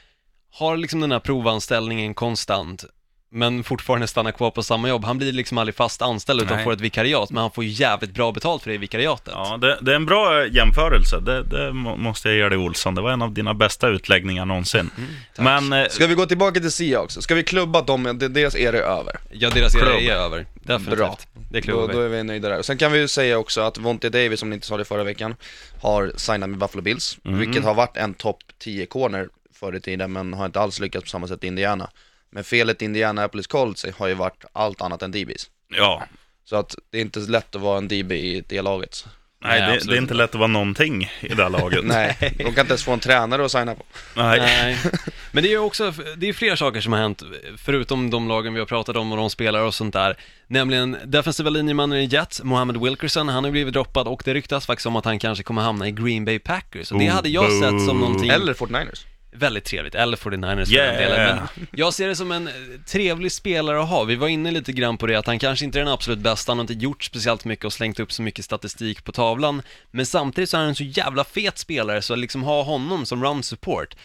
har 0.52 0.76
liksom 0.76 1.00
den 1.00 1.12
här 1.12 1.20
provanställningen 1.20 2.14
konstant, 2.14 2.84
men 3.30 3.64
fortfarande 3.64 4.06
stannar 4.06 4.32
kvar 4.32 4.50
på 4.50 4.62
samma 4.62 4.88
jobb. 4.88 5.04
Han 5.04 5.18
blir 5.18 5.32
liksom 5.32 5.58
aldrig 5.58 5.74
fast 5.74 6.02
anställd 6.02 6.42
utan 6.42 6.56
Nej. 6.56 6.64
får 6.64 6.72
ett 6.72 6.80
vikariat, 6.80 7.30
men 7.30 7.40
han 7.40 7.50
får 7.50 7.64
jävligt 7.64 8.10
bra 8.14 8.32
betalt 8.32 8.62
för 8.62 8.70
det 8.70 8.78
vikariatet. 8.78 9.34
Ja, 9.36 9.56
det, 9.60 9.78
det 9.82 9.90
är 9.92 9.96
en 9.96 10.06
bra 10.06 10.46
jämförelse. 10.46 11.20
Det, 11.20 11.42
det 11.42 11.72
må- 11.72 11.96
måste 11.96 12.28
jag 12.28 12.36
ge 12.36 12.48
dig 12.48 12.58
Olsson. 12.58 12.94
Det 12.94 13.00
var 13.02 13.10
en 13.10 13.22
av 13.22 13.32
dina 13.32 13.54
bästa 13.54 13.88
utläggningar 13.88 14.44
någonsin. 14.44 14.90
Men 15.38 15.72
eh, 15.72 15.88
ska 15.88 16.06
vi 16.06 16.14
gå 16.14 16.26
tillbaka 16.26 16.60
till 16.60 16.72
Seahawks? 16.72 17.14
Ska 17.14 17.34
vi 17.34 17.42
klubba 17.42 17.82
dem, 17.82 18.18
det- 18.18 18.28
deras 18.28 18.56
era 18.56 18.76
är 18.78 18.82
över? 18.82 19.16
Ja, 19.32 19.50
deras 19.50 19.74
era 19.74 19.82
Klubb. 19.82 19.96
är 20.02 20.12
över. 20.14 20.46
Definitivt. 20.54 20.96
Bra. 20.98 21.18
Det 21.50 21.58
Då, 21.60 21.64
klubbar 21.64 21.92
då 21.92 22.00
är 22.00 22.08
vi 22.08 22.22
nöjda 22.24 22.48
där. 22.48 22.62
Sen 22.62 22.78
kan 22.78 22.92
vi 22.92 22.98
ju 22.98 23.08
säga 23.08 23.38
också 23.38 23.60
att 23.60 23.78
Vontae 23.78 24.10
Davis, 24.10 24.40
som 24.40 24.50
ni 24.50 24.54
inte 24.54 24.66
sa 24.66 24.76
det 24.76 24.84
förra 24.84 25.04
veckan, 25.04 25.34
har 25.82 26.12
signat 26.16 26.50
med 26.50 26.58
Buffalo 26.58 26.82
Bills, 26.82 27.18
Mm. 27.24 27.38
vilket 27.38 27.64
har 27.64 27.74
varit 27.74 27.96
en 27.96 28.14
topp 28.14 28.38
10 28.58 28.86
corner 28.86 29.28
förr 29.54 29.76
i 29.76 29.80
tiden, 29.80 30.12
men 30.12 30.32
har 30.34 30.46
inte 30.46 30.60
alls 30.60 30.80
lyckats 30.80 31.04
på 31.04 31.08
samma 31.08 31.28
sätt 31.28 31.44
i 31.44 31.46
Indiana. 31.46 31.90
Men 32.36 32.44
felet 32.44 32.82
i 32.82 32.84
Indianapolis 32.84 33.46
Colts 33.46 33.86
har 33.98 34.06
ju 34.06 34.14
varit 34.14 34.44
allt 34.52 34.80
annat 34.80 35.02
än 35.02 35.10
DBs. 35.10 35.50
ja, 35.76 36.06
Så 36.44 36.56
att 36.56 36.74
det 36.90 36.98
är 36.98 37.02
inte 37.02 37.20
lätt 37.20 37.54
att 37.54 37.62
vara 37.62 37.78
en 37.78 37.88
DB 37.88 38.12
i 38.12 38.44
det 38.48 38.62
laget. 38.62 39.06
nej, 39.44 39.60
Nej, 39.60 39.78
det, 39.78 39.90
det 39.90 39.96
är 39.96 40.00
inte 40.00 40.14
lätt 40.14 40.30
att 40.30 40.34
vara 40.38 40.46
någonting 40.46 41.10
i 41.20 41.28
det 41.28 41.42
här 41.42 41.50
laget. 41.50 41.80
Nej, 41.84 42.16
de 42.20 42.42
kan 42.44 42.48
inte 42.48 42.60
ens 42.60 42.84
få 42.84 42.92
en 42.92 43.00
tränare 43.00 43.44
att 43.44 43.52
signa 43.52 43.74
på. 43.74 43.84
Nej. 44.16 44.38
Nej, 44.40 44.78
men 45.32 45.42
det 45.42 45.48
är 45.48 45.50
ju 45.50 45.58
också, 45.58 45.92
det 46.16 46.28
är 46.28 46.32
fler 46.32 46.56
saker 46.56 46.80
som 46.80 46.92
har 46.92 47.00
hänt, 47.00 47.22
förutom 47.58 48.10
de 48.10 48.28
lagen 48.28 48.54
vi 48.54 48.58
har 48.60 48.66
pratat 48.66 48.96
om 48.96 49.12
och 49.12 49.18
de 49.18 49.30
spelare 49.30 49.62
och 49.62 49.74
sånt 49.74 49.92
där. 49.92 50.16
Nämligen 50.46 50.96
defensiva 51.04 51.50
linjemannen 51.50 51.98
i 51.98 52.04
Jets, 52.04 52.42
Mohammed 52.42 52.76
Wilkerson, 52.76 53.28
han 53.28 53.44
har 53.44 53.50
blivit 53.50 53.74
droppad 53.74 54.08
och 54.08 54.22
det 54.24 54.34
ryktas 54.34 54.66
faktiskt 54.66 54.86
om 54.86 54.96
att 54.96 55.04
han 55.04 55.18
kanske 55.18 55.44
kommer 55.44 55.62
hamna 55.62 55.88
i 55.88 55.90
Green 55.92 56.24
Bay 56.24 56.38
Packers. 56.38 56.92
Och 56.92 56.98
det 56.98 57.08
Oh, 57.08 57.12
hade 57.12 57.28
jag 57.28 57.52
sett 57.52 57.86
som 57.86 58.00
någonting 58.00 58.30
Eller 58.30 58.54
49ers. 58.54 59.06
Väldigt 59.36 59.64
trevligt, 59.64 59.94
eller 59.94 60.16
49ers 60.16 60.64
för 60.66 60.72
Yeah. 60.72 60.86
den 60.86 61.10
delen. 61.10 61.38
Men 61.54 61.66
jag 61.72 61.94
ser 61.94 62.08
det 62.08 62.16
som 62.16 62.32
en 62.32 62.48
eh, 62.48 62.52
trevlig 62.86 63.32
spelare 63.32 63.82
att 63.82 63.88
ha. 63.88 64.04
Vi 64.04 64.16
var 64.16 64.28
inne 64.28 64.50
lite 64.50 64.72
grann 64.72 64.98
på 64.98 65.06
det, 65.06 65.14
att 65.16 65.26
han 65.26 65.38
kanske 65.38 65.64
inte 65.64 65.78
är 65.78 65.84
den 65.84 65.92
absolut 65.92 66.18
bästa, 66.18 66.50
han 66.50 66.58
har 66.58 66.62
inte 66.62 66.74
gjort 66.74 67.04
speciellt 67.04 67.44
mycket 67.44 67.64
och 67.64 67.72
slängt 67.72 68.00
upp 68.00 68.12
så 68.12 68.22
mycket 68.22 68.44
statistik 68.44 69.04
på 69.04 69.12
tavlan. 69.12 69.62
Men 69.90 70.06
samtidigt 70.06 70.50
så 70.50 70.56
är 70.56 70.60
han 70.60 70.68
en 70.68 70.74
så 70.74 70.84
jävla 70.84 71.24
fet 71.24 71.58
spelare, 71.58 72.02
så 72.02 72.12
att 72.12 72.18
liksom 72.18 72.42
ha 72.42 72.62
honom 72.62 73.06
som 73.06 73.24
run 73.24 73.42
support 73.42 73.96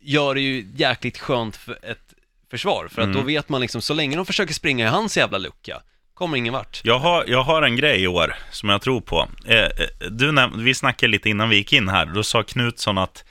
gör 0.00 0.34
det 0.34 0.40
ju 0.40 0.66
jäkligt 0.76 1.18
skönt 1.18 1.56
för 1.56 1.78
ett 1.82 2.14
försvar. 2.50 2.88
För 2.90 3.02
att 3.02 3.12
då 3.12 3.20
vet 3.20 3.48
man 3.48 3.60
liksom, 3.60 3.82
så 3.82 3.94
länge 3.94 4.16
de 4.16 4.26
försöker 4.26 4.54
springa 4.54 4.84
i 4.86 4.88
hans 4.88 5.16
jävla 5.16 5.38
lucka, 5.38 5.82
kommer 6.14 6.36
ingen 6.36 6.52
vart. 6.52 6.80
Jag 6.84 6.98
har, 6.98 7.24
jag 7.28 7.42
har 7.42 7.62
en 7.62 7.76
grej 7.76 8.02
i 8.02 8.06
år 8.06 8.34
som 8.50 8.68
jag 8.68 8.82
tror 8.82 9.00
på. 9.00 9.28
Eh, 9.46 9.58
eh, 9.58 9.68
du 10.10 10.50
vi 10.56 10.74
snackade 10.74 11.10
lite 11.10 11.30
innan 11.30 11.48
vi 11.48 11.56
gick 11.56 11.72
in 11.72 11.88
här. 11.88 12.06
Då 12.06 12.22
sa 12.22 12.42
Knutsson 12.42 12.98
att 12.98 13.24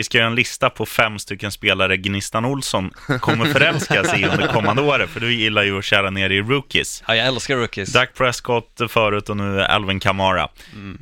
vi 0.00 0.04
ska 0.04 0.18
göra 0.18 0.28
en 0.28 0.34
lista 0.34 0.70
på 0.70 0.86
fem 0.86 1.18
stycken 1.18 1.52
spelare 1.52 1.96
Gnistan 1.96 2.44
Olsson 2.44 2.90
kommer 3.20 3.44
förälska 3.44 4.04
sig 4.04 4.20
i 4.20 4.24
under 4.24 4.46
kommande 4.46 4.82
året. 4.82 5.10
För 5.10 5.20
du 5.20 5.34
gillar 5.34 5.62
ju 5.62 5.78
att 5.78 5.84
kära 5.84 6.10
ner 6.10 6.30
i 6.30 6.42
rookies. 6.42 7.02
Ja, 7.08 7.16
jag 7.16 7.26
älskar 7.26 7.56
rookies. 7.56 7.92
Dak 7.92 8.14
Prescott 8.14 8.80
förut 8.88 9.28
och 9.28 9.36
nu 9.36 9.62
Alvin 9.62 10.00
Kamara. 10.00 10.48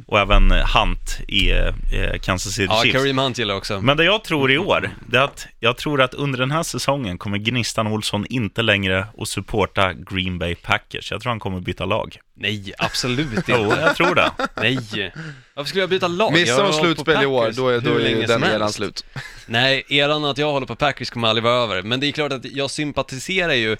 Och 0.06 0.18
även 0.18 0.50
Hunt 0.50 1.20
i 1.28 1.50
eh, 1.50 2.18
Kansas 2.22 2.52
City 2.52 2.68
Ja, 2.70 2.82
Chiefs. 2.82 2.98
Kareem 2.98 3.18
Hunt 3.18 3.38
gillar 3.38 3.54
jag 3.54 3.58
också. 3.58 3.80
Men 3.80 3.96
det 3.96 4.04
jag 4.04 4.24
tror 4.24 4.50
i 4.52 4.58
år, 4.58 4.90
det 5.06 5.16
är 5.16 5.22
att 5.22 5.46
jag 5.60 5.76
tror 5.76 6.02
att 6.02 6.14
under 6.14 6.38
den 6.38 6.50
här 6.50 6.62
säsongen 6.62 7.18
kommer 7.18 7.38
Gnistan 7.38 7.86
Olsson 7.86 8.26
inte 8.26 8.62
längre 8.62 9.06
att 9.18 9.28
supporta 9.28 9.92
Green 9.92 10.38
Bay 10.38 10.54
Packers. 10.54 11.10
Jag 11.10 11.20
tror 11.20 11.30
han 11.30 11.40
kommer 11.40 11.60
byta 11.60 11.84
lag. 11.84 12.18
Nej, 12.38 12.72
absolut 12.78 13.32
inte. 13.36 13.52
Jo, 13.52 13.74
jag 13.80 13.96
tror 13.96 14.14
det. 14.14 14.32
Nej. 14.56 15.12
Varför 15.54 15.68
skulle 15.68 15.82
jag 15.82 15.90
byta 15.90 16.08
lag? 16.08 16.32
Jag 16.32 16.40
Missar 16.40 16.62
de 16.62 16.72
slutspel 16.72 17.22
i 17.22 17.26
år, 17.26 17.40
Packers 17.40 17.56
då 17.56 17.68
är, 17.68 17.80
då 17.80 17.94
är 17.94 18.08
ju 18.08 18.26
den 18.26 18.44
eran 18.44 18.72
slut. 18.72 19.04
Nej, 19.46 19.84
eran 19.88 20.24
att 20.24 20.38
jag 20.38 20.52
håller 20.52 20.66
på 20.66 20.76
Packers 20.76 21.10
kommer 21.10 21.28
aldrig 21.28 21.44
vara 21.44 21.62
över. 21.62 21.82
Men 21.82 22.00
det 22.00 22.06
är 22.06 22.12
klart 22.12 22.32
att 22.32 22.44
jag 22.44 22.70
sympatiserar 22.70 23.52
ju 23.52 23.76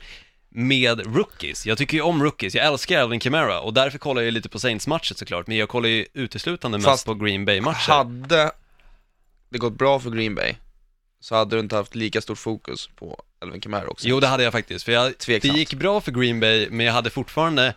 med 0.49 1.17
rookies. 1.17 1.67
Jag 1.67 1.79
tycker 1.79 1.97
ju 1.97 2.03
om 2.03 2.23
rookies. 2.23 2.55
Jag 2.55 2.67
älskar 2.67 3.01
Alvin 3.01 3.21
Kamara 3.21 3.61
och 3.61 3.75
därför 3.75 3.99
kollar 3.99 4.23
jag 4.23 4.33
lite 4.33 4.49
på 4.49 4.59
Saints-matcher 4.59 5.15
såklart. 5.15 5.47
Men 5.47 5.57
jag 5.57 5.69
kollar 5.69 5.89
ju 5.89 6.07
uteslutande 6.15 6.79
mest 6.79 6.87
Fast 6.87 7.07
på 7.07 7.15
Green 7.15 7.45
Bay-matcher. 7.45 7.93
Hade 7.93 8.53
det 9.51 9.59
gått 9.59 9.73
bra 9.73 10.01
för 10.01 10.11
Green 10.11 10.35
Bay, 10.35 10.55
så 11.21 11.35
hade 11.35 11.57
du 11.57 11.61
inte 11.61 11.77
haft 11.77 11.95
lika 11.95 12.21
stort 12.21 12.39
fokus 12.39 12.89
på 12.97 13.23
Elvin 13.43 13.61
Kamara 13.61 13.89
också. 13.89 14.09
Jo, 14.09 14.21
det 14.21 14.27
hade 14.27 14.43
jag 14.43 14.53
faktiskt. 14.53 14.85
För 14.85 14.93
jag, 14.93 15.13
det 15.27 15.45
gick 15.45 15.75
bra 15.75 16.01
för 16.01 16.13
Green 16.13 16.41
Bay, 16.41 16.69
men 16.71 16.87
jag 16.87 16.93
hade 16.93 17.11
fortfarande 17.11 17.75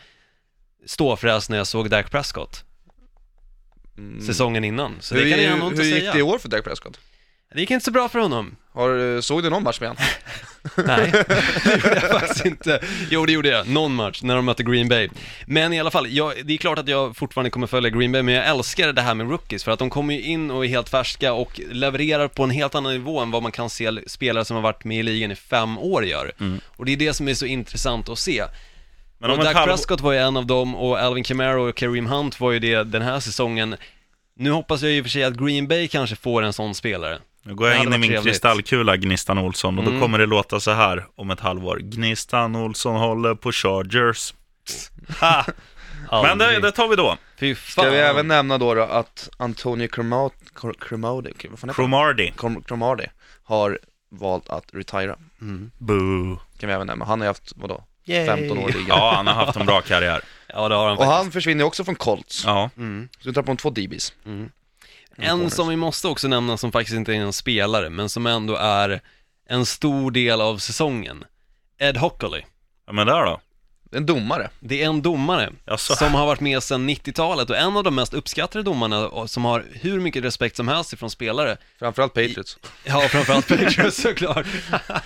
ståfräs 0.86 1.50
när 1.50 1.58
jag 1.58 1.68
såg 1.68 1.90
Dak 1.90 2.12
Prescott 2.12 2.64
Mm. 3.98 4.22
säsongen 4.22 4.64
innan. 4.64 4.96
Så 5.00 5.16
hur 5.16 5.24
det 5.26 5.32
kan 5.32 5.44
jag 5.44 5.54
ändå 5.54 5.68
inte 5.68 5.82
hur 5.82 5.90
gick 5.90 6.00
säga. 6.00 6.14
det 6.14 6.20
i 6.20 6.22
år 6.22 6.38
för 6.38 6.50
Dak 6.50 6.64
Prescott? 6.64 7.00
Det 7.54 7.60
gick 7.60 7.72
inte 7.72 7.86
så 7.86 7.92
bra 7.92 8.10
för 8.10 8.20
honom. 8.20 8.56
Har, 8.74 8.90
du- 8.90 9.22
såg 9.22 9.44
du 9.44 9.50
någon 9.50 9.64
match 9.64 9.80
med 9.80 9.90
han? 9.90 9.98
Nej, 10.86 11.12
det 11.66 11.74
gjorde 11.74 12.00
jag 12.02 12.20
faktiskt 12.22 12.46
inte. 12.46 12.80
Jo, 13.10 13.26
det 13.26 13.32
gjorde 13.32 13.50
jag. 13.50 13.68
Någon 13.68 13.96
match 13.96 14.22
när 14.24 14.36
de 14.36 14.46
mötte 14.46 14.64
Green 14.64 14.90
Bay. 14.90 15.10
Men 15.46 15.74
i 15.74 15.80
alla 15.80 15.92
fall, 15.92 16.08
jag, 16.12 16.34
det 16.46 16.54
är 16.54 16.58
klart 16.58 16.80
att 16.80 16.88
jag 16.88 17.18
fortfarande 17.18 17.50
kommer 17.50 17.68
följa 17.68 17.90
Green 17.90 18.12
Bay, 18.12 18.22
men 18.22 18.34
jag 18.34 18.48
älskar 18.48 18.94
det 18.94 19.02
här 19.02 19.16
med 19.16 19.30
rookies, 19.30 19.64
för 19.64 19.72
att 19.72 19.80
de 19.80 19.90
kommer 19.90 20.14
ju 20.14 20.22
in 20.22 20.52
och 20.52 20.66
är 20.66 20.70
helt 20.70 20.90
färska 20.90 21.34
och 21.34 21.62
levererar 21.72 22.28
på 22.28 22.44
en 22.44 22.50
helt 22.52 22.76
annan 22.76 22.92
nivå 22.94 23.20
än 23.20 23.32
vad 23.32 23.44
man 23.44 23.52
kan 23.52 23.70
se 23.70 24.10
spelare 24.10 24.46
som 24.46 24.56
har 24.56 24.62
varit 24.64 24.84
med 24.84 24.98
i 25.00 25.04
ligan 25.04 25.32
i 25.32 25.36
fem 25.36 25.78
år 25.78 26.06
gör. 26.06 26.32
Och 26.66 26.86
det 26.86 26.92
är 26.92 26.98
det 26.98 27.14
som 27.14 27.28
är 27.28 27.34
så 27.34 27.46
intressant 27.46 28.10
att 28.10 28.20
se. 28.20 28.44
Men 29.22 29.30
och 29.30 29.36
om 29.36 29.40
ett 29.40 29.46
Dak 29.46 29.56
halv... 29.56 29.68
Prescott 29.72 30.02
var 30.02 30.12
ju 30.12 30.18
en 30.20 30.38
av 30.38 30.46
dem 30.46 30.76
och 30.76 31.00
Alvin 31.00 31.24
Kamara 31.24 31.62
och 31.62 31.76
Kareem 31.76 32.06
Hunt 32.06 32.40
var 32.40 32.52
ju 32.52 32.60
det 32.60 32.84
den 32.84 33.02
här 33.02 33.20
säsongen. 33.20 33.76
Nu 34.36 34.52
hoppas 34.52 34.82
jag 34.82 35.00
och 35.00 35.06
för 35.06 35.10
sig 35.10 35.24
att 35.24 35.34
Green 35.34 35.68
Bay 35.68 35.88
kanske 35.88 36.16
får 36.16 36.42
en 36.42 36.54
sån 36.54 36.76
spelare. 36.76 37.20
Nu 37.44 37.56
går 37.56 37.68
jag 37.70 37.78
in 37.84 37.94
i 37.94 37.98
min 37.98 38.02
trevligt. 38.02 38.24
kristallkula, 38.24 38.98
Gnistan 38.98 39.38
Olsson, 39.38 39.78
och 39.78 39.84
då 39.84 39.90
Mm. 39.90 40.02
kommer 40.02 40.20
det 40.20 40.26
låta 40.26 40.60
så 40.60 40.72
här 40.72 41.06
om 41.16 41.32
ett 41.32 41.40
halvår. 41.40 41.78
Gnistan 41.78 42.56
Olsson 42.56 42.96
håller 42.96 43.36
på 43.36 43.52
Chargers. 43.52 44.34
Ha! 45.20 45.46
Men 46.24 46.38
det, 46.38 46.60
det 46.60 46.72
tar 46.72 46.88
vi 46.88 46.96
då. 46.96 47.18
Fy 47.40 47.56
fan. 47.56 47.84
Ska 47.86 47.92
vi 47.92 47.98
även 48.00 48.28
nämna 48.28 48.58
då, 48.58 48.74
då 48.74 48.82
att 48.82 49.30
Antonio 49.38 49.88
Cremot, 49.88 50.34
Cremodi, 50.80 51.32
vad 51.50 51.60
fan 51.60 51.70
heter 51.70 51.82
han? 51.82 51.92
Cromarty. 51.92 52.32
Crom- 52.38 52.64
Cromarty 52.64 53.06
har 53.44 53.80
valt 54.12 54.50
att 54.50 54.66
retira. 54.74 55.16
Boo. 55.78 56.40
Kan 56.60 56.68
vi 56.70 56.74
även 56.76 56.88
nämna. 56.88 57.06
Han 57.06 57.20
har 57.20 57.26
ju 57.26 57.30
haft, 57.30 57.54
vadå, 57.56 57.84
15 58.08 58.58
år 58.58 58.70
i 58.70 58.74
ligan. 58.74 58.86
Ja, 58.88 59.14
han 59.16 59.28
har 59.28 59.34
haft 59.34 59.58
en 59.58 59.66
bra 59.66 59.82
karriär. 59.82 60.22
Ja, 60.54 60.70
det 60.70 60.76
har 60.76 60.84
han 60.88 60.92
Och 60.98 61.04
faktiskt. 61.04 61.16
han 61.18 61.32
försvinner 61.32 61.64
också 61.64 61.84
från 61.86 61.96
Colts. 61.96 62.44
Ja. 62.46 62.70
Mm. 62.78 63.10
Så 63.22 63.30
vi 63.30 63.34
tar 63.34 63.42
på 63.44 63.52
en 63.52 63.58
två 63.58 63.70
DBs. 63.70 64.14
En 65.18 65.50
som 65.50 65.68
vi 65.70 65.76
måste 65.76 66.08
också 66.08 66.28
nämna 66.28 66.58
som 66.58 66.72
faktiskt 66.72 66.96
inte 66.96 67.12
är 67.14 67.16
en 67.20 67.34
spelare, 67.34 67.90
men 67.90 68.10
som 68.10 68.28
ändå 68.28 68.56
är 68.56 69.02
en 69.50 69.66
stor 69.66 70.12
del 70.12 70.42
av 70.42 70.58
säsongen. 70.58 71.24
Ed 71.80 71.98
Hockley. 71.98 72.42
ja, 72.88 72.94
men 72.94 73.08
där 73.08 73.26
då. 73.26 73.42
En 73.92 74.06
domare. 74.06 74.50
Det 74.60 74.84
är 74.84 74.88
en 74.88 75.02
domare 75.02 75.50
Jaså? 75.66 75.96
som 75.96 76.14
har 76.14 76.26
varit 76.26 76.40
med 76.40 76.64
sedan 76.64 76.90
90-talet 76.90 77.50
och 77.50 77.58
en 77.58 77.78
av 77.78 77.84
de 77.84 77.96
mest 77.96 78.14
uppskattade 78.14 78.64
domarna 78.64 79.08
och 79.08 79.30
som 79.30 79.46
har 79.46 79.66
hur 79.72 80.00
mycket 80.00 80.24
respekt 80.24 80.56
som 80.56 80.68
helst 80.68 80.94
ifrån 80.94 81.10
spelare. 81.10 81.58
Framförallt 81.80 82.14
Patriots. 82.14 82.58
Ja, 82.84 83.02
framförallt 83.02 83.48
Patriots 83.48 84.02
såklart. 84.02 84.46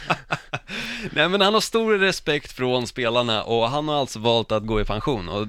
Nej 1.12 1.30
men 1.30 1.42
han 1.42 1.54
har 1.54 1.62
stor 1.62 1.98
respekt 1.98 2.52
från 2.52 2.88
spelarna 2.88 3.44
och 3.44 3.70
han 3.70 3.88
har 3.88 3.96
alltså 3.96 4.20
valt 4.20 4.52
att 4.52 4.66
gå 4.66 4.82
i 4.82 4.86
pension 4.86 5.30
och 5.30 5.48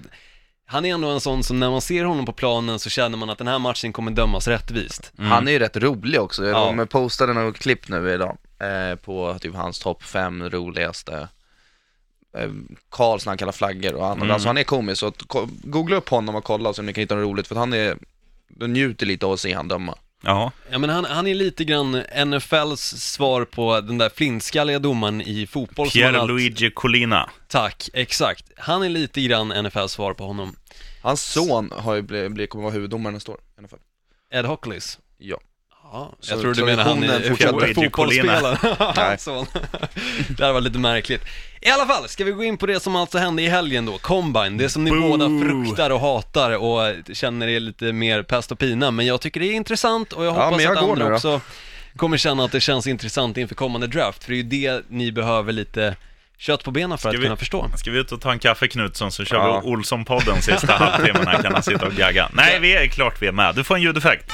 han 0.68 0.84
är 0.84 0.94
ändå 0.94 1.08
en 1.08 1.20
sån 1.20 1.44
som 1.44 1.60
när 1.60 1.70
man 1.70 1.80
ser 1.80 2.04
honom 2.04 2.26
på 2.26 2.32
planen 2.32 2.78
så 2.78 2.90
känner 2.90 3.18
man 3.18 3.30
att 3.30 3.38
den 3.38 3.48
här 3.48 3.58
matchen 3.58 3.92
kommer 3.92 4.10
dömas 4.10 4.48
rättvist. 4.48 5.12
Han 5.18 5.48
är 5.48 5.52
ju 5.52 5.58
rätt 5.58 5.76
rolig 5.76 6.20
också. 6.20 6.42
Mm. 6.42 6.54
Ja. 6.54 6.74
Jag 6.76 6.90
postade 6.90 7.32
något 7.32 7.58
klipp 7.58 7.88
nu 7.88 8.12
idag 8.12 8.38
eh, 8.60 8.96
på 8.96 9.38
typ 9.40 9.54
hans 9.54 9.78
topp 9.78 10.02
fem 10.02 10.50
roligaste 10.50 11.28
Karls 12.90 13.26
när 13.26 13.30
han 13.30 13.38
kallar 13.38 13.52
flaggor 13.52 13.94
och 13.94 14.06
annat. 14.06 14.16
Mm. 14.18 14.30
Alltså 14.30 14.48
han 14.48 14.58
är 14.58 14.62
komisk, 14.64 14.98
så 15.00 15.12
googla 15.62 15.96
upp 15.96 16.08
honom 16.08 16.34
och 16.34 16.44
kolla 16.44 16.72
så 16.72 16.82
ni 16.82 16.92
kan 16.92 17.00
hitta 17.02 17.14
något 17.14 17.22
roligt 17.24 17.46
för 17.46 17.54
att 17.54 17.58
han 17.58 17.72
är, 17.72 17.96
du 18.48 18.66
njuter 18.66 19.06
lite 19.06 19.26
av 19.26 19.32
att 19.32 19.40
se 19.40 19.52
han 19.52 19.68
döma. 19.68 19.94
Ja, 20.22 20.52
Ja 20.70 20.78
men 20.78 20.90
han, 20.90 21.04
han 21.04 21.26
är 21.26 21.34
lite 21.34 21.64
grann 21.64 22.02
NFLs 22.26 22.80
svar 22.80 23.44
på 23.44 23.80
den 23.80 23.98
där 23.98 24.08
flintskalliga 24.14 24.78
domaren 24.78 25.20
i 25.20 25.46
fotboll 25.46 25.90
som 25.90 26.02
han 26.02 26.10
Pierre 26.12 26.20
allt- 26.22 26.30
Luigi 26.30 26.70
Colina. 26.74 27.30
Tack, 27.48 27.88
exakt. 27.94 28.44
Han 28.56 28.82
är 28.82 28.88
lite 28.88 29.20
grann 29.22 29.48
NFLs 29.48 29.92
svar 29.92 30.14
på 30.14 30.24
honom. 30.26 30.56
Hans 31.02 31.22
son 31.22 31.70
har 31.76 31.94
ju 31.94 32.02
blivit, 32.02 32.32
blivit, 32.32 32.50
kommer 32.50 32.62
vara 32.64 32.74
huvuddomare 32.74 33.12
nästa 33.12 33.32
år 33.32 33.40
i 33.64 33.68
fall. 33.68 33.78
Ed 34.32 34.44
Hockleys. 34.44 34.98
Ja. 35.18 35.38
Ja, 35.92 36.12
Så 36.20 36.32
jag 36.32 36.40
tror 36.40 36.54
du 36.54 36.64
menar 36.64 36.84
han 36.84 37.00
traditionen 37.02 37.24
i 37.24 37.28
fortsätter. 37.28 37.52
fo- 37.52 37.60
Luigi 37.60 37.74
fotbollsspelaren. 37.74 38.58
Nej. 38.62 38.76
Hans 39.08 39.22
son. 39.22 39.46
det 40.36 40.44
här 40.44 40.52
var 40.52 40.60
lite 40.60 40.78
märkligt. 40.78 41.22
I 41.66 41.70
alla 41.70 41.86
fall, 41.86 42.08
ska 42.08 42.24
vi 42.24 42.30
gå 42.30 42.44
in 42.44 42.56
på 42.56 42.66
det 42.66 42.80
som 42.80 42.96
alltså 42.96 43.18
hände 43.18 43.42
i 43.42 43.48
helgen 43.48 43.86
då, 43.86 43.98
Combine, 43.98 44.56
det 44.58 44.68
som 44.68 44.84
ni 44.84 44.90
Boo! 44.90 45.00
båda 45.00 45.24
fruktar 45.26 45.90
och 45.90 46.00
hatar 46.00 46.50
och 46.56 46.94
känner 47.12 47.48
är 47.48 47.60
lite 47.60 47.92
mer 47.92 48.22
pest 48.22 48.52
och 48.52 48.58
pina, 48.58 48.90
men 48.90 49.06
jag 49.06 49.20
tycker 49.20 49.40
det 49.40 49.46
är 49.46 49.52
intressant 49.52 50.12
och 50.12 50.24
jag 50.24 50.36
Ja, 50.36 50.44
hoppas 50.44 50.62
jag 50.62 50.76
att 50.78 50.82
andra 50.84 51.14
också 51.14 51.40
kommer 51.96 52.16
känna 52.16 52.44
att 52.44 52.52
det 52.52 52.60
känns 52.60 52.86
intressant 52.86 53.36
inför 53.36 53.54
kommande 53.54 53.86
draft, 53.86 54.24
för 54.24 54.30
det 54.32 54.36
är 54.36 54.42
ju 54.42 54.42
det 54.78 54.82
ni 54.88 55.12
behöver 55.12 55.52
lite 55.52 55.96
kött 56.38 56.64
på 56.64 56.70
benen 56.70 56.98
för 56.98 57.02
Ska 57.02 57.08
att 57.08 57.14
vi- 57.14 57.22
kunna 57.22 57.36
förstå. 57.36 57.70
Ska 57.76 57.90
vi 57.90 57.98
ut 57.98 58.12
och 58.12 58.20
ta 58.20 58.32
en 58.32 58.38
kaffe 58.38 58.68
Knutsson 58.68 59.12
så 59.12 59.24
kör 59.24 59.36
Ja. 59.36 59.60
vi 59.60 59.68
Olsson-podden 59.70 60.40
sista 60.40 60.72
halvtimmen 60.76 61.26
här 61.26 61.42
kan 61.42 61.52
han 61.54 61.62
sitta 61.62 61.86
och 61.86 61.92
gagga. 61.92 62.28
Nej, 62.32 62.60
vi 62.60 62.76
är 62.76 62.86
klart 62.86 63.22
vi 63.22 63.26
är 63.26 63.32
med. 63.32 63.54
Du 63.54 63.64
får 63.64 63.74
en 63.74 63.82
ljudeffekt. 63.82 64.32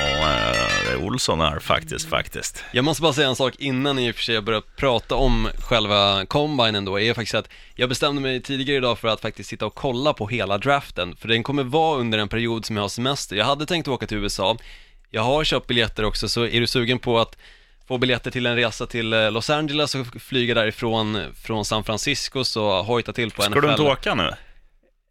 Ja, 0.00 0.30
eh, 0.30 0.47
Olsson 0.96 1.40
här 1.40 1.58
faktiskt, 1.58 2.08
faktiskt. 2.08 2.64
Jag 2.72 2.84
måste 2.84 3.02
bara 3.02 3.12
säga 3.12 3.28
en 3.28 3.36
sak 3.36 3.54
innan 3.58 3.96
ni 3.96 4.08
i 4.08 4.10
och 4.10 4.14
för 4.14 4.22
sig 4.22 4.40
börjar 4.40 4.62
prata 4.76 5.14
om 5.14 5.48
själva 5.58 6.26
combinen 6.26 6.84
då, 6.84 7.00
är 7.00 7.14
faktiskt 7.14 7.34
att 7.34 7.48
jag 7.74 7.88
bestämde 7.88 8.20
mig 8.22 8.42
tidigare 8.42 8.76
idag 8.76 8.98
för 8.98 9.08
att 9.08 9.20
faktiskt 9.20 9.50
sitta 9.50 9.66
och 9.66 9.74
kolla 9.74 10.12
på 10.12 10.28
hela 10.28 10.58
draften, 10.58 11.16
för 11.16 11.28
den 11.28 11.42
kommer 11.42 11.62
vara 11.62 11.98
under 11.98 12.18
en 12.18 12.28
period 12.28 12.64
som 12.64 12.76
jag 12.76 12.82
har 12.82 12.88
semester. 12.88 13.36
Jag 13.36 13.44
hade 13.44 13.66
tänkt 13.66 13.88
åka 13.88 14.06
till 14.06 14.18
USA, 14.18 14.56
jag 15.10 15.22
har 15.22 15.44
köpt 15.44 15.66
biljetter 15.66 16.04
också, 16.04 16.28
så 16.28 16.46
är 16.46 16.60
du 16.60 16.66
sugen 16.66 16.98
på 16.98 17.18
att 17.18 17.36
få 17.88 17.98
biljetter 17.98 18.30
till 18.30 18.46
en 18.46 18.56
resa 18.56 18.86
till 18.86 19.12
eh, 19.12 19.30
Los 19.30 19.50
Angeles 19.50 19.94
och 19.94 20.06
flyga 20.20 20.54
därifrån 20.54 21.22
från 21.42 21.64
San 21.64 21.84
Francisco 21.84 22.44
så 22.44 22.82
hojta 22.82 23.12
till 23.12 23.30
på 23.30 23.42
Ska 23.42 23.50
NFL. 23.50 23.60
du 23.60 23.70
inte 23.70 23.82
åka 23.82 24.14
nu? 24.14 24.34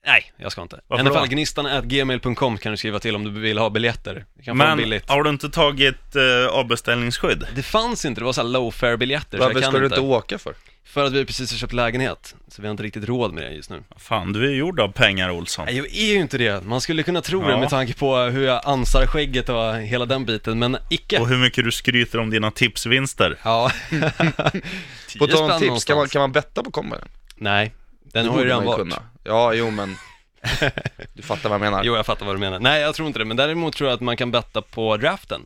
Nej, 0.07 0.31
jag 0.37 0.51
ska 0.51 0.61
inte. 0.61 0.79
Varför? 0.87 1.03
NFLgnistan.gmail.com 1.03 2.57
kan 2.57 2.71
du 2.71 2.77
skriva 2.77 2.99
till 2.99 3.15
om 3.15 3.23
du 3.23 3.29
vill 3.41 3.57
ha 3.57 3.69
biljetter. 3.69 4.25
Du 4.37 4.43
kan 4.43 4.57
få 4.57 4.63
dem 4.63 4.69
Men 4.69 4.77
billigt. 4.77 5.09
har 5.09 5.23
du 5.23 5.29
inte 5.29 5.49
tagit 5.49 6.15
eh, 6.15 6.47
avbeställningsskydd? 6.51 7.47
Det 7.55 7.63
fanns 7.63 8.05
inte, 8.05 8.21
det 8.21 8.25
var 8.25 8.33
så 8.33 8.41
här 8.41 8.49
low 8.49 8.71
fare 8.71 8.97
biljetter 8.97 9.37
så 9.37 9.43
Varför 9.43 9.55
jag 9.55 9.63
kan 9.63 9.71
ska 9.71 9.79
du 9.79 9.85
inte. 9.85 9.99
åka 9.99 10.37
för? 10.37 10.53
För 10.85 11.05
att 11.05 11.13
vi 11.13 11.25
precis 11.25 11.51
har 11.51 11.57
köpt 11.57 11.73
lägenhet, 11.73 12.35
så 12.47 12.61
vi 12.61 12.67
har 12.67 12.71
inte 12.71 12.83
riktigt 12.83 13.03
råd 13.05 13.33
med 13.33 13.43
det 13.43 13.49
just 13.51 13.69
nu. 13.69 13.83
Fan, 13.97 14.33
du 14.33 14.45
är 14.51 14.55
gjord 14.55 14.79
av 14.79 14.87
pengar 14.91 15.29
Olsson. 15.29 15.65
Nej, 15.65 15.77
jag 15.77 15.85
är 15.87 16.13
ju 16.13 16.19
inte 16.19 16.37
det. 16.37 16.63
Man 16.65 16.81
skulle 16.81 17.03
kunna 17.03 17.21
tro 17.21 17.41
Ja. 17.43 17.47
det 17.51 17.57
med 17.57 17.69
tanke 17.69 17.93
på 17.93 18.17
hur 18.17 18.45
jag 18.45 18.61
ansar 18.65 19.05
skägget 19.07 19.49
och 19.49 19.75
hela 19.75 20.05
den 20.05 20.25
biten, 20.25 20.59
men 20.59 20.77
icke. 20.89 21.19
Och 21.19 21.27
hur 21.27 21.37
mycket 21.37 21.63
du 21.65 21.71
skryter 21.71 22.19
om 22.19 22.29
dina 22.29 22.51
tipsvinster. 22.51 23.37
Ja. 23.43 23.71
På 25.19 25.27
tal 25.27 25.51
om 25.51 25.59
tips, 25.59 25.85
kan 25.85 25.97
man, 25.97 26.07
kan 26.09 26.19
man 26.19 26.31
betta 26.31 26.63
på 26.63 26.71
kombinen? 26.71 27.07
Nej, 27.35 27.73
den 28.13 28.25
Det 28.25 28.31
har 28.31 28.39
ju 28.39 28.45
redan 28.45 28.65
varit. 28.65 28.77
kunna. 28.77 29.03
Ja, 29.23 29.53
jo 29.53 29.71
men 29.71 29.95
Du 31.13 31.21
fattar 31.21 31.49
vad 31.49 31.55
jag 31.55 31.61
menar. 31.61 31.83
Jo, 31.83 31.95
jag 31.95 32.05
fattar 32.05 32.25
vad 32.25 32.35
du 32.35 32.39
menar. 32.39 32.59
Nej, 32.59 32.81
jag 32.81 32.95
tror 32.95 33.07
inte 33.07 33.19
det, 33.19 33.25
men 33.25 33.37
däremot 33.37 33.75
tror 33.75 33.89
jag 33.89 33.95
att 33.95 34.01
man 34.01 34.17
kan 34.17 34.31
betta 34.31 34.61
på 34.61 34.97
draften. 34.97 35.41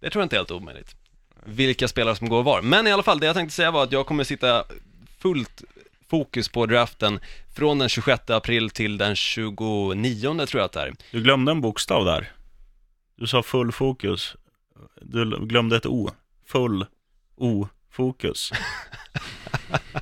Det 0.00 0.10
tror 0.10 0.20
jag 0.20 0.24
inte 0.24 0.36
är 0.36 0.38
helt 0.38 0.50
omöjligt. 0.50 0.96
Vilka 1.44 1.88
spelare 1.88 2.16
som 2.16 2.28
går 2.28 2.42
var. 2.42 2.62
Men 2.62 2.86
i 2.86 2.92
alla 2.92 3.02
fall, 3.02 3.20
det 3.20 3.26
jag 3.26 3.34
tänkte 3.36 3.54
säga 3.54 3.70
var 3.70 3.82
att 3.82 3.92
jag 3.92 4.06
kommer 4.06 4.24
sitta 4.24 4.64
fullt 5.18 5.62
fokus 6.10 6.48
på 6.48 6.66
draften 6.66 7.20
från 7.54 7.78
den 7.78 7.88
26 7.88 8.30
april 8.30 8.70
till 8.70 8.98
den 8.98 9.16
29 9.16 10.46
tror 10.46 10.60
jag 10.60 10.64
att 10.64 10.72
det 10.72 10.80
är. 10.80 10.94
Du 11.10 11.22
glömde 11.22 11.52
en 11.52 11.60
bokstav 11.60 12.04
där. 12.04 12.32
Du 13.16 13.26
sa 13.26 13.42
full 13.42 13.72
fokus. 13.72 14.36
Du 15.00 15.46
glömde 15.46 15.76
ett 15.76 15.86
O. 15.86 16.10
Full 16.46 16.86
O-fokus. 17.36 18.52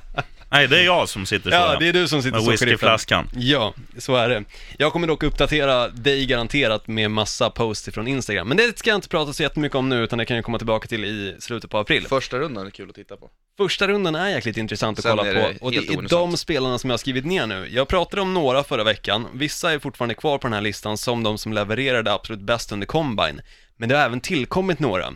Nej, 0.53 0.67
det 0.67 0.79
är 0.79 0.85
jag 0.85 1.09
som 1.09 1.25
sitter 1.25 1.49
så. 1.49 1.55
Ja, 1.55 1.77
det 1.79 1.87
är 1.87 1.93
du 1.93 2.07
som 2.07 2.23
sitter 2.23 2.37
med 2.37 2.43
så 2.43 2.51
whiskyflaskan. 2.51 3.29
Ja, 3.35 3.73
så 3.97 4.15
är 4.15 4.29
det. 4.29 4.43
Jag 4.77 4.93
kommer 4.93 5.07
dock 5.07 5.23
uppdatera 5.23 5.87
dig 5.87 6.25
garanterat 6.25 6.87
med 6.87 7.11
massa 7.11 7.49
posts 7.49 7.89
från 7.93 8.07
Instagram, 8.07 8.47
men 8.47 8.57
det 8.57 8.79
ska 8.79 8.89
jag 8.89 8.97
inte 8.97 9.09
prata 9.09 9.33
så 9.33 9.43
jättemycket 9.43 9.75
om 9.75 9.89
nu, 9.89 10.03
utan 10.03 10.19
det 10.19 10.25
kan 10.25 10.35
jag 10.35 10.45
komma 10.45 10.57
tillbaka 10.57 10.87
till 10.87 11.05
i 11.05 11.35
slutet 11.39 11.71
på 11.71 11.77
april. 11.77 12.07
Första 12.07 12.39
rundan 12.39 12.65
är 12.65 12.71
kul 12.71 12.89
att 12.89 12.95
titta 12.95 13.17
på. 13.17 13.29
Första 13.57 13.87
rundan 13.87 14.15
är 14.15 14.29
jäkligt 14.29 14.57
intressant 14.57 14.99
att 14.99 15.03
Sen 15.03 15.17
kolla 15.17 15.33
på, 15.33 15.65
och 15.65 15.71
det 15.71 15.77
är 15.77 16.09
de 16.09 16.37
spelarna 16.37 16.77
som 16.77 16.89
jag 16.89 16.93
har 16.93 16.97
skrivit 16.97 17.25
ner 17.25 17.47
nu. 17.47 17.67
Jag 17.71 17.87
pratade 17.87 18.21
om 18.21 18.33
några 18.33 18.63
förra 18.63 18.83
veckan, 18.83 19.27
vissa 19.33 19.71
är 19.73 19.79
fortfarande 19.79 20.15
kvar 20.15 20.37
på 20.37 20.47
den 20.47 20.53
här 20.53 20.61
listan 20.61 20.97
som 20.97 21.23
de 21.23 21.37
som 21.37 21.53
levererade 21.53 22.13
absolut 22.13 22.41
bäst 22.41 22.71
under 22.71 22.87
Combine, 22.87 23.41
men 23.77 23.89
det 23.89 23.95
har 23.95 24.05
även 24.05 24.21
tillkommit 24.21 24.79
några. 24.79 25.07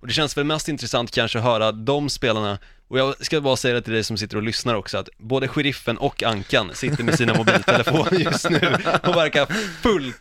Och 0.00 0.06
det 0.06 0.12
känns 0.12 0.36
väl 0.36 0.44
mest 0.44 0.68
intressant 0.68 1.10
kanske 1.10 1.38
att 1.38 1.44
höra 1.44 1.72
de 1.72 2.08
spelarna, 2.08 2.58
och 2.90 2.98
jag 2.98 3.24
ska 3.26 3.40
bara 3.40 3.56
säga 3.56 3.74
det 3.74 3.82
till 3.82 3.92
dig 3.92 4.04
som 4.04 4.16
sitter 4.16 4.36
och 4.36 4.42
lyssnar 4.42 4.74
också, 4.74 4.98
att 4.98 5.08
både 5.18 5.48
sheriffen 5.48 5.98
och 5.98 6.22
Ankan 6.22 6.70
sitter 6.74 7.04
med 7.04 7.14
sina 7.14 7.34
mobiltelefoner 7.34 8.12
just 8.20 8.50
nu 8.50 8.76
och 9.02 9.16
verkar 9.16 9.46
fullt 9.82 10.16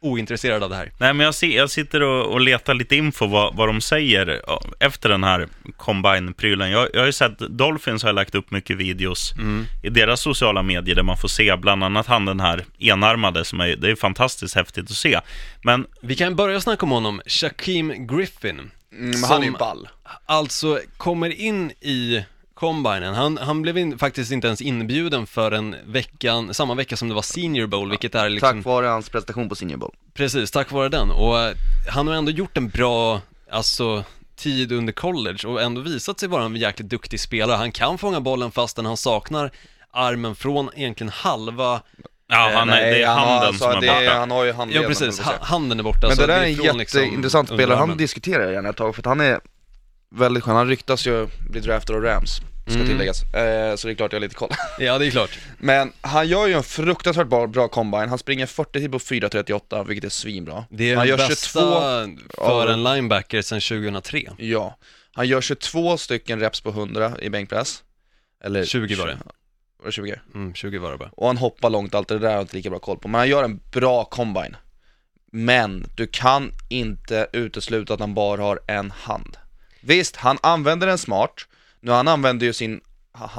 ointresserade 0.00 0.64
av 0.64 0.70
det 0.70 0.76
här. 0.76 0.92
Nej, 0.98 1.14
men 1.14 1.24
jag, 1.24 1.34
ser, 1.34 1.56
jag 1.56 1.70
sitter 1.70 2.02
och, 2.02 2.32
och 2.32 2.40
letar 2.40 2.74
lite 2.74 2.96
info 2.96 3.26
vad, 3.26 3.56
vad 3.56 3.68
de 3.68 3.80
säger 3.80 4.40
efter 4.80 5.08
den 5.08 5.24
här 5.24 5.48
Combine-prylen. 5.76 6.70
Jag, 6.70 6.88
jag 6.92 7.00
har 7.00 7.06
ju 7.06 7.12
sett, 7.12 7.38
Dolphins 7.38 8.02
har 8.02 8.12
lagt 8.12 8.34
upp 8.34 8.50
mycket 8.50 8.76
videos 8.76 9.32
Mm. 9.38 9.66
i 9.82 9.88
deras 9.90 10.20
sociala 10.20 10.62
medier 10.62 10.94
där 10.94 11.02
man 11.02 11.16
får 11.16 11.28
se 11.28 11.56
bland 11.56 11.84
annat 11.84 12.06
han 12.06 12.24
den 12.24 12.40
här 12.40 12.64
enarmade 12.78 13.44
som 13.44 13.60
är, 13.60 13.76
det 13.76 13.90
är 13.90 13.96
fantastiskt 13.96 14.54
häftigt 14.54 14.90
att 14.90 14.96
se. 14.96 15.20
Men 15.62 15.86
Vi 16.00 16.16
kan 16.16 16.36
börja 16.36 16.60
snacka 16.60 16.86
om 16.86 16.90
honom, 16.90 17.20
Shaquem 17.26 18.06
Griffin. 18.06 18.70
Mm, 18.98 19.22
han 19.22 19.42
är 19.42 19.46
ju 19.46 19.52
ball. 19.52 19.88
alltså 20.26 20.80
kommer 20.96 21.40
in 21.40 21.70
i 21.70 22.24
combinen. 22.54 23.14
Han, 23.14 23.38
han 23.38 23.62
blev 23.62 23.78
in, 23.78 23.98
faktiskt 23.98 24.32
inte 24.32 24.46
ens 24.46 24.60
inbjuden 24.62 25.26
för 25.26 25.52
en 25.52 25.76
veckan, 25.86 26.54
samma 26.54 26.74
vecka 26.74 26.96
som 26.96 27.08
det 27.08 27.14
var 27.14 27.22
Senior 27.22 27.66
Bowl, 27.66 27.90
vilket 27.90 28.14
är 28.14 28.28
liksom, 28.28 28.56
Tack 28.56 28.64
vare 28.64 28.86
hans 28.86 29.08
prestation 29.08 29.48
på 29.48 29.54
Senior 29.54 29.76
Bowl. 29.76 29.94
precis, 30.14 30.50
tack 30.50 30.70
vare 30.72 30.88
den. 30.88 31.10
Och 31.10 31.40
eh, 31.40 31.54
han 31.88 32.06
har 32.08 32.14
ändå 32.14 32.30
gjort 32.30 32.56
en 32.56 32.68
bra, 32.68 33.20
alltså, 33.50 34.04
tid 34.36 34.72
under 34.72 34.92
college 34.92 35.48
och 35.48 35.62
ändå 35.62 35.80
visat 35.80 36.20
sig 36.20 36.28
vara 36.28 36.44
en 36.44 36.56
jäkligt 36.56 36.88
duktig 36.88 37.20
spelare. 37.20 37.56
Han 37.56 37.72
kan 37.72 37.98
fånga 37.98 38.20
bollen 38.20 38.50
fastän 38.52 38.86
han 38.86 38.96
saknar 38.96 39.50
armen 39.90 40.34
från 40.34 40.70
egentligen 40.74 41.12
halva, 41.14 41.80
ja, 42.28 42.50
han 42.54 42.68
är, 42.70 42.80
det 42.80 43.02
är 43.02 43.06
han 43.06 43.18
har 43.18 43.26
handen 43.26 43.48
alltså- 43.48 43.64
som 43.64 43.70
är 43.76 43.80
det 43.80 43.86
borta. 43.86 44.18
Han 44.18 44.30
har 44.30 44.44
ju 44.44 44.50
ja 44.50 44.56
handleden. 44.56 44.88
precis, 44.88 45.18
jag 45.18 45.26
på 45.26 45.32
att 45.32 45.38
ha, 45.38 45.46
handen 45.46 45.78
är 45.78 45.82
borta. 45.82 46.08
Men 46.08 46.16
det 46.16 46.26
där 46.26 46.42
är 46.42 46.68
en 46.70 46.78
liksom 46.78 47.00
jätteintressant 47.02 47.48
spelare, 47.48 47.76
han 47.78 47.96
diskuterar 47.96 48.52
gärna 48.52 48.68
ett 48.68 48.76
tag 48.76 48.94
för 48.94 49.02
att 49.02 49.06
han 49.06 49.20
är 49.20 49.40
väldigt 50.14 50.42
skön, 50.44 50.56
han 50.56 50.68
ryktas 50.68 51.06
ju 51.06 51.28
bli 51.50 51.60
draftad 51.60 51.94
av 51.94 52.02
Rams, 52.02 52.36
ska 52.66 52.74
Mm. 52.74 52.86
tilläggas. 52.86 53.22
Eh, 53.34 53.76
så 53.76 53.86
det 53.86 53.92
är 53.92 53.94
klart 53.94 54.12
jag 54.12 54.16
har 54.16 54.22
lite 54.22 54.34
koll. 54.34 54.50
Ja, 54.78 54.98
det 54.98 55.06
är 55.06 55.10
klart. 55.10 55.38
Men 55.58 55.92
han 56.00 56.28
gör 56.28 56.46
ju 56.46 56.52
en 56.54 56.62
fruktansvärt 56.62 57.26
bra, 57.28 57.46
bra 57.46 57.68
combine, 57.68 58.08
han 58.08 58.18
springer 58.18 58.46
40 58.46 58.80
tid 58.80 58.92
på 58.92 58.98
4.38, 58.98 59.84
vilket 59.86 60.04
är 60.04 60.08
svinbra. 60.08 60.64
Det 60.70 60.90
är 60.90 60.96
han 60.96 61.08
gör 61.08 61.16
bästa 61.18 61.60
22, 61.60 62.06
för 62.36 62.66
en 62.72 62.82
linebacker 62.84 63.42
sedan 63.42 63.60
2003. 63.60 64.30
ja, 64.38 64.76
han 65.14 65.28
gör 65.28 65.40
22 65.40 65.96
stycken 65.98 66.40
reps 66.40 66.60
på 66.60 66.70
100 66.70 67.12
i 67.22 67.30
bänkpress. 67.30 67.82
Eller 68.44 68.64
20 68.64 68.94
var 68.94 69.06
det. 69.06 69.18
Var 69.84 69.88
det 69.88 69.92
20? 69.92 70.20
Mm, 70.34 70.54
20 70.54 70.78
var 70.78 70.92
det 70.92 70.98
bara. 70.98 71.10
Och 71.12 71.26
han 71.26 71.36
hoppar 71.36 71.70
långt, 71.70 71.94
allt 71.94 72.08
det 72.08 72.18
där 72.18 72.28
har 72.28 72.34
jag 72.34 72.42
inte 72.42 72.56
lika 72.56 72.70
bra 72.70 72.78
koll 72.78 72.98
på. 72.98 73.08
Men 73.08 73.18
han 73.18 73.28
gör 73.28 73.44
en 73.44 73.60
bra 73.72 74.04
combine. 74.04 74.56
Men 75.32 75.90
du 75.94 76.06
kan 76.06 76.52
inte 76.68 77.26
utesluta 77.32 77.94
att 77.94 78.00
han 78.00 78.14
bara 78.14 78.42
har 78.42 78.60
en 78.66 78.90
hand. 78.90 79.36
Visst, 79.80 80.16
han 80.16 80.38
använder 80.42 80.86
den 80.86 80.98
smart. 80.98 81.46
Nu 81.80 81.90
han 81.90 82.08
använder 82.08 82.46
ju 82.46 82.52
sin 82.52 82.80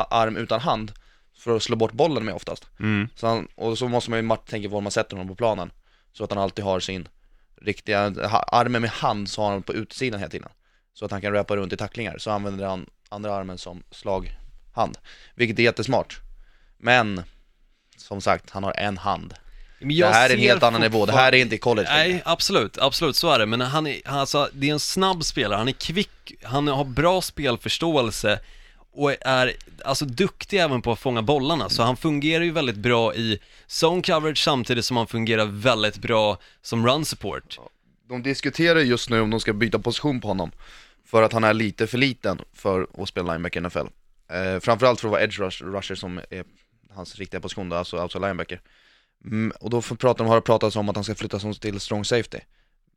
arm 0.10 0.38
utan 0.38 0.60
hand 0.60 0.92
för 1.38 1.56
att 1.56 1.64
slå 1.64 1.76
bort 1.76 1.92
bollen 1.92 2.26
med 2.26 2.34
oftast. 2.34 2.68
Mm. 2.80 3.08
Så 3.16 3.28
han, 3.28 3.48
och 3.56 3.78
så 3.78 3.88
måste 3.88 4.10
man 4.10 4.20
ju 4.20 4.36
tänka 4.48 4.70
på 4.70 4.74
var 4.74 4.82
man 4.82 4.92
sätter 4.92 5.18
honom 5.18 5.28
på 5.28 5.36
planen. 5.36 5.72
Så 6.14 6.24
att 6.24 6.32
han 6.32 6.40
alltid 6.40 6.66
har 6.66 6.80
sin 6.80 7.08
riktiga, 7.62 8.00
armen 8.52 8.82
med 8.82 8.92
hand 8.92 9.30
så 9.30 9.42
har 9.42 9.52
han 9.52 9.64
på 9.64 9.74
utsidan 9.74 10.20
hela 10.20 10.30
tiden. 10.30 10.50
Så 10.94 11.06
att 11.06 11.12
han 11.12 11.22
kan 11.22 11.34
rappa 11.34 11.56
runt 11.56 11.74
i 11.74 11.78
tacklingar. 11.78 12.18
Så 12.18 12.32
använder 12.32 12.66
han 12.66 12.90
andra 13.10 13.36
armen 13.36 13.58
som 13.58 13.84
slaghand, 13.92 14.98
vilket 15.36 15.60
är 15.60 15.64
jättesmart. 15.64 16.22
Men, 16.78 17.24
som 17.98 18.22
sagt, 18.22 18.50
han 18.50 18.64
har 18.64 18.74
en 18.74 18.98
hand. 18.98 19.34
Men 19.80 19.98
Det 19.98 20.08
här 20.08 20.30
är 20.30 20.34
en 20.34 20.40
helt 20.40 20.64
annan 20.64 20.82
nivå, 20.82 21.06
det 21.06 21.12
här 21.12 21.34
är 21.36 21.38
inte 21.38 21.58
college 21.58 21.88
längre. 21.90 22.14
Nej, 22.14 22.22
absolut, 22.26 22.78
absolut, 22.78 23.16
så 23.16 23.32
är 23.32 23.40
det. 23.40 23.46
Men 23.46 23.62
han 23.62 23.88
är, 23.88 24.02
han, 24.06 24.20
alltså, 24.20 24.50
det 24.54 24.70
är 24.70 24.74
en 24.74 24.80
snabb 24.80 25.24
spelare, 25.24 25.58
han 25.58 25.68
är 25.68 25.72
kvick, 25.72 26.34
han 26.44 26.68
har 26.68 26.84
bra 26.84 27.22
spelförståelse 27.22 28.40
och 28.92 29.16
är 29.22 29.54
alltså 29.86 30.06
duktig 30.06 30.60
även 30.60 30.82
på 30.82 30.92
att 30.92 31.00
fånga 31.00 31.22
bollarna, 31.22 31.70
så 31.70 31.84
han 31.84 31.98
fungerar 31.98 32.44
ju 32.44 32.52
väldigt 32.52 32.76
bra 32.76 33.16
i 33.16 33.40
zone 33.68 34.02
coverage 34.02 34.44
samtidigt 34.44 34.86
som 34.86 34.98
han 34.98 35.08
fungerar 35.08 35.46
väldigt 35.46 35.98
bra 35.98 36.38
som 36.62 36.88
run 36.88 37.06
support. 37.06 37.60
De 38.10 38.24
diskuterar 38.24 38.80
just 38.80 39.10
nu 39.10 39.22
om 39.22 39.30
de 39.30 39.40
ska 39.40 39.54
byta 39.54 39.80
position 39.80 40.22
på 40.22 40.28
honom 40.28 40.52
För 41.06 41.24
att 41.24 41.34
han 41.34 41.44
är 41.44 41.54
lite 41.54 41.88
för 41.88 41.98
liten 41.98 42.42
för 42.54 42.88
att 42.98 43.10
spela 43.10 43.34
linebacker 43.34 43.60
i 43.60 43.64
NFL 43.64 43.78
eh, 44.32 44.60
Framförallt 44.60 45.00
för 45.00 45.08
att 45.08 45.12
vara 45.12 45.24
edge 45.24 45.40
rush, 45.40 45.64
rusher 45.64 45.96
som 45.96 46.18
är 46.18 46.44
hans 46.96 47.16
riktiga 47.16 47.40
position 47.42 47.70
då, 47.70 47.76
alltså 47.76 48.02
outside 48.02 48.22
linebacker. 48.22 48.62
Mm, 49.26 49.54
Och 49.60 49.70
då 49.70 49.82
får 49.82 49.96
prata, 49.96 50.24
har 50.24 50.36
det 50.36 50.42
pratats 50.42 50.76
om 50.76 50.90
att 50.90 50.96
han 50.96 51.04
ska 51.04 51.16
flyttas 51.16 51.60
till 51.60 51.80
strong 51.80 52.06
safety. 52.06 52.40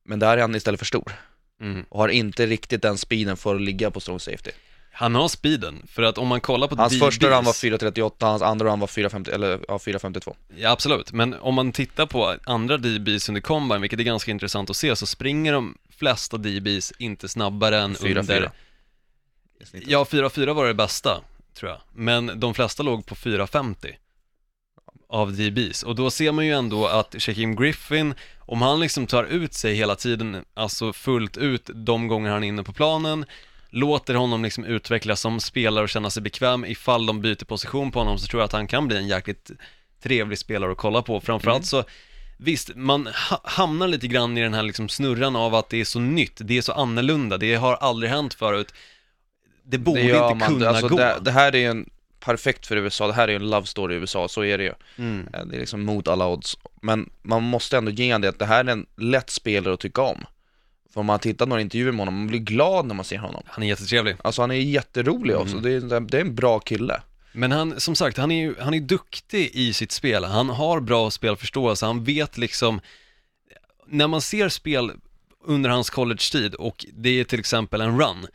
Men 0.04 0.18
där 0.18 0.36
är 0.36 0.40
han 0.40 0.54
istället 0.54 0.80
för 0.80 0.86
stor. 0.86 1.12
Mm. 1.60 1.84
och 1.88 2.00
har 2.00 2.08
inte 2.08 2.46
riktigt 2.46 2.82
den 2.82 2.98
speeden 2.98 3.36
för 3.36 3.54
att 3.54 3.60
ligga 3.60 3.90
på 3.90 4.00
strong 4.00 4.20
safety. 4.20 4.50
Han 4.92 5.14
har 5.14 5.28
speeden, 5.28 5.82
för 5.88 6.02
att 6.02 6.18
om 6.18 6.28
man 6.28 6.40
kollar 6.40 6.68
på 6.68 6.76
Hans 6.76 6.92
DBs, 6.92 7.00
första 7.00 7.26
run 7.26 7.44
var 7.44 7.52
4.38, 7.52 8.12
hans 8.20 8.42
andra 8.42 8.66
run 8.66 8.80
var 8.80 8.86
4.50, 8.86 9.34
eller 9.34 9.60
ja 9.68 9.76
4.52 9.78 10.34
Ja, 10.56 10.70
absolut, 10.70 11.12
men 11.12 11.34
om 11.34 11.54
man 11.54 11.72
tittar 11.72 12.06
på 12.06 12.36
andra 12.44 12.76
DBs 12.76 13.28
under 13.28 13.40
combine, 13.40 13.80
vilket 13.80 13.98
är 14.00 14.04
ganska 14.04 14.30
intressant 14.30 14.70
att 14.70 14.76
se, 14.76 14.96
så 14.96 15.06
springer 15.06 15.52
de 15.52 15.78
flesta 15.90 16.36
DBs 16.36 16.92
inte 16.98 17.28
snabbare 17.28 17.78
än 17.78 17.94
4-4. 17.94 18.18
under 18.18 18.50
i 19.60 19.66
snittet. 19.66 19.88
Ja, 19.90 20.04
4-4 20.04 20.52
var 20.54 20.66
det 20.66 20.74
bästa, 20.74 21.20
tror 21.58 21.70
jag. 21.70 21.80
Men 21.94 22.40
de 22.40 22.54
flesta 22.54 22.82
låg 22.82 23.06
på 23.06 23.14
4-50 23.14 23.94
av 25.08 25.32
DBs. 25.32 25.82
Och 25.82 25.94
då 25.94 26.10
ser 26.10 26.32
man 26.32 26.46
ju 26.46 26.52
ändå 26.52 26.86
att 26.86 27.14
Shaquem 27.18 27.56
Griffin, 27.56 28.14
om 28.38 28.62
han 28.62 28.80
liksom 28.80 29.06
tar 29.06 29.24
ut 29.24 29.54
sig 29.54 29.74
hela 29.74 29.96
tiden, 29.96 30.44
alltså 30.54 30.92
fullt 30.92 31.36
ut 31.36 31.70
de 31.74 32.08
gånger 32.08 32.30
han 32.30 32.44
är 32.44 32.48
inne 32.48 32.62
på 32.62 32.72
planen, 32.72 33.24
låter 33.70 34.14
honom 34.14 34.44
liksom 34.44 34.64
utvecklas 34.64 35.20
som 35.20 35.40
spelare 35.40 35.84
och 35.84 35.88
känna 35.88 36.10
sig 36.10 36.22
bekväm 36.22 36.64
ifall 36.64 37.06
de 37.06 37.20
byter 37.20 37.44
position 37.44 37.90
på 37.90 37.98
honom 37.98 38.18
så 38.18 38.26
tror 38.26 38.40
jag 38.40 38.44
att 38.46 38.52
han 38.52 38.66
kan 38.66 38.88
bli 38.88 38.96
en 38.96 39.08
jäkligt 39.08 39.50
trevlig 40.02 40.38
spelare 40.38 40.72
att 40.72 40.78
kolla 40.78 41.02
på. 41.02 41.20
Framförallt 41.20 41.66
så 41.66 41.84
Visst, 42.40 42.70
man 42.76 43.06
ha- 43.06 43.40
hamnar 43.44 43.88
lite 43.88 44.06
grann 44.06 44.38
i 44.38 44.42
den 44.42 44.54
här 44.54 44.62
liksom 44.62 44.88
snurran 44.88 45.36
av 45.36 45.54
att 45.54 45.68
det 45.68 45.80
är 45.80 45.84
så 45.84 46.00
nytt, 46.00 46.40
det 46.44 46.58
är 46.58 46.62
så 46.62 46.72
annorlunda, 46.72 47.38
det 47.38 47.54
har 47.54 47.74
aldrig 47.74 48.10
hänt 48.10 48.34
förut. 48.34 48.74
Det 49.68 49.78
borde 49.78 50.00
gör 50.00 50.32
inte 50.32 50.46
kunna 50.46 50.68
alltså, 50.68 50.88
gå. 50.88 50.96
Det, 50.96 51.16
det 51.22 51.30
här 51.30 51.54
är 51.54 51.58
ju 51.58 51.66
en 51.66 51.90
perfekt 52.20 52.66
för 52.66 52.76
USA, 52.76 53.06
det 53.06 53.12
här 53.12 53.28
är 53.28 53.32
ju 53.32 53.36
en 53.36 53.50
love 53.50 53.66
story 53.66 53.94
i 53.94 53.98
USA, 53.98 54.28
så 54.28 54.44
är 54.44 54.58
det 54.58 54.64
ju 54.64 54.72
Mm. 54.98 55.28
Eh, 55.34 55.44
Det 55.46 55.56
är 55.56 55.60
liksom 55.60 55.84
mot 55.84 56.08
alla 56.08 56.26
odds. 56.28 56.58
Men 56.82 57.10
man 57.22 57.42
måste 57.42 57.76
ändå 57.78 57.90
ge 57.90 58.18
det 58.18 58.28
att 58.28 58.38
det 58.38 58.46
här 58.46 58.64
är 58.64 58.68
en 58.72 58.86
lätt 58.96 59.30
spelare 59.30 59.74
att 59.74 59.80
tycka 59.80 60.02
om. 60.02 60.24
För 60.92 61.00
om 61.00 61.06
man 61.06 61.18
tittar 61.18 61.46
några 61.46 61.62
intervjuer 61.62 61.92
med 61.92 61.98
honom, 61.98 62.14
man 62.14 62.26
blir 62.26 62.38
glad 62.40 62.86
när 62.86 62.94
man 62.94 63.04
ser 63.04 63.18
honom. 63.18 63.42
Han 63.46 63.64
är 63.64 63.68
jättetrevlig. 63.68 64.16
Alltså 64.24 64.42
han 64.42 64.50
är 64.50 64.54
jätterolig 64.54 65.36
också, 65.36 65.56
Mm. 65.56 65.62
det, 65.88 65.96
är, 65.96 66.00
det 66.00 66.16
är 66.16 66.20
en 66.20 66.34
bra 66.34 66.58
kille. 66.58 67.00
Men 67.32 67.52
han, 67.52 67.80
som 67.80 67.94
sagt, 67.94 68.16
han 68.18 68.30
är 68.30 68.40
ju, 68.40 68.54
han 68.60 68.74
är 68.74 68.80
duktig 68.80 69.50
i 69.54 69.72
sitt 69.72 69.92
spel. 69.92 70.24
Han 70.24 70.48
har 70.48 70.80
bra 70.80 71.10
spelförståelse, 71.10 71.86
han 71.86 72.04
vet 72.04 72.38
liksom, 72.38 72.80
när 73.86 74.06
man 74.08 74.20
ser 74.20 74.48
spel 74.48 74.92
under 75.44 75.70
hans 75.70 75.90
college-tid 75.90 76.54
och 76.54 76.86
det 76.94 77.20
är 77.20 77.24
till 77.24 77.40
exempel 77.40 77.80
en 77.80 78.00
run, 78.00 78.26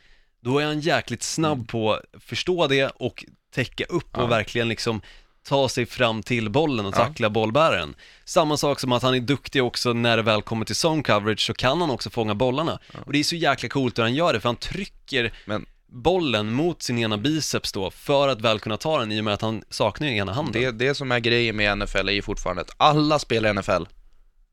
då 0.44 0.58
är 0.58 0.66
han 0.66 0.80
jäkligt 0.80 1.22
snabb 1.22 1.68
på 1.68 1.92
att 1.92 2.02
förstå 2.20 2.66
det 2.66 2.88
och 2.88 3.24
täcka 3.54 3.84
upp 3.84 4.18
och 4.18 4.30
verkligen 4.30 4.68
liksom 4.68 5.00
ta 5.48 5.68
sig 5.68 5.86
fram 5.86 6.22
till 6.22 6.50
bollen 6.50 6.86
och 6.86 6.94
tackla 6.94 7.30
bollbäraren. 7.30 7.94
Samma 8.24 8.56
sak 8.56 8.80
som 8.80 8.92
att 8.92 9.02
han 9.02 9.14
är 9.14 9.20
duktig 9.20 9.64
också 9.64 9.92
när 9.92 10.16
det 10.16 10.22
väl 10.22 10.42
kommer 10.42 10.64
till 10.64 10.76
zone 10.86 11.02
coverage 11.02 11.46
så 11.46 11.54
kan 11.54 11.80
han 11.80 11.90
också 11.90 12.10
fånga 12.10 12.34
bollarna. 12.34 12.78
Och 13.06 13.12
det 13.12 13.18
är 13.18 13.24
så 13.24 13.36
jäkla 13.36 13.68
coolt 13.68 13.98
hur 13.98 14.02
han 14.02 14.14
gör 14.14 14.32
det, 14.32 14.40
för 14.40 14.48
han 14.48 14.56
trycker 14.56 15.32
Men 15.44 15.66
bollen 15.86 16.52
mot 16.52 16.82
sin 16.82 16.98
ena 16.98 17.18
biceps 17.18 17.72
då 17.72 17.90
för 17.90 18.28
att 18.28 18.40
väl 18.40 18.60
kunna 18.60 18.76
ta 18.76 18.98
den 18.98 19.12
i 19.12 19.20
och 19.20 19.24
med 19.24 19.34
att 19.34 19.42
han 19.42 19.62
saknar 19.70 20.08
ju 20.08 20.16
ena 20.16 20.32
handen. 20.32 20.62
det, 20.62 20.70
det 20.70 20.94
som 20.94 21.12
är 21.12 21.18
grejen 21.18 21.56
med 21.56 21.78
NFL 21.78 22.08
är 22.08 22.12
ju 22.12 22.22
fortfarande 22.22 22.62
att 22.62 22.74
alla 22.76 23.18
spelare 23.18 23.52
i 23.52 23.54
NFL 23.54 23.84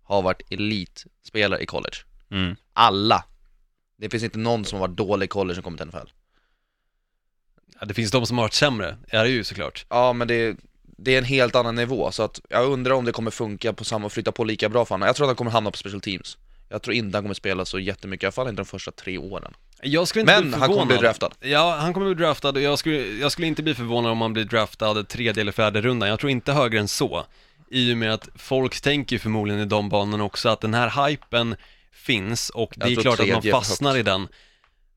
har 0.03 0.21
varit 0.21 0.41
elitspelare 0.51 1.61
i 1.61 1.65
college. 1.65 1.97
Mm. 2.31 2.55
Alla. 2.73 3.23
Det 4.01 4.09
finns 4.09 4.23
inte 4.23 4.39
någon 4.39 4.65
som 4.65 4.79
har 4.79 4.87
varit 4.87 4.97
dålig 4.97 5.29
college 5.29 5.55
som 5.55 5.63
kommer 5.63 5.77
till 5.77 5.87
NFL. 5.87 6.07
Ja, 7.79 7.85
det 7.85 7.93
finns 7.93 8.11
de 8.11 8.25
som 8.25 8.37
har 8.37 8.43
varit 8.45 8.53
sämre, 8.53 8.97
är 9.07 9.23
det 9.23 9.29
ju 9.29 9.43
såklart. 9.43 9.85
Ja 9.89 10.13
men 10.13 10.27
det, 10.27 10.57
det 10.83 11.13
är 11.13 11.17
en 11.17 11.23
helt 11.25 11.55
annan 11.55 11.75
nivå, 11.75 12.11
så 12.11 12.23
att 12.23 12.41
jag 12.49 12.65
undrar 12.65 12.93
om 12.93 13.05
det 13.05 13.11
kommer 13.11 13.31
funka 13.31 13.73
på 13.73 13.83
samma, 13.83 14.09
flytta 14.09 14.31
på 14.31 14.43
lika 14.43 14.69
bra 14.69 14.85
för 14.85 14.95
honom. 14.95 15.05
Jag 15.05 15.15
tror 15.15 15.25
att 15.25 15.29
han 15.29 15.35
kommer 15.35 15.51
hamna 15.51 15.71
på 15.71 15.77
special 15.77 16.01
teams. 16.01 16.37
Jag 16.69 16.81
tror 16.81 16.95
inte 16.95 17.17
han 17.17 17.23
kommer 17.23 17.33
spela 17.35 17.65
så 17.65 17.79
jättemycket, 17.79 18.23
i 18.23 18.25
alla 18.25 18.31
fall 18.31 18.47
inte 18.47 18.61
de 18.61 18.65
första 18.65 18.91
tre 18.91 19.17
åren. 19.17 19.53
Jag 19.81 20.07
skulle 20.07 20.21
inte 20.21 20.33
Men 20.33 20.41
bli 20.43 20.51
han 20.51 20.59
förvånad. 20.59 20.87
kommer 20.87 20.97
bli 20.99 21.07
draftad. 21.07 21.29
Ja, 21.39 21.77
han 21.79 21.93
kommer 21.93 22.05
bli 22.13 22.23
draftad 22.25 22.49
och 22.49 22.61
jag 22.61 22.79
skulle, 22.79 22.97
jag 22.97 23.31
skulle 23.31 23.47
inte 23.47 23.63
bli 23.63 23.75
förvånad 23.75 24.11
om 24.11 24.21
han 24.21 24.33
blir 24.33 24.45
draftad 24.45 25.03
tredje 25.03 25.41
eller 25.41 25.51
fjärde 25.51 25.81
rundan. 25.81 26.09
Jag 26.09 26.19
tror 26.19 26.29
inte 26.31 26.53
högre 26.53 26.79
än 26.79 26.87
så. 26.87 27.25
I 27.69 27.93
och 27.93 27.97
med 27.97 28.13
att 28.13 28.29
folk 28.35 28.81
tänker 28.81 29.17
förmodligen 29.17 29.61
i 29.61 29.65
de 29.65 29.89
banorna 29.89 30.23
också 30.23 30.49
att 30.49 30.61
den 30.61 30.73
här 30.73 31.07
hypen 31.07 31.55
finns 31.93 32.49
och 32.49 32.73
det 32.75 32.85
är 32.85 32.95
klart 32.95 33.19
att 33.19 33.27
man 33.29 33.41
fastnar 33.41 33.91
högt. 33.91 33.99
i 33.99 34.03
den. 34.03 34.27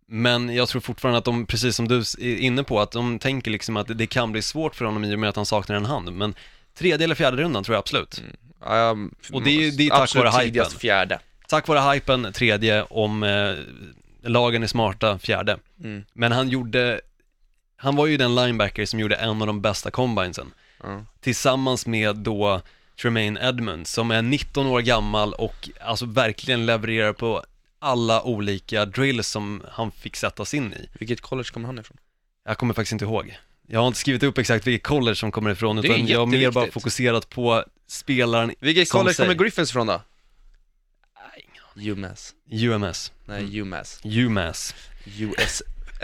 Men 0.07 0.55
jag 0.55 0.69
tror 0.69 0.81
fortfarande 0.81 1.19
att 1.19 1.25
de, 1.25 1.47
precis 1.47 1.77
som 1.77 1.89
du 1.89 1.99
är 1.99 2.37
inne 2.37 2.63
på, 2.65 2.81
att 2.81 2.91
de 2.93 3.19
tänker 3.19 3.51
liksom 3.51 3.77
att 3.77 3.99
det 3.99 4.07
kan 4.07 4.33
bli 4.33 4.43
svårt 4.43 4.75
för 4.75 4.85
honom 4.85 5.05
i 5.05 5.15
och 5.15 5.19
med 5.19 5.29
att 5.29 5.37
han 5.37 5.47
saknar 5.47 5.77
en 5.77 5.85
hand. 5.87 6.13
Men 6.13 6.35
tredje 6.79 7.05
eller 7.05 7.15
fjärde 7.15 7.43
rundan 7.43 7.65
tror 7.65 7.75
jag 7.75 7.79
absolut. 7.81 8.23
Ja, 8.61 8.77
jag- 8.77 9.11
Och 9.33 9.43
det 9.43 9.51
är 9.51 9.71
det 9.73 9.87
är 9.87 9.91
tack 9.91 10.15
vare 10.15 10.45
hypen. 10.45 10.67
fjärde. 10.79 11.19
Tack 11.49 11.69
vare 11.69 11.95
hypen, 11.95 12.33
tredje, 12.33 12.83
om 12.83 13.23
eh, 13.23 13.55
lagen 14.23 14.63
är 14.63 14.67
smarta, 14.67 15.19
fjärde. 15.19 15.57
Mm. 15.85 16.05
Men 16.13 16.33
han 16.33 16.49
gjorde, 16.49 17.01
han 17.77 17.97
var 17.97 18.07
ju 18.07 18.17
den 18.17 18.35
linebacker 18.35 18.87
som 18.87 19.01
gjorde 19.01 19.15
en 19.17 19.41
av 19.41 19.47
de 19.47 19.61
bästa 19.61 19.91
combinesen. 19.91 20.53
Ja. 20.83 21.05
Tillsammans 21.21 21.87
med 21.87 22.17
då 22.17 22.61
Tremaine 23.03 23.39
Edmonds 23.43 23.93
som 23.93 24.11
är 24.11 24.23
19 24.23 24.67
år 24.67 24.81
gammal 24.81 25.33
och 25.33 25.69
alltså 25.81 26.07
verkligen 26.07 26.67
levererar 26.67 27.13
på 27.13 27.45
alla 27.79 28.23
olika 28.23 28.85
drills 28.85 29.29
som 29.29 29.63
han 29.71 29.93
fick 29.93 30.17
sättas 30.17 30.55
in 30.55 30.73
i. 30.73 30.89
Vilket 30.99 31.21
college 31.21 31.49
kommer 31.53 31.67
han 31.67 31.79
ifrån? 31.79 31.97
Jag 32.45 32.59
kommer 32.59 32.75
faktiskt 32.75 32.93
inte 32.93 33.05
ihåg. 33.05 33.39
Jag 33.67 33.81
har 33.81 33.87
inte 33.87 33.99
skrivit 33.99 34.23
upp 34.23 34.39
exakt 34.39 34.67
vilket 34.67 34.87
college 34.87 35.17
som 35.17 35.33
kommer 35.33 35.51
ifrån 35.51 35.77
Det 35.77 35.89
utan 35.89 36.07
jag 36.07 36.19
har 36.19 36.27
mer 36.27 36.51
bara 36.51 36.71
fokuserat 36.71 37.29
på 37.29 37.65
spelaren 37.87 38.55
Vilket 38.61 38.89
som 38.89 38.99
college 38.99 39.15
sig. 39.15 39.25
kommer 39.27 39.35
Griffins 39.45 39.71
ifrån 39.71 39.87
då? 39.87 40.03
UMass. 41.77 42.35
UMS. 42.51 43.13
Nej, 43.25 43.61
UMass. 43.61 44.01
UMass. 44.05 44.75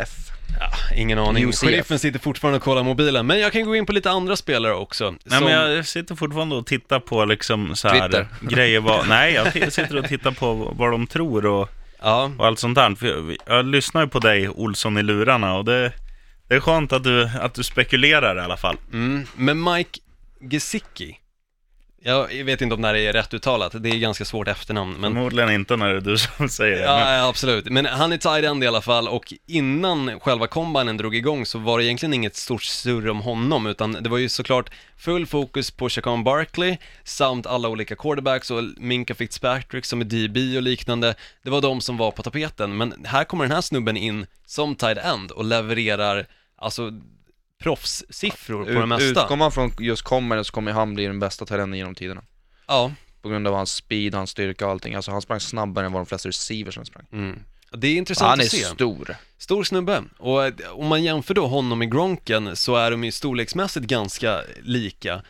USF. 0.02 0.30
Ja, 0.60 0.70
ingen 0.96 1.18
aning. 1.18 1.48
UCF. 1.48 1.60
Sheriffen 1.60 1.98
sitter 1.98 2.18
fortfarande 2.18 2.56
och 2.56 2.62
kollar 2.62 2.82
mobilen, 2.82 3.26
men 3.26 3.40
jag 3.40 3.52
kan 3.52 3.64
gå 3.64 3.76
in 3.76 3.86
på 3.86 3.92
lite 3.92 4.10
andra 4.10 4.36
spelare 4.36 4.74
också. 4.74 5.10
Nej, 5.10 5.38
som- 5.38 5.44
men 5.44 5.52
jag 5.74 5.86
sitter 5.86 6.14
fortfarande 6.14 6.54
och 6.56 6.66
tittar 6.66 7.00
på 7.00 7.24
liksom 7.24 7.76
så 7.76 7.88
här 7.88 8.00
Twitter. 8.08 8.26
grejer. 8.40 8.80
Vad, 8.80 9.08
nej, 9.08 9.32
jag 9.34 9.72
sitter 9.72 9.96
och 9.96 10.08
tittar 10.08 10.30
på 10.30 10.54
vad 10.54 10.90
de 10.90 11.06
tror 11.06 11.46
och, 11.46 11.68
Ja, 12.02 12.30
och 12.38 12.46
allt 12.46 12.58
sånt 12.58 12.74
där. 12.74 12.94
För 12.94 13.06
jag, 13.06 13.36
jag 13.46 13.64
lyssnar 13.66 14.00
ju 14.02 14.08
på 14.08 14.18
dig, 14.18 14.48
Olsson 14.48 14.98
i 14.98 15.02
lurarna, 15.02 15.56
och 15.56 15.64
det, 15.64 15.92
det 16.48 16.54
är 16.54 16.60
skönt 16.60 16.92
att 16.92 17.04
du, 17.04 17.30
att 17.40 17.54
du 17.54 17.62
spekulerar 17.62 18.36
i 18.36 18.40
alla 18.40 18.56
fall. 18.56 18.76
mm. 18.92 19.26
men 19.36 19.62
Mike 19.64 20.00
Gesicki, 20.50 21.16
jag 22.02 22.44
vet 22.44 22.60
inte 22.62 22.74
om 22.74 22.82
det 22.82 22.88
här 22.88 22.94
är 22.94 23.12
rätt 23.12 23.34
uttalat, 23.34 23.74
det 23.82 23.88
är 23.88 23.98
ganska 23.98 24.24
svårt 24.24 24.48
efternamn, 24.48 24.92
men 24.92 25.12
Förmodligen 25.14 25.50
inte 25.50 25.76
när 25.76 25.88
det 25.88 25.96
är 25.96 26.00
du 26.00 26.18
som 26.18 26.48
säger 26.48 26.76
det. 26.76 26.86
men- 26.86 27.14
Ja, 27.14 27.28
absolut. 27.28 27.64
Men 27.70 27.86
han 27.86 28.12
är 28.12 28.16
tight 28.16 28.44
end 28.44 28.64
i 28.64 28.66
alla 28.66 28.80
fall 28.80 29.08
och 29.08 29.32
innan 29.46 30.20
själva 30.20 30.46
combinen 30.46 30.96
drog 30.96 31.14
igång 31.14 31.46
så 31.46 31.58
var 31.58 31.78
det 31.78 31.84
egentligen 31.84 32.14
inget 32.14 32.36
stort 32.36 32.62
surr 32.62 33.08
om 33.08 33.20
honom 33.20 33.66
utan 33.66 33.92
det 33.92 34.08
var 34.08 34.18
ju 34.18 34.28
såklart 34.28 34.70
full 34.96 35.26
fokus 35.26 35.70
på 35.70 35.88
Chacon 35.88 36.24
Barkley 36.24 36.76
samt 37.04 37.46
alla 37.46 37.68
olika 37.68 37.96
quarterbacks 37.96 38.50
och 38.50 38.62
Minka 38.76 39.14
Fitzpatrick 39.14 39.84
som 39.84 40.00
är 40.00 40.04
DB 40.04 40.56
och 40.56 40.62
liknande. 40.62 41.14
Det 41.44 41.50
var 41.50 41.60
de 41.60 41.80
som 41.80 41.96
var 41.96 42.10
på 42.10 42.22
tapeten, 42.22 42.76
men 42.76 42.94
här 43.04 43.24
kommer 43.24 43.44
den 43.44 43.52
här 43.54 43.60
snubben 43.60 43.96
in 43.96 44.26
som 44.46 44.74
tight 44.74 44.98
end 44.98 45.30
och 45.30 45.44
levererar 45.44 46.26
alltså 46.58 46.90
proffssiffror 47.60 48.64
på 48.64 48.70
det 48.80 48.86
mesta. 48.86 49.22
utgår 49.22 49.36
man 49.36 49.52
från 49.52 49.72
just 49.78 50.02
kommer 50.02 50.42
så 50.42 50.52
kommer 50.52 50.72
han 50.72 50.94
bli 50.94 51.06
den 51.06 51.18
bästa 51.18 51.46
talenten 51.46 51.78
genom 51.78 51.94
tiderna. 51.94 52.22
Ja, 52.66 52.92
På 53.22 53.28
grund 53.28 53.46
av 53.46 53.54
hans 53.54 53.72
speed, 53.74 54.14
hans 54.14 54.30
styrka 54.30 54.66
och 54.66 54.70
allting. 54.72 54.94
Alltså 54.94 55.10
han 55.10 55.22
sprang 55.22 55.40
snabbare 55.40 55.86
än 55.86 55.92
vad 55.92 56.00
de 56.02 56.06
flesta 56.06 56.28
receivers 56.28 56.74
sprang. 56.86 57.06
mm. 57.12 57.38
Det 57.72 57.86
är 57.88 57.96
intressant 57.96 58.28
Han 58.30 58.40
är 58.40 58.44
att 58.44 58.50
se. 58.50 58.64
stor. 58.64 59.16
Stor 59.38 59.64
snubbe, 59.64 60.04
och 60.18 60.44
eh, 60.46 60.52
om 60.72 60.86
man 60.86 61.02
jämför 61.04 61.34
då 61.34 61.46
honom 61.46 61.78
med 61.78 61.92
Gronken 61.92 62.56
så 62.56 62.76
är 62.76 62.90
de 62.90 63.04
ju 63.04 63.12
storleksmässigt 63.12 63.86
ganska 63.86 64.42
lika 64.62 65.22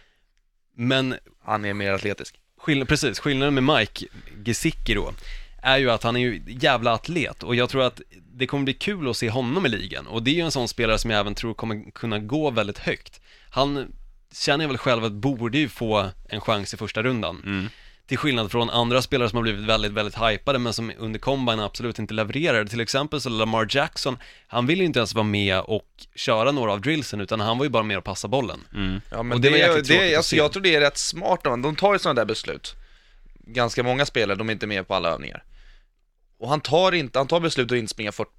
Men 0.77 1.15
Han 1.45 1.65
är 1.65 1.75
mer 1.75 1.93
atletisk. 1.93 2.35
skill- 2.59 2.87
precis, 2.87 3.19
skillnaden 3.19 3.55
med 3.55 3.77
Mike 3.79 4.07
Gesicki 4.45 4.95
då 4.95 5.13
är 5.63 5.79
ju 5.79 5.91
att 5.91 6.03
han 6.03 6.17
är 6.17 6.21
ju 6.21 6.43
jävla 6.47 6.93
atlet 6.93 7.43
och 7.43 7.55
jag 7.55 7.69
tror 7.69 7.83
att 7.83 8.01
det 8.33 8.47
kommer 8.47 8.65
bli 8.65 8.75
kul 8.75 9.09
att 9.09 9.17
se 9.17 9.31
honom 9.31 9.67
i 9.67 9.69
ligan 9.69 10.07
och 10.07 10.23
det 10.23 10.31
är 10.31 10.35
ju 10.35 10.41
en 10.41 10.51
sån 10.51 10.69
spelare 10.69 10.99
som 10.99 11.11
jag 11.11 11.21
även 11.21 11.35
tror 11.35 11.55
kommer 11.55 11.91
kunna 11.91 12.19
gå 12.19 12.51
väldigt 12.51 12.79
högt. 12.79 13.21
Han 13.51 13.93
känner 14.35 14.65
jag 14.65 14.69
väl 14.69 14.79
själv 14.79 15.05
att 15.05 15.13
borde 15.13 15.59
ju 15.59 15.69
få 15.69 16.09
en 16.29 16.41
chans 16.41 16.75
i 16.75 16.77
första 16.77 17.03
rundan. 17.03 17.43
Mm. 17.45 17.69
Till 18.07 18.19
skillnad 18.19 18.51
från 18.51 18.71
andra 18.71 19.03
spelare 19.03 19.29
som 19.29 19.37
har 19.37 19.43
blivit 19.43 19.65
väldigt, 19.65 19.93
väldigt 19.93 20.15
hypade 20.15 20.59
men 20.59 20.73
som 20.73 20.93
under 20.99 21.19
combine 21.19 21.61
absolut 21.61 21.99
inte 21.99 22.15
levererar. 22.15 22.65
Till 22.65 22.81
exempel 22.81 23.21
så 23.21 23.29
Lamar 23.29 23.67
Jackson, 23.71 24.19
han 24.47 24.67
vill 24.67 24.79
ju 24.79 24.85
inte 24.85 24.99
ens 24.99 25.15
vara 25.15 25.25
med 25.25 25.61
och 25.61 25.89
köra 26.15 26.53
några 26.53 26.73
av 26.73 26.81
drillsen 26.81 27.21
utan 27.21 27.41
han 27.41 27.59
var 27.59 27.65
ju 27.65 27.71
bara 27.71 27.83
med 27.83 27.99
och 27.99 28.05
passa 28.05 28.29
bollen. 28.29 28.61
Mm. 28.75 29.01
Ja, 29.11 29.23
men 29.23 29.33
Och 29.33 29.41
det 29.41 29.51
det, 29.51 29.69
var 29.69 29.83
det, 29.83 30.17
alltså, 30.17 30.37
jag 30.37 30.53
tror 30.53 30.63
det 30.63 30.75
är 30.75 30.81
rätt 30.81 30.99
smart 30.99 31.47
av 31.47 31.51
dem. 31.51 31.63
De 31.63 31.77
tar 31.77 31.93
ju 31.93 31.99
sådana 31.99 32.21
där 32.21 32.25
beslut. 32.25 32.75
Ganska 33.47 33.83
många 33.83 34.07
spelare, 34.07 34.39
de 34.39 34.49
är 34.49 34.53
inte 34.53 34.67
med 34.67 34.89
på 34.89 34.95
alla 34.95 35.09
övningar. 35.09 35.43
Och 36.41 36.49
han 36.49 36.61
tar 36.61 36.93
inte, 36.93 37.19
han 37.19 37.27
tar 37.29 37.41
beslut 37.41 37.73
att 37.73 37.79
inte 37.79 37.91
springa 37.91 38.13
40. 38.13 38.31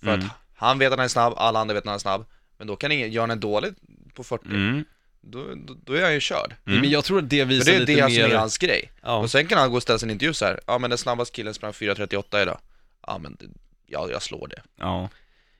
För 0.00 0.08
Mm. 0.08 0.20
att 0.20 0.26
han 0.56 0.78
vet 0.78 0.92
att 0.92 0.98
han 0.98 1.04
är 1.04 1.08
snabb, 1.08 1.34
alla 1.36 1.58
andra 1.60 1.74
vet 1.74 1.80
att 1.82 1.86
han 1.86 1.94
är 1.94 1.98
snabb. 1.98 2.24
Men 2.58 2.66
då 2.66 2.76
kan 2.76 2.92
ingen, 2.92 3.12
gör 3.12 3.22
han 3.22 3.30
en 3.30 3.40
dålig 3.40 3.74
på 4.14 4.24
40, 4.24 4.44
Mm. 4.48 4.84
då, 5.20 5.44
då, 5.54 5.74
då 5.84 5.92
är 5.92 6.02
han 6.02 6.12
ju 6.14 6.20
körd. 6.20 6.54
Men 6.64 6.90
jag 6.90 7.04
tror 7.04 7.18
att 7.18 7.30
det 7.30 7.38
För 7.38 7.44
visar 7.46 7.64
det 7.72 7.76
är 7.76 7.80
lite 7.80 7.92
det 7.94 8.08
mer... 8.08 8.22
som 8.22 8.32
är 8.32 8.36
hans 8.38 8.58
grej. 8.58 8.92
Ja. 9.02 9.16
Och 9.16 9.30
sen 9.30 9.46
kan 9.46 9.58
han 9.58 9.70
gå 9.70 9.76
och 9.76 9.82
ställa 9.82 9.98
sig 9.98 10.06
i 10.06 10.10
en 10.10 10.12
intervju 10.12 10.34
så 10.34 10.44
här. 10.44 10.60
ja 10.66 10.78
men 10.78 10.90
den 10.90 10.98
snabbaste 10.98 11.36
killen 11.36 11.54
sprang 11.54 11.72
4.38 11.72 12.42
idag. 12.42 12.58
Ja 13.06 13.18
men, 13.18 13.36
det, 13.40 13.46
ja 13.86 14.08
jag 14.10 14.22
slår 14.22 14.48
det. 14.48 14.62
Ja. 14.80 15.08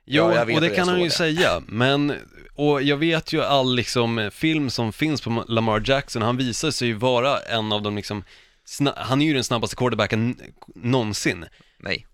Jo, 0.06 0.22
Ja, 0.30 0.34
jag 0.34 0.46
vet 0.46 0.54
och 0.56 0.60
det 0.60 0.66
att 0.66 0.72
jag 0.76 0.84
kan 0.84 0.88
han 0.88 0.98
ju 1.00 1.04
det. 1.08 1.14
säga, 1.14 1.62
men, 1.66 2.14
och 2.54 2.82
jag 2.82 2.96
vet 2.96 3.32
ju 3.32 3.42
all 3.42 3.74
liksom 3.76 4.30
film 4.34 4.70
som 4.70 4.92
finns 4.92 5.20
på 5.20 5.44
Lamar 5.48 5.82
Jackson, 5.84 6.22
han 6.22 6.36
visar 6.36 6.70
sig 6.70 6.88
ju 6.88 6.94
vara 6.94 7.38
en 7.40 7.72
av 7.72 7.82
de 7.82 7.96
liksom, 7.96 8.24
sna- 8.66 8.94
han 8.96 9.22
är 9.22 9.26
ju 9.26 9.34
den 9.34 9.44
snabbaste 9.44 9.76
quarterbacken 9.76 10.36
någonsin. 10.74 11.44
Nej. 11.78 12.06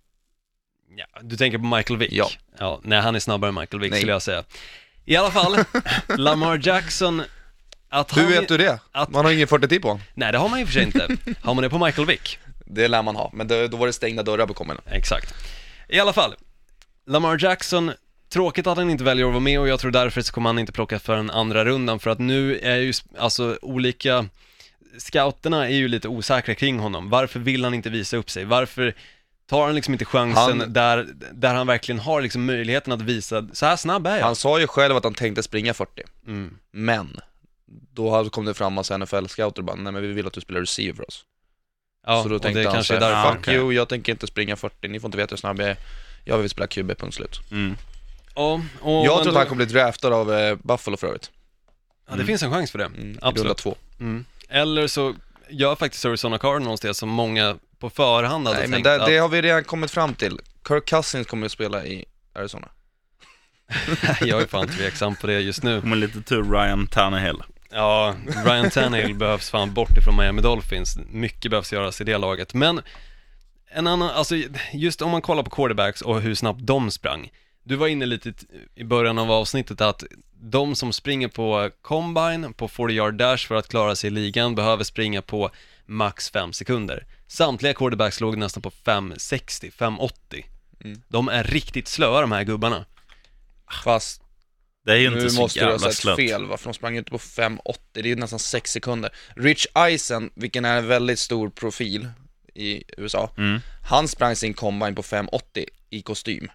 Ja, 0.97 1.07
du 1.23 1.37
tänker 1.37 1.59
på 1.59 1.65
Michael 1.65 1.99
Vick? 1.99 2.13
Ja. 2.13 2.31
ja. 2.59 2.81
Nej, 2.85 3.01
han 3.01 3.15
är 3.15 3.19
snabbare 3.21 3.49
än 3.49 3.55
Michael 3.55 3.81
Vick 3.81 3.91
Nej. 3.91 4.01
skulle 4.01 4.13
jag 4.13 4.23
säga. 4.23 4.45
I 5.05 5.17
alla 5.17 5.31
fall, 5.31 5.57
Lamar 6.19 6.61
Jackson, 6.67 7.23
att 7.89 8.17
Hur 8.17 8.23
han... 8.23 8.31
vet 8.33 8.49
du 8.49 8.57
det? 8.57 8.79
att- 8.93 9.11
Man 9.11 9.25
har 9.25 9.33
ingen 9.33 9.49
40 9.49 9.81
på 9.81 9.89
honom. 9.89 10.03
Nej, 10.15 10.33
det 10.33 10.39
har 10.39 10.49
man 10.49 10.61
ju 10.61 10.67
för 10.67 10.73
sig 10.73 10.83
inte. 10.83 11.17
Har 11.43 11.55
man 11.55 11.63
det 11.63 11.71
på 11.71 11.85
Michael 11.85 12.07
Vick? 12.07 12.39
Det 12.67 12.89
lär 12.89 13.03
man 13.03 13.17
ha, 13.17 13.31
men 13.33 13.49
det, 13.49 13.69
då 13.69 13.77
var 13.77 13.87
det 13.87 13.93
stängda 13.93 14.23
dörrar 14.23 14.47
på 14.47 14.55
kommen. 14.55 14.79
Exakt. 14.87 15.35
I 15.89 16.01
alla 16.01 16.13
fall, 16.13 16.35
Lamar 17.07 17.39
Jackson, 17.45 17.93
tråkigt 18.29 18.67
att 18.67 18.77
han 18.79 18.91
inte 18.91 19.05
väljer 19.05 19.27
att 19.27 19.33
vara 19.33 19.41
med 19.41 19.61
och 19.61 19.69
jag 19.69 19.81
tror 19.81 19.91
därför 19.91 20.23
så 20.23 20.33
kommer 20.33 20.49
han 20.49 20.59
inte 20.59 20.73
plocka 20.73 20.99
för 20.99 21.17
en 21.17 21.31
andra 21.31 21.65
rundan 21.65 21.99
för 22.01 22.11
att 22.11 22.19
nu 22.19 22.59
är 22.59 22.77
ju, 22.77 22.93
alltså 23.19 23.59
olika, 23.63 24.27
scouterna 24.99 25.69
är 25.69 25.75
ju 25.75 25.89
lite 25.89 26.09
osäkra 26.09 26.55
kring 26.55 26.79
honom. 26.79 27.11
Varför 27.11 27.41
vill 27.41 27.65
han 27.65 27.75
inte 27.75 27.91
visa 27.91 28.17
upp 28.17 28.31
sig? 28.31 28.45
Varför 28.45 28.95
tar 29.51 29.67
han 29.67 29.75
liksom 29.75 29.95
inte 29.95 30.05
chansen 30.05 30.61
Han- 30.61 30.73
där, 30.73 31.09
där 31.33 31.55
han 31.55 31.67
verkligen 31.67 31.99
har 31.99 32.21
liksom 32.21 32.45
möjligheten 32.47 32.93
att 32.93 33.03
visa, 33.03 33.47
så 33.53 33.67
här 33.67 33.77
snabb 33.77 34.07
är 34.07 34.17
jag. 34.17 34.25
Han 34.25 34.37
sa 34.37 34.61
ju 34.61 34.67
själv 34.67 34.97
att 34.97 35.05
han 35.05 35.15
tänkte 35.15 35.43
springa 35.43 35.75
40. 35.75 36.03
Mm. 36.27 36.55
Men, 36.73 37.21
då 37.95 38.31
kom 38.31 38.45
det 38.45 38.55
fram 38.55 38.73
massa 38.73 38.95
NFL-scouter 38.99 39.59
och 39.59 39.65
bara, 39.65 39.77
nej 39.77 39.93
men 39.93 40.03
vi 40.03 40.09
vill 40.13 40.27
att 40.27 40.33
du 40.33 40.41
spelar 40.41 40.61
receiver 40.61 40.97
för 40.97 41.07
oss. 41.09 41.25
Ja, 42.07 42.23
så 42.23 42.29
då 42.29 42.39
tänkte 42.39 42.63
han 42.63 42.73
kanske 42.73 42.95
är 42.97 43.01
såhär. 43.01 43.13
Ja, 43.13 43.31
fuck 43.33 43.41
okej. 43.41 43.55
you, 43.55 43.73
jag 43.73 43.89
tänker 43.89 44.13
inte 44.13 44.27
springa 44.27 44.57
40, 44.57 44.89
ni 44.89 45.01
får 45.01 45.09
inte 45.09 45.19
veta 45.19 45.31
hur 45.33 45.37
snabb 45.37 45.61
jag 45.61 45.69
är. 45.69 45.77
Jag 46.25 46.39
vill 46.39 46.51
spela 46.51 46.67
QB, 46.67 46.91
punkt 46.99 47.15
slut. 47.15 47.41
Mm. 47.51 47.77
Ja, 48.35 48.61
och, 48.81 48.93
jag 48.93 49.05
tror 49.05 49.19
att 49.21 49.25
då- 49.35 49.39
han 49.39 49.47
kommer 49.47 49.65
bli 49.67 49.75
draftad 49.75 50.13
av 50.15 50.33
eh, 50.33 50.57
Buffalo 50.63 50.97
för 50.97 51.07
övrigt. 51.07 51.31
Ja, 52.11 52.17
det 52.17 52.25
finns 52.25 52.43
en 52.43 52.51
chans 52.51 52.71
för 52.71 52.79
det. 52.79 52.85
Mm, 52.85 53.11
i 53.13 53.17
Absolut. 53.23 53.39
runda 53.39 53.55
två. 53.55 53.77
Mm. 54.01 54.25
Eller 54.49 54.87
så 54.87 55.15
gör 55.49 55.77
faktiskt 55.77 56.05
Arizona 56.05 56.39
Cardinals 56.39 56.81
det 56.81 56.95
som 56.95 57.09
många 57.09 57.57
på 57.81 57.91
förhand 57.91 58.47
hade 58.47 58.59
Nej 58.59 58.69
men 58.69 58.77
tänkt 58.77 58.85
det, 58.85 59.03
att... 59.03 59.07
det 59.07 59.19
har 59.19 59.29
vi 59.29 59.43
redan 59.43 59.65
kommit 59.65 59.91
fram 59.91 60.15
till. 60.15 60.41
Kirk 60.69 60.89
Cousins 60.89 61.27
kommer 61.27 61.47
att 61.47 61.53
spela 61.53 61.85
i 61.87 62.05
Arizona. 62.35 62.69
jag 64.21 64.43
är 64.43 64.47
fan 64.47 64.69
tveksam 64.69 65.17
på 65.17 65.27
det 65.27 65.41
just 65.41 65.63
nu. 65.63 65.81
Med 65.83 65.99
lite 65.99 66.23
tur 66.23 66.43
Ryan 66.43 66.87
Tannehill. 66.87 67.43
Ja, 67.71 68.15
Ryan 68.45 68.71
Tannehill 68.71 69.15
behövs 69.15 69.51
fan 69.51 69.75
bort 69.75 69.99
ifrån 69.99 70.17
Miami 70.17 70.43
Dolphins. 70.43 70.99
Mycket 71.11 71.51
behövs 71.51 71.73
göras 71.73 72.01
i 72.01 72.05
det 72.05 72.19
laget. 72.19 72.55
Men 72.55 72.81
en 73.73 73.87
annan, 73.87 74.11
alltså 74.11 74.37
just 74.73 75.03
om 75.03 75.11
man 75.11 75.23
kollar 75.23 75.43
på 75.43 75.51
quarterbacks 75.51 76.03
och 76.03 76.21
hur 76.21 76.35
snabbt 76.35 76.61
de 76.63 76.91
sprang. 76.91 77.31
Du 77.63 77.77
var 77.77 77.87
inne 77.87 78.07
lite 78.07 78.33
i 78.75 78.85
början 78.85 79.19
av 79.19 79.31
avsnittet 79.31 79.81
att 79.81 80.05
de 80.43 80.75
som 80.75 80.93
springer 80.93 81.29
på 81.29 81.71
combine, 81.83 82.53
på 82.53 82.69
40 82.69 82.93
yard 82.93 83.15
dash 83.15 83.47
för 83.49 83.55
att 83.55 83.69
klara 83.69 83.97
sig 83.97 84.09
i 84.09 84.11
ligan 84.11 84.55
behöver 84.55 84.85
springa 84.85 85.23
på 85.23 85.51
max 85.87 86.31
5 86.31 86.53
sekunder. 86.53 87.07
Samtliga 87.31 87.75
quarterbacks 87.75 88.21
låg 88.21 88.37
nästan 88.39 88.63
på 88.63 88.71
5.60, 88.71 89.73
5.80. 89.73 90.45
Mm. 90.85 91.03
De 91.09 91.29
är 91.29 91.45
riktigt 91.45 91.89
slöa 91.89 92.21
de 92.21 92.33
här 92.33 92.45
gubbarna. 92.45 92.85
Fast 93.85 94.23
Det 94.87 94.93
är 94.93 94.97
ju 94.97 95.11
nu 95.11 95.17
inte 95.17 95.31
så 95.31 95.41
måste 95.41 95.61
du 95.61 95.65
ha 95.65 95.73
jävla 95.73 95.89
sett 95.89 95.97
slött. 95.97 96.17
fel 96.17 96.47
va, 96.47 96.57
för 96.57 96.65
de 96.65 96.75
sprang 96.75 96.93
ju 96.93 96.99
inte 96.99 97.11
på 97.11 97.19
5.80, 97.19 97.75
det 97.93 98.01
är 98.01 98.05
ju 98.05 98.17
nästan 98.17 98.39
6 98.39 98.71
sekunder. 98.73 99.11
Rich 99.37 99.67
Eisen, 99.75 100.31
vilken 100.35 100.65
är 100.65 100.77
en 100.77 100.87
väldigt 100.87 101.19
stor 101.19 101.51
profil 101.51 102.09
i 102.55 102.83
USA, 102.97 103.31
Mm. 103.39 103.61
han 103.85 104.09
sprang 104.09 104.37
sin 104.37 104.55
combine 104.55 104.95
på 104.95 105.03
5.80 105.03 105.65
i 105.91 106.03
kostym. 106.03 106.51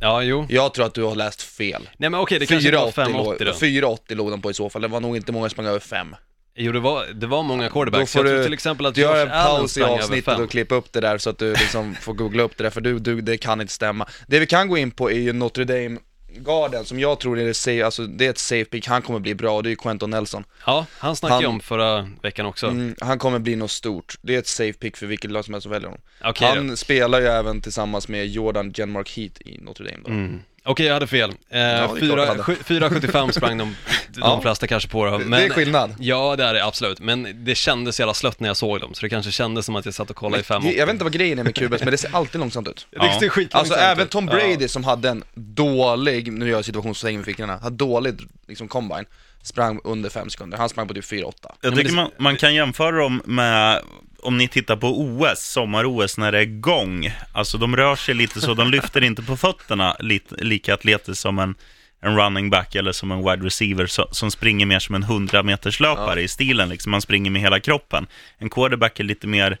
Ja, 0.00 0.22
jo. 0.22 0.46
Jag 0.48 0.74
tror 0.74 0.86
att 0.86 0.94
du 0.94 1.02
har 1.02 1.14
läst 1.14 1.42
fel. 1.42 1.88
Nej 1.98 2.10
men 2.10 2.20
okej, 2.20 2.38
det 2.38 2.46
kanske 2.46 2.76
var 2.76 2.90
4.80 2.90 2.92
5.80 2.92 3.12
låg, 3.12 3.38
då. 3.38 3.52
4.80 3.52 4.14
låg 4.14 4.30
de 4.30 4.42
på 4.42 4.50
i 4.50 4.54
så 4.54 4.70
fall, 4.70 4.82
det 4.82 4.88
var 4.88 5.00
nog 5.00 5.16
inte 5.16 5.32
många 5.32 5.44
som 5.48 5.50
sprang 5.50 5.66
över 5.66 5.78
5. 5.80 6.16
Jo, 6.58 6.72
det 6.72 6.80
var, 6.80 7.06
det 7.06 7.26
var 7.26 7.42
många 7.42 7.62
Då 7.62 7.70
quarterbacks. 7.70 8.14
Jag 8.14 8.26
tror 8.26 8.42
till 8.42 8.52
exempel 8.52 8.86
att 8.86 8.94
Du 8.94 9.00
gör 9.00 9.14
Josh 9.14 9.22
en 9.22 9.30
Allen 9.30 9.60
paus 9.60 9.70
i 9.70 9.80
sprang 9.80 9.90
över 9.90 10.02
avsnittet 10.02 10.38
och 10.38 10.50
klippa 10.50 10.74
upp 10.74 10.92
det 10.92 11.00
där 11.00 11.18
så 11.18 11.30
att 11.30 11.38
du 11.38 11.50
liksom 11.52 11.94
får 11.94 12.14
googla 12.14 12.42
upp 12.42 12.56
det 12.56 12.64
där, 12.64 12.70
för 12.70 12.80
du, 12.80 12.98
du, 12.98 13.20
det 13.20 13.36
kan 13.36 13.60
inte 13.60 13.72
stämma. 13.72 14.06
Det 14.26 14.38
vi 14.38 14.46
kan 14.46 14.68
gå 14.68 14.78
in 14.78 14.90
på 14.90 15.10
är 15.10 15.18
ju 15.18 15.32
Notre 15.32 15.64
Dame 15.64 15.98
Garden, 16.38 16.84
som 16.84 17.00
jag 17.00 17.20
tror 17.20 17.38
är, 17.38 17.52
safe, 17.52 17.84
alltså, 17.84 18.06
det 18.06 18.26
är 18.26 18.30
ett 18.30 18.38
safe 18.38 18.64
pick, 18.64 18.86
han 18.86 19.02
kommer 19.02 19.18
bli 19.18 19.34
bra, 19.34 19.62
det 19.62 19.68
är 19.68 19.70
ju 19.70 19.76
Quentin 19.76 20.10
Nelson. 20.10 20.44
Ja, 20.66 20.86
han 20.98 21.16
snackade 21.16 21.40
ju 21.40 21.46
om 21.46 21.60
förra 21.60 22.10
veckan 22.22 22.46
också. 22.46 22.66
Mm, 22.66 22.94
han 23.00 23.18
kommer 23.18 23.38
bli 23.38 23.56
något 23.56 23.70
stort, 23.70 24.18
det 24.22 24.34
är 24.34 24.38
ett 24.38 24.46
safe 24.46 24.72
pick 24.72 24.96
för 24.96 25.06
vilket 25.06 25.30
lag 25.30 25.44
som 25.44 25.54
helst 25.54 25.62
som 25.62 25.72
väljer 25.72 25.88
honom. 25.88 26.02
Då. 26.22 26.46
han 26.46 26.76
spelar 26.76 27.20
ju 27.20 27.26
även 27.26 27.60
tillsammans 27.60 28.08
med 28.08 28.26
Jordan 28.26 28.72
Genmark 28.72 29.10
Heat 29.10 29.40
i 29.40 29.58
Notre 29.58 29.84
Dame 29.84 30.02
då. 30.04 30.10
Mm. 30.10 30.40
Okej, 30.66 30.86
jag 30.86 30.94
hade 30.94 31.06
fel. 31.06 31.30
Eh, 31.30 31.88
sju- 31.94 32.56
4,75 32.64 33.30
sprang 33.32 33.58
de, 33.58 33.76
de 34.08 34.20
Ja. 34.20 34.40
flesta 34.42 34.66
kanske 34.66 34.88
på 34.88 35.04
det. 35.04 35.10
Det- 35.10 35.18
Men, 35.18 35.30
det 35.40 35.46
är 35.46 35.50
skillnad. 35.50 35.94
Ja, 35.98 36.36
det 36.36 36.44
är 36.44 36.54
det 36.54 36.64
absolut. 36.64 37.00
Men 37.00 37.44
det 37.44 37.54
kändes 37.54 38.00
jävla 38.00 38.14
slött 38.14 38.40
när 38.40 38.48
jag 38.48 38.56
såg 38.56 38.80
dem, 38.80 38.94
så 38.94 39.00
det 39.00 39.08
kanske 39.08 39.32
kändes 39.32 39.66
som 39.66 39.76
att 39.76 39.84
jag 39.84 39.94
satt 39.94 40.10
och 40.10 40.16
kollade 40.16 40.40
i 40.40 40.44
fem 40.44 40.62
Det- 40.62 40.72
Jag 40.72 40.86
vet 40.86 40.92
inte 40.92 41.04
vad 41.04 41.12
grejen 41.12 41.38
är 41.38 41.44
med 41.44 41.54
QBs, 41.54 41.80
men 41.80 41.90
det 41.90 41.98
ser 41.98 42.16
alltid 42.16 42.40
långsamt 42.40 42.68
ut. 42.68 42.86
Det 42.90 42.98
ser 43.20 43.28
skitlångsamt 43.28 43.54
Alltså 43.54 43.74
även. 43.74 44.08
Tom 44.08 44.26
Brady 44.26 44.68
som 44.68 44.84
hade 44.84 45.08
en 45.08 45.24
dålig, 45.34 46.32
nu 46.32 46.48
gör 46.48 46.56
jag 46.58 46.64
situationstegn 46.64 47.16
med 47.16 47.24
fickorna, 47.26 47.56
hade 47.56 47.76
dålig 47.76 48.14
liksom 48.48 48.68
combine, 48.68 49.04
sprang 49.46 49.80
under 49.84 50.10
5 50.10 50.30
sekunder, 50.30 50.58
han 50.58 50.68
sprang 50.68 50.88
på 50.88 50.94
typ 50.94 51.04
4-8. 51.04 51.32
Jag 51.60 51.76
tycker 51.76 51.92
man, 51.92 52.10
man 52.18 52.36
kan 52.36 52.54
jämföra 52.54 52.96
dem 52.96 53.22
med, 53.24 53.82
om 54.22 54.38
ni 54.38 54.48
tittar 54.48 54.76
på 54.76 55.00
OS, 55.00 55.40
sommar-OS, 55.40 56.18
när 56.18 56.32
det 56.32 56.38
är 56.38 56.44
gång. 56.44 57.10
Alltså 57.32 57.58
de 57.58 57.76
rör 57.76 57.96
sig 57.96 58.14
lite 58.14 58.40
så, 58.40 58.54
de 58.54 58.70
lyfter 58.70 59.04
inte 59.04 59.22
på 59.22 59.36
fötterna 59.36 59.96
lite, 60.00 60.34
lika 60.34 60.74
atletiskt 60.74 61.22
som 61.22 61.38
en, 61.38 61.54
en 62.00 62.16
running 62.16 62.50
back 62.50 62.74
eller 62.74 62.92
som 62.92 63.12
en 63.12 63.18
wide 63.18 63.46
receiver 63.46 63.86
så, 63.86 64.08
som 64.10 64.30
springer 64.30 64.66
mer 64.66 64.78
som 64.78 64.94
en 64.94 65.02
100 65.02 65.42
meters 65.42 65.80
löpare 65.80 66.22
i 66.22 66.28
stilen. 66.28 66.68
Liksom. 66.68 66.90
Man 66.90 67.02
springer 67.02 67.30
med 67.30 67.42
hela 67.42 67.60
kroppen. 67.60 68.06
En 68.38 68.50
quarterback 68.50 69.00
är 69.00 69.04
lite 69.04 69.26
mer, 69.26 69.58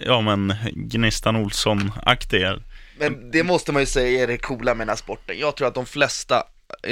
ja 0.00 0.20
men, 0.20 0.54
Gnistan 0.72 1.36
Olsson-aktig. 1.36 2.46
Men 2.98 3.30
det 3.30 3.42
måste 3.42 3.72
man 3.72 3.82
ju 3.82 3.86
säga 3.86 4.22
är 4.22 4.26
det 4.26 4.36
coola 4.36 4.74
med 4.74 4.86
den 4.86 4.88
här 4.88 4.96
sporten. 4.96 5.38
Jag 5.38 5.56
tror 5.56 5.68
att 5.68 5.74
de 5.74 5.86
flesta, 5.86 6.44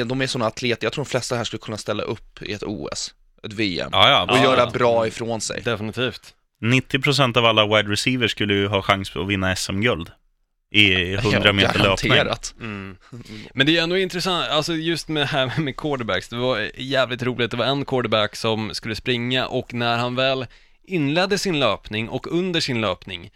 de 0.07 0.21
är 0.21 0.27
sådana 0.27 0.47
atleter, 0.47 0.87
jag 0.87 0.93
tror 0.93 1.05
de 1.05 1.09
flesta 1.11 1.37
här 1.37 1.45
skulle 1.45 1.61
kunna 1.61 1.77
ställa 1.77 2.03
upp 2.03 2.43
i 2.43 2.53
ett 2.53 2.63
OS, 2.63 3.15
ett 3.43 3.53
VM, 3.53 3.89
Ja, 3.93 4.11
ja. 4.11 4.23
och 4.33 4.39
Ja, 4.39 4.43
göra 4.43 4.61
ja. 4.61 4.71
bra 4.71 5.07
ifrån 5.07 5.41
sig. 5.41 5.63
Definitivt. 5.63 6.35
90% 6.63 7.39
av 7.39 7.45
alla 7.45 7.67
wide 7.67 7.93
receivers 7.93 8.31
skulle 8.31 8.55
ju 8.55 8.67
ha 8.67 8.83
chans 8.83 9.17
att 9.17 9.27
vinna 9.29 9.57
SM-guld 9.57 10.11
i 10.71 11.15
100 11.15 11.53
meter 11.53 11.79
löpning. 11.79 12.13
Garanterat. 12.13 12.55
Mm. 12.61 12.97
Men 13.55 13.67
det 13.67 13.77
är 13.79 13.83
ändå 13.83 13.97
intressant, 13.97 14.49
alltså 14.51 14.75
just 14.75 15.09
med 15.09 15.23
det 15.23 15.27
här 15.27 15.61
med 15.61 15.77
quarterbacks, 15.77 16.29
det 16.29 16.37
var 16.37 16.71
jävligt 16.77 17.23
roligt, 17.23 17.51
det 17.51 17.57
var 17.57 17.65
en 17.65 17.85
quarterback 17.85 18.37
som 18.37 18.75
skulle 18.75 18.95
springa 18.95 19.47
och 19.47 19.75
när 19.75 19.97
han 19.99 20.15
väl 20.15 20.47
inledde 20.85 21.39
sin 21.39 21.59
löpning 21.61 22.09
och 22.09 22.27
under 22.33 22.61
sin 22.61 22.81
löpning 22.81 23.31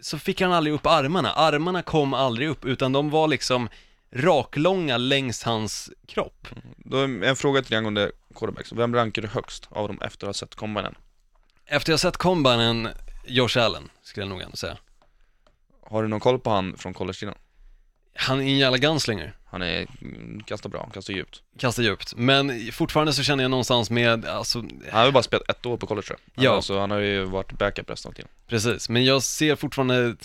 så 0.00 0.18
fick 0.18 0.40
han 0.40 0.52
aldrig 0.52 0.74
upp 0.74 0.86
armarna, 0.86 1.32
armarna 1.32 1.82
kom 1.82 2.14
aldrig 2.14 2.48
upp 2.48 2.64
utan 2.64 2.92
de 2.92 3.10
var 3.10 3.28
liksom 3.28 3.68
raklånga 4.12 4.96
längs 4.96 5.42
hans 5.42 5.90
kropp. 6.06 6.48
Då 6.76 6.98
är 6.98 7.24
en 7.24 7.36
fråga 7.36 7.62
till 7.62 7.70
dig 7.70 7.78
angående 7.78 8.12
quarterbacks, 8.34 8.72
vem 8.72 8.94
rankar 8.94 9.22
du 9.22 9.28
högst 9.28 9.68
av 9.70 9.88
dem 9.88 10.00
efter 10.02 10.26
att 10.26 10.28
ha 10.28 10.34
sett 10.34 10.54
combinen? 10.54 10.94
Efter 11.66 11.92
jag 11.92 12.00
sett 12.00 12.16
combinen, 12.16 12.88
Josh 13.26 13.58
Allen, 13.58 13.90
skulle 14.02 14.26
jag 14.26 14.30
nog 14.30 14.42
ändå 14.42 14.56
säga. 14.56 14.76
Har 15.82 16.02
du 16.02 16.08
någon 16.08 16.20
koll 16.20 16.38
på 16.38 16.50
han 16.50 16.76
från 16.76 16.94
college-tiden? 16.94 17.34
Han 18.14 18.40
är 18.40 18.44
en 18.44 18.58
jävla 18.58 18.78
gunslinger. 18.78 19.36
Han 19.44 19.62
är, 19.62 19.86
mm, 20.02 20.42
kastar 20.46 20.70
bra, 20.70 20.90
kastar 20.94 21.14
djupt. 21.14 21.42
kastar 21.58 21.82
djupt. 21.82 22.14
Men 22.16 22.72
fortfarande 22.72 23.12
så 23.12 23.22
känner 23.22 23.44
jag 23.44 23.50
någonstans 23.50 23.90
med, 23.90 24.26
alltså, 24.26 24.58
Han 24.58 25.00
har 25.00 25.06
ju 25.06 25.12
bara 25.12 25.22
spelat 25.22 25.48
ett 25.48 25.66
år 25.66 25.76
på 25.76 25.86
college 25.86 26.06
tror 26.06 26.18
jag. 26.34 26.44
Ja. 26.44 26.56
Alltså, 26.56 26.78
han 26.78 26.90
har 26.90 26.98
ju 26.98 27.24
varit 27.24 27.52
backup 27.52 27.90
resten 27.90 28.08
av 28.08 28.12
tiden. 28.14 28.30
precis. 28.48 28.88
Men 28.88 29.04
jag 29.04 29.22
ser 29.22 29.56
fortfarande 29.56 30.16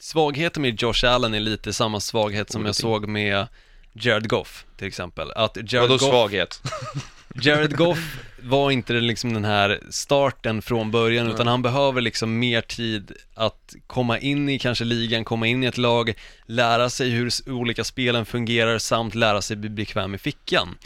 Svagheten 0.00 0.62
med 0.62 0.82
Josh 0.82 1.04
Allen 1.04 1.34
är 1.34 1.40
lite 1.40 1.72
samma 1.72 2.00
svaghet 2.00 2.50
som 2.50 2.66
jag 2.66 2.74
såg 2.74 3.08
med 3.08 3.46
Jared 3.92 4.28
Goff 4.28 4.66
till 4.76 4.86
exempel. 4.86 5.30
Att 5.30 5.56
Jared 5.56 5.88
Vadå 5.88 5.92
Goff, 5.94 6.10
svaghet? 6.10 6.62
Jared 7.34 7.76
Goff 7.76 8.18
var 8.42 8.70
inte 8.70 8.92
liksom 8.92 9.34
den 9.34 9.44
här 9.44 9.80
starten 9.90 10.62
från 10.62 10.90
början 10.90 11.30
utan 11.30 11.46
han 11.46 11.62
behöver 11.62 12.00
liksom 12.00 12.38
mer 12.38 12.60
tid 12.60 13.12
att 13.34 13.74
komma 13.86 14.18
in 14.18 14.48
i 14.48 14.58
kanske 14.58 14.84
ligan, 14.84 15.24
komma 15.24 15.46
in 15.46 15.64
i 15.64 15.66
ett 15.66 15.78
lag, 15.78 16.14
lära 16.46 16.90
sig 16.90 17.10
hur 17.10 17.30
olika 17.46 17.84
spelen 17.84 18.26
fungerar 18.26 18.78
samt 18.78 19.14
lära 19.14 19.42
sig 19.42 19.56
bli 19.56 19.70
bekväm 19.70 20.14
i 20.14 20.18
fickan. 20.18 20.78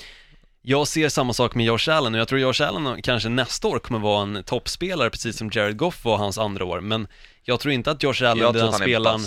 Jag 0.63 0.89
ser 0.89 1.09
samma 1.09 1.33
sak 1.33 1.55
med 1.55 1.67
Josh 1.67 1.89
Allen 1.91 2.15
och 2.15 2.21
jag 2.21 2.29
tror 2.29 2.41
Josh 2.41 2.63
Allen 2.63 3.03
kanske 3.03 3.29
nästa 3.29 3.69
år 3.69 3.79
kommer 3.79 3.99
vara 3.99 4.23
en 4.23 4.45
toppspelare 4.45 5.11
precis 5.11 5.37
som 5.37 5.51
Jared 5.55 5.77
Goff 5.77 6.05
var 6.05 6.17
hans 6.17 6.39
andra 6.39 6.65
år 6.65 6.81
men 6.81 7.07
jag 7.45 7.61
tror 7.61 7.75
inte 7.75 7.91
att 7.91 8.03
Josh 8.03 8.23
Allen 8.25 8.39
Jag 8.39 8.57
är 8.57 8.61
den 8.61 8.69
är 8.69 8.73
spelaren 8.73 9.21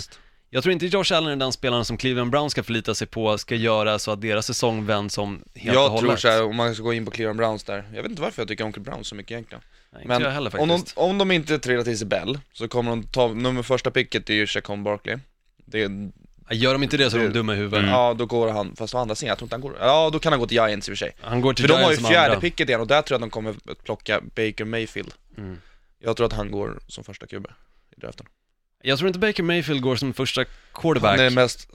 jag 0.50 0.64
tror 0.64 0.74
inte 0.74 0.86
Josh 0.86 1.14
Allen 1.14 1.32
är 1.32 1.36
den 1.36 1.52
spelaren 1.52 1.86
som 1.86 1.98
Cleveland 1.98 2.32
Browns 2.32 2.52
ska 2.52 2.64
förlita 2.64 2.96
sig 2.96 3.08
på, 3.08 3.38
ska 3.38 3.56
göra 3.56 4.00
så 4.00 4.12
att 4.12 4.22
deras 4.22 4.46
säsong 4.46 4.86
vänds 4.86 5.18
om 5.18 5.44
helt 5.56 5.78
och 5.78 5.84
Jag 5.84 5.90
hållet. 5.90 6.06
tror 6.08 6.16
såhär, 6.18 6.44
om 6.44 6.56
man 6.56 6.74
ska 6.76 6.84
gå 6.84 6.94
in 6.94 7.06
på 7.06 7.12
Cleveland 7.12 7.38
Browns 7.38 7.64
där, 7.64 7.84
jag 7.94 8.02
vet 8.02 8.10
inte 8.12 8.22
varför 8.22 8.42
jag 8.42 8.48
tycker 8.48 8.64
om 8.64 8.74
Cleveland 8.74 8.94
Browns 8.96 9.08
så 9.08 9.16
mycket 9.16 9.32
egentligen. 9.32 9.62
Nej, 9.92 10.02
inte 10.02 10.14
Men 10.14 10.22
jag 10.22 10.32
heller 10.32 10.60
om 10.60 10.68
de, 10.68 10.78
faktiskt. 10.78 10.98
om 10.98 11.18
de 11.18 11.32
inte 11.32 11.60
trillar 11.60 11.84
till 11.84 11.98
sig 11.98 12.08
Bell, 12.08 12.40
så 12.54 12.68
kommer 12.68 12.90
de 12.92 13.04
ta, 13.04 13.28
nummer 13.28 13.64
första 13.64 13.92
picket 13.92 14.30
är 14.30 14.34
ju 14.34 14.48
Chacon 14.48 14.84
Barkley. 14.84 15.18
Det, 15.66 15.92
Gör 16.52 16.74
de 16.74 16.84
inte 16.84 16.98
det 16.98 17.12
så 17.12 17.18
är 17.18 17.22
de 17.22 17.30
dumma 17.30 17.54
i 17.54 17.58
huvudet. 17.58 17.86
Ja, 17.90 18.14
då 18.14 18.26
går 18.26 18.50
han, 18.50 18.76
fast 18.76 18.96
å 18.96 18.98
andra 18.98 19.16
sidan, 19.16 19.30
jag 19.30 19.38
tror 19.38 19.46
inte 19.46 19.54
han 19.56 19.62
går, 19.62 19.76
ja 19.80 20.10
då 20.14 20.20
kan 20.20 20.32
han 20.34 20.40
gå 20.40 20.48
till 20.48 20.58
Giants 20.58 20.90
i 20.90 20.92
och 20.92 20.98
för 20.98 21.06
sig. 21.06 21.16
Han 21.22 21.42
går 21.42 21.54
till 21.54 21.64
För 21.64 21.70
de 21.70 21.74
har 21.74 21.82
ju 21.82 21.88
Giants 21.96 22.10
fjärde 22.10 22.26
andra. 22.28 22.42
picket 22.42 22.70
igen 22.70 22.82
och 22.82 22.88
där 22.88 23.02
tror 23.02 23.16
jag 23.16 23.18
att 23.18 23.22
de 23.22 23.30
kommer 23.30 23.56
att 23.72 23.84
plocka 23.84 24.22
Baker 24.22 24.66
Mayfield. 24.66 25.14
Mm. 25.38 25.58
Jag 26.00 26.18
tror 26.18 26.28
att 26.28 26.34
han 26.34 26.52
går 26.52 26.80
som 26.88 27.04
första 27.04 27.28
QB 27.28 27.48
i 27.98 28.02
draften. 28.02 28.26
Jag 28.82 28.98
tror 28.98 29.08
inte 29.08 29.20
Baker 29.20 29.44
Mayfield 29.44 29.82
går 29.82 29.96
som 29.96 30.14
första 30.14 30.46
quarterback. 30.74 31.12
Han 31.12 31.20
är 31.20 31.24
den 31.24 31.34
mest 31.34 31.70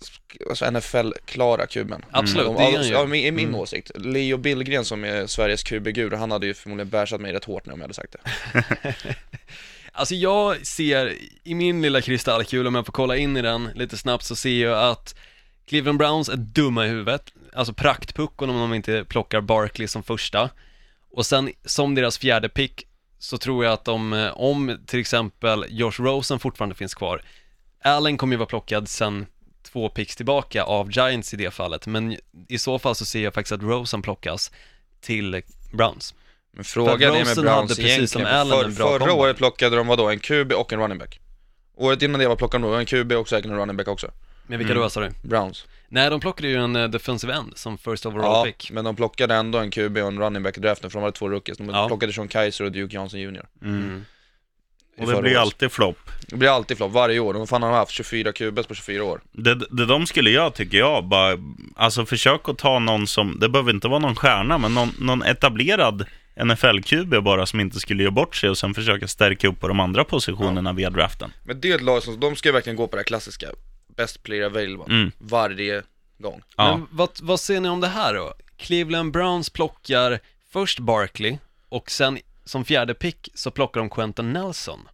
alltså 0.50 0.70
NFL-klara 0.70 1.66
kuben. 1.66 2.04
Absolut, 2.10 2.46
De- 2.46 2.56
det 2.56 2.62
är 2.62 2.76
han 2.76 2.88
ja, 2.88 3.00
ju. 3.00 3.06
min, 3.06 3.24
i 3.24 3.30
min 3.30 3.48
Mm. 3.48 3.60
åsikt. 3.60 3.90
Leo 3.94 4.36
Billgren 4.36 4.84
som 4.84 5.04
är 5.04 5.26
Sveriges 5.26 5.62
QB-gur, 5.62 6.10
han 6.10 6.30
hade 6.30 6.46
ju 6.46 6.54
förmodligen 6.54 6.88
bärsat 6.88 7.20
mig 7.20 7.32
rätt 7.32 7.44
hårt 7.44 7.66
nu 7.66 7.72
om 7.72 7.78
jag 7.78 7.84
hade 7.84 7.94
sagt 7.94 8.12
det. 8.52 8.94
Alltså 9.92 10.14
jag 10.14 10.66
ser, 10.66 11.14
i 11.44 11.54
min 11.54 11.82
lilla 11.82 12.00
kristallkula, 12.00 12.68
om 12.68 12.74
jag 12.74 12.86
får 12.86 12.92
kolla 12.92 13.16
in 13.16 13.36
i 13.36 13.42
den 13.42 13.68
lite 13.74 13.96
snabbt, 13.96 14.24
så 14.24 14.36
ser 14.36 14.62
jag 14.62 14.90
att 14.90 15.14
Cleveland 15.66 15.98
Browns 15.98 16.28
är 16.28 16.36
dumma 16.36 16.86
i 16.86 16.88
huvudet, 16.88 17.32
alltså 17.52 17.72
praktpuckon 17.72 18.50
om 18.50 18.56
de 18.60 18.74
inte 18.74 19.04
plockar 19.04 19.40
Barkley 19.40 19.88
som 19.88 20.02
första. 20.02 20.50
Och 21.12 21.26
sen 21.26 21.50
som 21.64 21.94
deras 21.94 22.18
fjärde 22.18 22.48
pick 22.48 22.86
så 23.20 23.38
tror 23.38 23.64
jag 23.64 23.72
att 23.72 23.84
de, 23.84 24.12
eh, 24.12 24.32
om 24.36 24.78
till 24.86 25.00
exempel 25.00 25.64
Josh 25.68 25.92
Rosen 25.98 26.38
fortfarande 26.38 26.74
finns 26.74 26.94
kvar, 26.94 27.22
Allen 27.82 28.16
kommer 28.18 28.34
ju 28.34 28.38
vara 28.38 28.46
plockad 28.46 28.88
sen 28.88 29.26
två 29.62 29.88
picks 29.88 30.16
tillbaka 30.16 30.62
av 30.62 30.90
Giants 30.90 31.34
i 31.34 31.36
det 31.36 31.50
fallet, 31.50 31.86
men 31.86 32.16
i 32.48 32.58
så 32.58 32.78
fall 32.78 32.94
så 32.94 33.04
ser 33.04 33.24
jag 33.24 33.34
faktiskt 33.34 33.52
att 33.52 33.62
Rosen 33.62 34.02
plockas 34.02 34.50
till 35.00 35.42
Browns. 35.72 36.14
Men 36.52 36.64
frågan 36.64 37.14
är 37.14 37.24
med 37.24 37.36
Browns 37.36 37.78
egentligen, 37.78 38.08
som 38.08 38.22
för 38.22 38.28
Allen 38.28 38.64
en 38.64 38.74
bra 38.74 38.86
förra 38.86 38.98
comeback. 38.98 39.18
året 39.18 39.36
plockade 39.36 39.76
de 39.76 39.86
vadå, 39.86 40.08
en 40.08 40.18
QB 40.18 40.52
och 40.52 40.72
en 40.72 40.80
running 40.80 40.98
back? 40.98 41.20
Året 41.76 42.02
innan 42.02 42.20
det 42.20 42.28
var 42.28 42.36
plockade 42.36 42.64
de 42.64 42.74
en 42.74 42.86
QB 42.86 43.12
och 43.12 43.28
säkert 43.28 43.50
en 43.50 43.56
running 43.56 43.76
back 43.76 43.88
också. 43.88 44.10
Men 44.46 44.58
vilka 44.58 44.74
då 44.74 44.90
sa 44.90 45.00
du? 45.00 45.10
Browns. 45.22 45.66
Nej, 45.88 46.10
de 46.10 46.20
plockade 46.20 46.48
ju 46.48 46.56
en 46.56 46.76
eh, 46.76 46.88
defensive 46.88 47.32
end 47.34 47.52
som 47.56 47.78
first 47.78 48.06
overall 48.06 48.24
Ja, 48.24 48.44
pick. 48.44 48.70
men 48.72 48.84
de 48.84 48.96
plockade 48.96 49.34
ändå 49.34 49.58
en 49.58 49.70
QB 49.70 49.96
och 49.96 50.08
en 50.08 50.18
running 50.18 50.42
back 50.42 50.56
i 50.56 50.60
draften 50.60 50.90
för 50.90 50.98
de 50.98 51.02
hade 51.04 51.16
två 51.16 51.28
rookies. 51.28 51.58
De 51.58 51.68
Ja. 51.68 51.86
plockade 51.88 52.12
Sean 52.12 52.28
Kaiser 52.28 52.64
och 52.64 52.72
Duke 52.72 52.94
Johnson 52.96 53.20
Jr. 53.20 53.46
Mm. 53.62 54.04
i 54.96 55.02
Och 55.02 55.06
det 55.06 55.12
förra 55.12 55.22
blir 55.22 55.30
året. 55.32 55.40
alltid 55.40 55.72
flopp. 55.72 55.98
Det 56.26 56.36
blir 56.36 56.48
alltid 56.48 56.76
flopp, 56.76 56.92
varje 56.92 57.18
år. 57.20 57.34
De 57.34 57.46
fan 57.46 57.62
har 57.62 57.72
haft 57.72 57.92
24 57.92 58.32
QBs 58.32 58.66
på 58.66 58.74
24 58.74 59.04
år. 59.04 59.20
Det, 59.32 59.54
det 59.54 59.86
de 59.86 60.06
skulle 60.06 60.30
göra 60.30 60.50
tycker 60.50 60.78
jag, 60.78 61.04
bara, 61.04 61.38
alltså 61.76 62.06
försök 62.06 62.48
att 62.48 62.58
ta 62.58 62.78
någon 62.78 63.06
som, 63.06 63.38
det 63.40 63.48
behöver 63.48 63.72
inte 63.72 63.88
vara 63.88 63.98
någon 63.98 64.16
stjärna, 64.16 64.58
men 64.58 64.74
någon, 64.74 64.88
någon 64.98 65.22
etablerad 65.22 66.04
NFL-QB 66.36 67.20
bara 67.20 67.46
som 67.46 67.60
inte 67.60 67.80
skulle 67.80 68.02
göra 68.02 68.10
bort 68.12 68.36
sig 68.36 68.50
och 68.50 68.58
sen 68.58 68.74
försöka 68.74 69.08
stärka 69.08 69.48
upp 69.48 69.60
på 69.60 69.68
de 69.68 69.80
andra 69.80 70.04
positionerna 70.04 70.72
via 70.72 70.90
draften. 70.90 71.32
Men 71.44 71.60
det 71.60 71.70
är 71.70 71.74
ett 71.76 71.82
lag 71.82 72.02
som, 72.02 72.20
de 72.20 72.36
ska 72.36 72.48
ju 72.48 72.52
verkligen 72.52 72.76
gå 72.76 72.86
på 72.86 72.96
det 72.96 73.00
här 73.00 73.04
klassiska, 73.04 73.46
best 74.00 74.22
player 74.22 74.44
available, 74.46 74.94
Mm. 74.94 75.12
varje 75.18 75.82
gång. 76.18 76.42
Ja. 76.56 76.76
Men 76.76 76.86
vad, 76.90 77.08
vad 77.22 77.40
ser 77.40 77.60
ni 77.60 77.68
om 77.68 77.80
det 77.80 77.88
här 77.88 78.14
då? 78.14 78.34
Cleveland 78.56 79.12
Browns 79.12 79.50
plockar 79.50 80.18
först 80.52 80.78
Barkley 80.78 81.38
och 81.68 81.90
sen 81.90 82.18
som 82.44 82.64
fjärde 82.64 82.94
pick 82.94 83.28
så 83.34 83.50
plockar 83.50 83.80
de 83.80 83.90
Quentin 83.90 84.32
Nelson. 84.32 84.88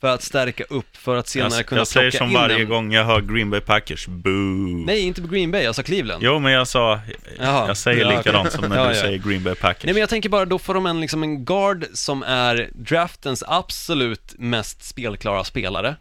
För 0.00 0.08
att 0.14 0.22
stärka 0.22 0.64
upp, 0.64 0.96
för 0.96 1.16
att 1.16 1.28
senare 1.28 1.54
jag, 1.56 1.66
kunna 1.66 1.80
jag 1.80 1.86
säger 1.88 2.10
plocka 2.10 2.18
som 2.24 2.28
in 2.28 2.34
varje 2.34 2.56
en... 2.62 2.68
gång 2.68 2.92
jag 2.92 3.04
hör 3.04 3.20
Green 3.20 3.50
Bay 3.50 3.60
Packers, 3.60 4.06
boo. 4.06 4.84
Nej, 4.86 5.00
inte 5.00 5.22
på 5.22 5.28
Green 5.28 5.50
Bay, 5.50 5.62
jag 5.62 5.74
sa 5.74 5.82
Cleveland. 5.82 6.22
Jo, 6.22 6.38
men 6.38 6.52
jag 6.52 6.68
sa, 6.68 7.00
Jaha. 7.38 7.66
jag 7.68 7.76
säger 7.76 8.00
Ja, 8.00 8.16
likadant 8.18 8.52
som 8.52 8.64
när 8.68 8.76
Ja, 8.76 8.88
du 8.88 8.94
ja. 8.94 9.00
säger 9.02 9.18
Green 9.18 9.42
Bay 9.42 9.54
Packers. 9.54 9.84
Nej 9.84 9.94
men 9.94 10.00
jag 10.00 10.08
tänker 10.08 10.28
bara, 10.28 10.44
då 10.44 10.58
får 10.58 10.74
de 10.74 10.86
en, 10.86 11.00
liksom 11.00 11.22
en 11.22 11.44
guard 11.44 11.84
som 11.94 12.22
är 12.22 12.70
draftens 12.74 13.44
absolut 13.46 14.34
mest 14.38 14.82
spelklara 14.84 15.44
spelare. 15.44 15.96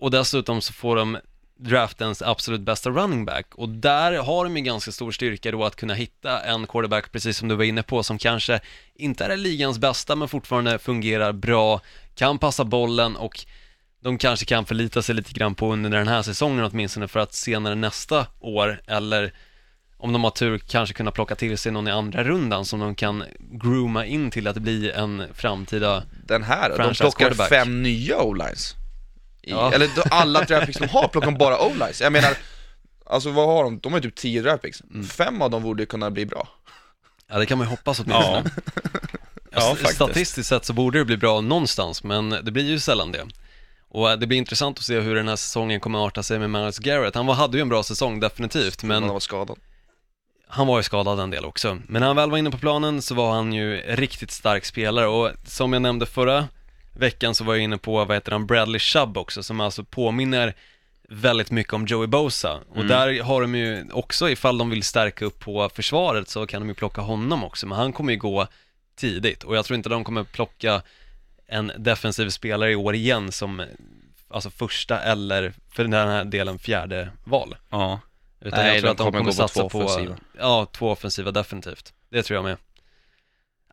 Och 0.00 0.10
dessutom 0.10 0.60
så 0.60 0.72
får 0.72 0.96
de 0.96 1.18
draftens 1.58 2.22
absolut 2.22 2.60
bästa 2.60 2.90
running 2.90 3.24
back. 3.24 3.46
Och 3.54 3.68
där 3.68 4.12
har 4.12 4.44
de 4.44 4.56
ju 4.56 4.62
ganska 4.62 4.92
stor 4.92 5.12
styrka 5.12 5.50
då 5.50 5.64
att 5.64 5.76
kunna 5.76 5.94
hitta 5.94 6.40
en 6.40 6.66
quarterback, 6.66 7.12
precis 7.12 7.38
som 7.38 7.48
du 7.48 7.54
var 7.54 7.64
inne 7.64 7.82
på, 7.82 8.02
som 8.02 8.18
kanske 8.18 8.60
inte 8.94 9.24
är 9.24 9.36
ligans 9.36 9.78
bästa 9.78 10.16
men 10.16 10.28
fortfarande 10.28 10.78
fungerar 10.78 11.32
bra, 11.32 11.80
kan 12.14 12.38
passa 12.38 12.64
bollen 12.64 13.16
och 13.16 13.44
de 14.02 14.18
kanske 14.18 14.46
kan 14.46 14.66
förlita 14.66 15.02
sig 15.02 15.14
lite 15.14 15.32
grann 15.32 15.54
på 15.54 15.72
under 15.72 15.90
den 15.90 16.08
här 16.08 16.22
säsongen 16.22 16.64
åtminstone 16.64 17.08
för 17.08 17.20
att 17.20 17.34
senare 17.34 17.74
nästa 17.74 18.26
år 18.40 18.82
eller 18.86 19.32
om 19.96 20.12
de 20.12 20.24
har 20.24 20.30
tur 20.30 20.58
kanske 20.58 20.94
kunna 20.94 21.10
plocka 21.10 21.34
till 21.34 21.58
sig 21.58 21.72
någon 21.72 21.88
i 21.88 21.90
andra 21.90 22.24
rundan 22.24 22.64
som 22.64 22.80
de 22.80 22.94
kan 22.94 23.24
grooma 23.38 24.04
in 24.06 24.30
till 24.30 24.46
att 24.46 24.56
bli 24.56 24.90
en 24.90 25.24
framtida 25.34 26.02
Den 26.26 26.42
här, 26.42 26.78
de 26.78 26.94
plockar 26.94 27.48
fem 27.48 27.82
nya 27.82 28.22
o-lines. 28.22 28.76
I- 29.42 29.50
Ja. 29.50 29.72
Eller 29.72 29.88
alla 30.10 30.44
draftpicks 30.44 30.78
de 30.78 30.88
har 30.88 31.08
plockar 31.08 31.30
de 31.30 31.38
bara 31.38 31.58
o-lines. 31.60 32.00
Jag 32.00 32.12
menar, 32.12 32.30
alltså 33.06 33.30
vad 33.30 33.46
har 33.46 33.64
de? 33.64 33.78
De 33.78 33.92
har 33.92 34.00
ju 34.00 34.02
typ 34.10 34.16
10 34.16 34.42
draftpicks. 34.42 34.80
Mm. 34.94 35.06
Fem 35.06 35.42
av 35.42 35.50
dem 35.50 35.62
borde 35.62 35.86
kunna 35.86 36.10
bli 36.10 36.26
bra. 36.26 36.48
Ja, 37.30 37.38
det 37.38 37.46
kan 37.46 37.58
man 37.58 37.66
ju 37.66 37.70
hoppas 37.70 38.00
åtminstone. 38.00 38.44
Ja, 39.50 39.58
St- 39.60 39.76
faktiskt. 39.76 39.94
Statistiskt 39.94 40.48
sett 40.48 40.64
så 40.64 40.72
borde 40.72 40.98
det 40.98 41.04
bli 41.04 41.16
bra 41.16 41.40
någonstans, 41.40 42.04
men 42.04 42.30
det 42.30 42.50
blir 42.50 42.64
ju 42.64 42.78
sällan 42.80 43.12
det. 43.12 43.26
Och 43.88 44.10
eh, 44.10 44.16
det 44.18 44.26
blir 44.26 44.38
intressant 44.38 44.78
att 44.78 44.84
se 44.84 45.00
hur 45.00 45.14
den 45.14 45.28
här 45.28 45.36
säsongen 45.36 45.80
kommer 45.80 45.98
att 45.98 46.06
arta 46.12 46.22
sig 46.22 46.38
med 46.38 46.50
Miles 46.50 46.78
Garrett. 46.78 47.14
Han 47.14 47.26
var, 47.26 47.34
hade 47.34 47.56
ju 47.56 47.60
en 47.62 47.68
bra 47.68 47.82
säsong, 47.82 48.20
definitivt, 48.20 48.82
Men... 48.82 48.88
men 48.88 49.02
Han 49.02 49.12
var 49.12 49.20
skadad. 49.20 49.58
han 50.48 50.66
var 50.66 50.76
ju 50.78 50.82
skadad 50.82 51.20
en 51.20 51.30
del 51.30 51.44
också. 51.44 51.78
Men 51.88 52.00
när 52.00 52.06
han 52.06 52.16
väl 52.16 52.30
var 52.30 52.38
inne 52.38 52.50
på 52.50 52.58
planen 52.58 53.02
så 53.02 53.14
var 53.14 53.32
han 53.32 53.52
ju 53.52 53.76
riktigt 53.76 54.30
stark 54.30 54.64
spelare 54.64 55.06
och 55.06 55.30
som 55.46 55.72
jag 55.72 55.82
nämnde 55.82 56.06
förra 56.06 56.48
veckan 56.94 57.34
så 57.34 57.44
var 57.44 57.54
jag 57.54 57.62
inne 57.62 57.78
på, 57.78 58.04
vad 58.04 58.16
heter 58.16 58.32
han, 58.32 58.46
Bradley 58.46 58.78
Chubb 58.78 59.18
också, 59.18 59.42
som 59.42 59.60
alltså 59.60 59.84
påminner 59.84 60.54
väldigt 61.08 61.50
mycket 61.50 61.72
om 61.72 61.86
Joey 61.86 62.06
Bosa. 62.06 62.60
Och 62.68 62.84
där 62.84 63.22
har 63.22 63.40
de 63.40 63.54
ju 63.54 63.86
också, 63.92 64.30
ifall 64.30 64.58
de 64.58 64.70
vill 64.70 64.82
stärka 64.82 65.24
upp 65.24 65.40
på 65.40 65.68
försvaret 65.74 66.28
så 66.28 66.46
kan 66.46 66.62
de 66.62 66.68
ju 66.68 66.74
plocka 66.74 67.00
honom 67.00 67.44
också, 67.44 67.66
men 67.66 67.78
han 67.78 67.92
kommer 67.92 68.12
ju 68.12 68.18
gå 68.18 68.46
tidigt 68.96 69.44
och 69.44 69.56
jag 69.56 69.64
tror 69.64 69.74
inte 69.76 69.88
de 69.88 70.04
kommer 70.04 70.24
plocka 70.24 70.82
en 71.46 71.72
defensiv 71.78 72.28
spelare 72.28 72.72
i 72.72 72.76
år 72.76 72.94
igen 72.94 73.32
som 73.32 73.62
alltså 74.28 74.50
första 74.50 75.00
eller 75.00 75.52
för 75.70 75.84
den 75.84 75.92
här 75.92 76.24
delen 76.24 76.58
fjärde 76.58 77.10
val. 77.24 77.56
Ja. 77.70 78.00
Utan 78.40 78.58
Nej, 78.58 78.74
jag 78.74 78.80
tror 78.80 78.88
de 78.88 78.92
att 78.92 78.98
de 78.98 79.04
kommer 79.04 79.18
kommer, 79.18 79.32
satsa 79.32 79.60
två 79.60 79.68
på, 79.68 79.78
offensiva. 79.78 80.16
ja, 80.38 80.66
två 80.72 80.90
offensiva 80.90 81.30
definitivt. 81.30 81.92
Det 82.10 82.22
tror 82.22 82.34
jag 82.34 82.44
med. 82.44 82.56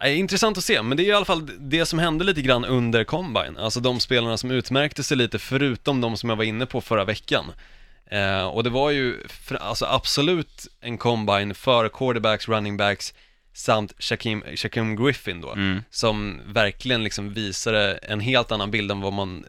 Intressant 0.06 0.58
att 0.58 0.64
se, 0.64 0.82
men 0.82 0.98
det 0.98 1.04
är 1.04 1.08
i 1.08 1.12
alla 1.14 1.26
fall 1.26 1.50
det 1.60 1.86
som 1.86 2.00
hände 2.00 2.24
lite 2.24 2.42
grann 2.42 2.66
under 2.66 3.04
Combine, 3.04 3.58
alltså 3.58 3.80
de 3.80 4.00
spelarna 4.00 4.38
som 4.38 4.52
utmärkte 4.52 5.04
sig 5.04 5.18
lite 5.18 5.40
förutom 5.40 6.02
de 6.02 6.18
som 6.18 6.30
jag 6.30 6.36
var 6.36 6.44
inne 6.44 6.66
på 6.66 6.82
förra 6.82 7.04
veckan. 7.04 7.46
Eh, 8.12 8.48
och 8.48 8.64
det 8.64 8.70
var 8.70 8.92
ju 8.92 9.28
för, 9.28 9.56
alltså 9.56 9.86
absolut 9.86 10.68
en 10.82 10.98
Combine 10.98 11.54
för 11.54 11.90
quarterbacks, 11.90 12.48
running 12.48 12.78
backs 12.78 13.14
samt 13.54 13.94
Shaquem, 14.00 14.44
Shaquem 14.56 14.96
Griffin 14.96 15.42
då, 15.42 15.52
Mm. 15.54 15.84
som 15.90 16.40
verkligen 16.46 17.04
liksom 17.04 17.34
visade 17.34 17.94
en 17.94 18.20
helt 18.20 18.52
annan 18.52 18.72
bild 18.72 18.92
än 18.92 19.02
vad 19.02 19.14
man 19.14 19.46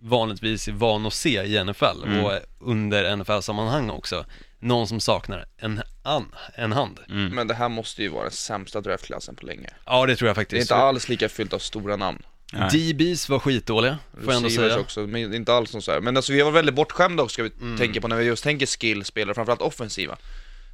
vanligtvis 0.00 0.68
är 0.68 0.72
van 0.72 1.06
att 1.06 1.12
se 1.14 1.42
i 1.42 1.64
NFL 1.64 2.04
Mm. 2.04 2.24
och 2.24 2.32
under 2.60 3.16
NFL-sammanhang 3.16 3.90
också. 3.90 4.24
Någon 4.60 4.88
som 4.88 5.00
saknar 5.00 5.44
en, 5.58 5.82
an, 6.02 6.34
en 6.54 6.72
hand. 6.72 7.00
Mm. 7.08 7.34
Men 7.34 7.46
det 7.48 7.54
här 7.54 7.68
måste 7.68 8.02
ju 8.02 8.08
vara 8.08 8.22
den 8.22 8.32
sämsta 8.32 8.80
draftklassen 8.80 9.36
på 9.36 9.46
länge. 9.46 9.70
Ja, 9.86 10.06
det 10.06 10.16
tror 10.16 10.26
jag 10.28 10.36
Det 10.36 10.40
är 10.40 10.42
faktiskt. 10.42 10.60
inte 10.70 10.74
alls 10.74 11.08
lika 11.08 11.28
fyllt 11.28 11.52
av 11.52 11.58
stora 11.58 11.96
namn. 11.96 12.22
Nej. 12.52 12.92
DBs 12.92 13.28
var 13.28 13.38
skitdåliga, 13.38 13.98
får 14.24 14.32
jag 14.32 14.36
ändå 14.36 14.50
säga. 14.50 14.78
också, 14.78 15.00
men 15.00 15.34
inte 15.34 15.54
alls 15.54 15.70
som 15.70 15.82
så 15.82 15.92
här. 15.92 16.00
Men 16.00 16.16
alltså 16.16 16.32
vi 16.32 16.42
var 16.42 16.50
väldigt 16.50 16.74
bortskämda 16.74 17.22
också 17.22 17.32
ska 17.34 17.42
vi 17.42 17.50
Mm. 17.60 17.78
tänka 17.78 18.00
på 18.00 18.08
när 18.08 18.16
vi 18.16 18.24
just 18.24 18.44
tänker 18.44 18.66
skillspelare, 18.66 19.34
framförallt 19.34 19.62
offensiva. 19.62 20.16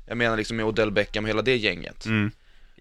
Jag 0.06 0.16
menar 0.16 0.36
liksom 0.36 0.56
med 0.56 0.66
Odell 0.66 0.90
Beckham 0.90 1.24
och 1.24 1.28
hela 1.28 1.42
det 1.42 1.56
gänget. 1.56 2.06
Mm. 2.06 2.30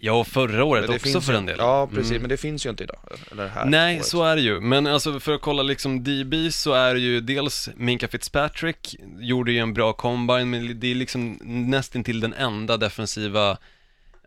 Ja, 0.06 0.14
och 0.14 0.28
förra 0.28 0.64
året 0.64 0.88
det 0.88 0.96
också 0.96 1.22
för 1.22 1.32
ju- 1.34 1.38
en 1.38 1.46
del. 1.46 1.56
Ja, 1.60 1.88
precis, 1.88 2.10
Mm. 2.12 2.22
men 2.22 2.30
det 2.30 2.38
finns 2.38 2.66
ju 2.66 2.70
inte 2.70 2.84
idag. 2.84 3.00
Eller 3.32 3.48
här 3.48 3.66
Nej, 3.66 3.96
året. 3.96 4.06
så 4.06 4.24
är 4.24 4.36
det 4.36 4.42
ju. 4.42 4.60
Men 4.60 4.88
alltså 4.88 5.20
för 5.20 5.32
att 5.36 5.42
kolla 5.42 5.64
liksom 5.64 6.04
DB 6.04 6.52
så 6.52 6.74
är 6.74 6.94
det 6.94 7.00
ju 7.00 7.20
dels 7.22 7.70
Minka 7.76 8.08
Fitzpatrick 8.08 8.96
gjorde 9.20 9.52
ju 9.52 9.60
en 9.60 9.74
bra 9.74 9.94
combine, 9.94 10.50
men 10.50 10.80
det 10.80 10.92
är 10.92 10.96
liksom 10.96 11.40
nästan 11.44 12.04
till 12.04 12.20
den 12.20 12.34
enda 12.34 12.78
defensiva, 12.78 13.58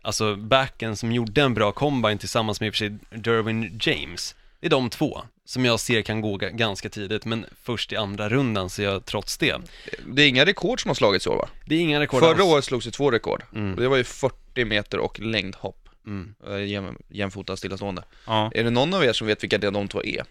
alltså 0.01 0.35
backen 0.35 0.95
som 0.95 1.11
gjorde 1.11 1.41
en 1.41 1.53
bra 1.53 1.71
combine 1.71 2.17
tillsammans 2.17 2.59
med 2.59 2.67
i 2.67 2.69
och 2.69 2.73
för 2.73 2.77
sig 2.77 2.97
Derwin 3.09 3.79
James. 3.81 4.35
Det 4.59 4.67
är 4.67 4.71
de 4.71 4.89
två 4.89 5.21
som 5.45 5.65
jag 5.65 5.79
ser 5.79 6.01
kan 6.01 6.21
gå 6.21 6.37
ga- 6.37 6.55
ganska 6.57 6.89
tidigt, 6.89 7.25
men 7.25 7.45
först 7.63 7.93
i 7.93 7.95
andra 7.95 8.29
rundan 8.29 8.69
ser 8.69 8.83
jag 8.83 9.05
trots 9.05 9.37
det. 9.37 9.55
Det 10.05 10.21
är 10.21 10.27
inga 10.27 10.45
rekord 10.45 10.81
som 10.81 10.89
har 10.89 10.95
slagits 10.95 11.25
i 11.27 11.29
år 11.29 11.35
va? 11.37 11.47
Det 11.65 11.75
är 11.75 11.79
inga 11.79 11.99
rekord 11.99 12.19
Förra 12.19 12.31
alls. 12.31 12.41
året 12.41 12.65
slogs 12.65 12.85
det 12.85 12.91
två 12.91 13.11
rekord. 13.11 13.43
Mm. 13.55 13.75
Det 13.75 13.87
var 13.87 13.97
ju 13.97 14.03
40 14.03 14.35
meter 14.65 14.97
och 14.99 15.19
längdhopp. 15.19 15.89
Mm. 16.07 16.35
Eh, 16.47 16.63
Jäm, 16.63 16.97
jämfota 17.09 17.57
stillastående. 17.57 18.03
Ja. 18.27 18.51
Är 18.55 18.63
det 18.63 18.69
någon 18.69 18.93
av 18.93 19.03
er 19.03 19.13
som 19.13 19.27
vet 19.27 19.43
vilka 19.43 19.57
de 19.57 19.87
två 19.87 20.03
är? 20.03 20.23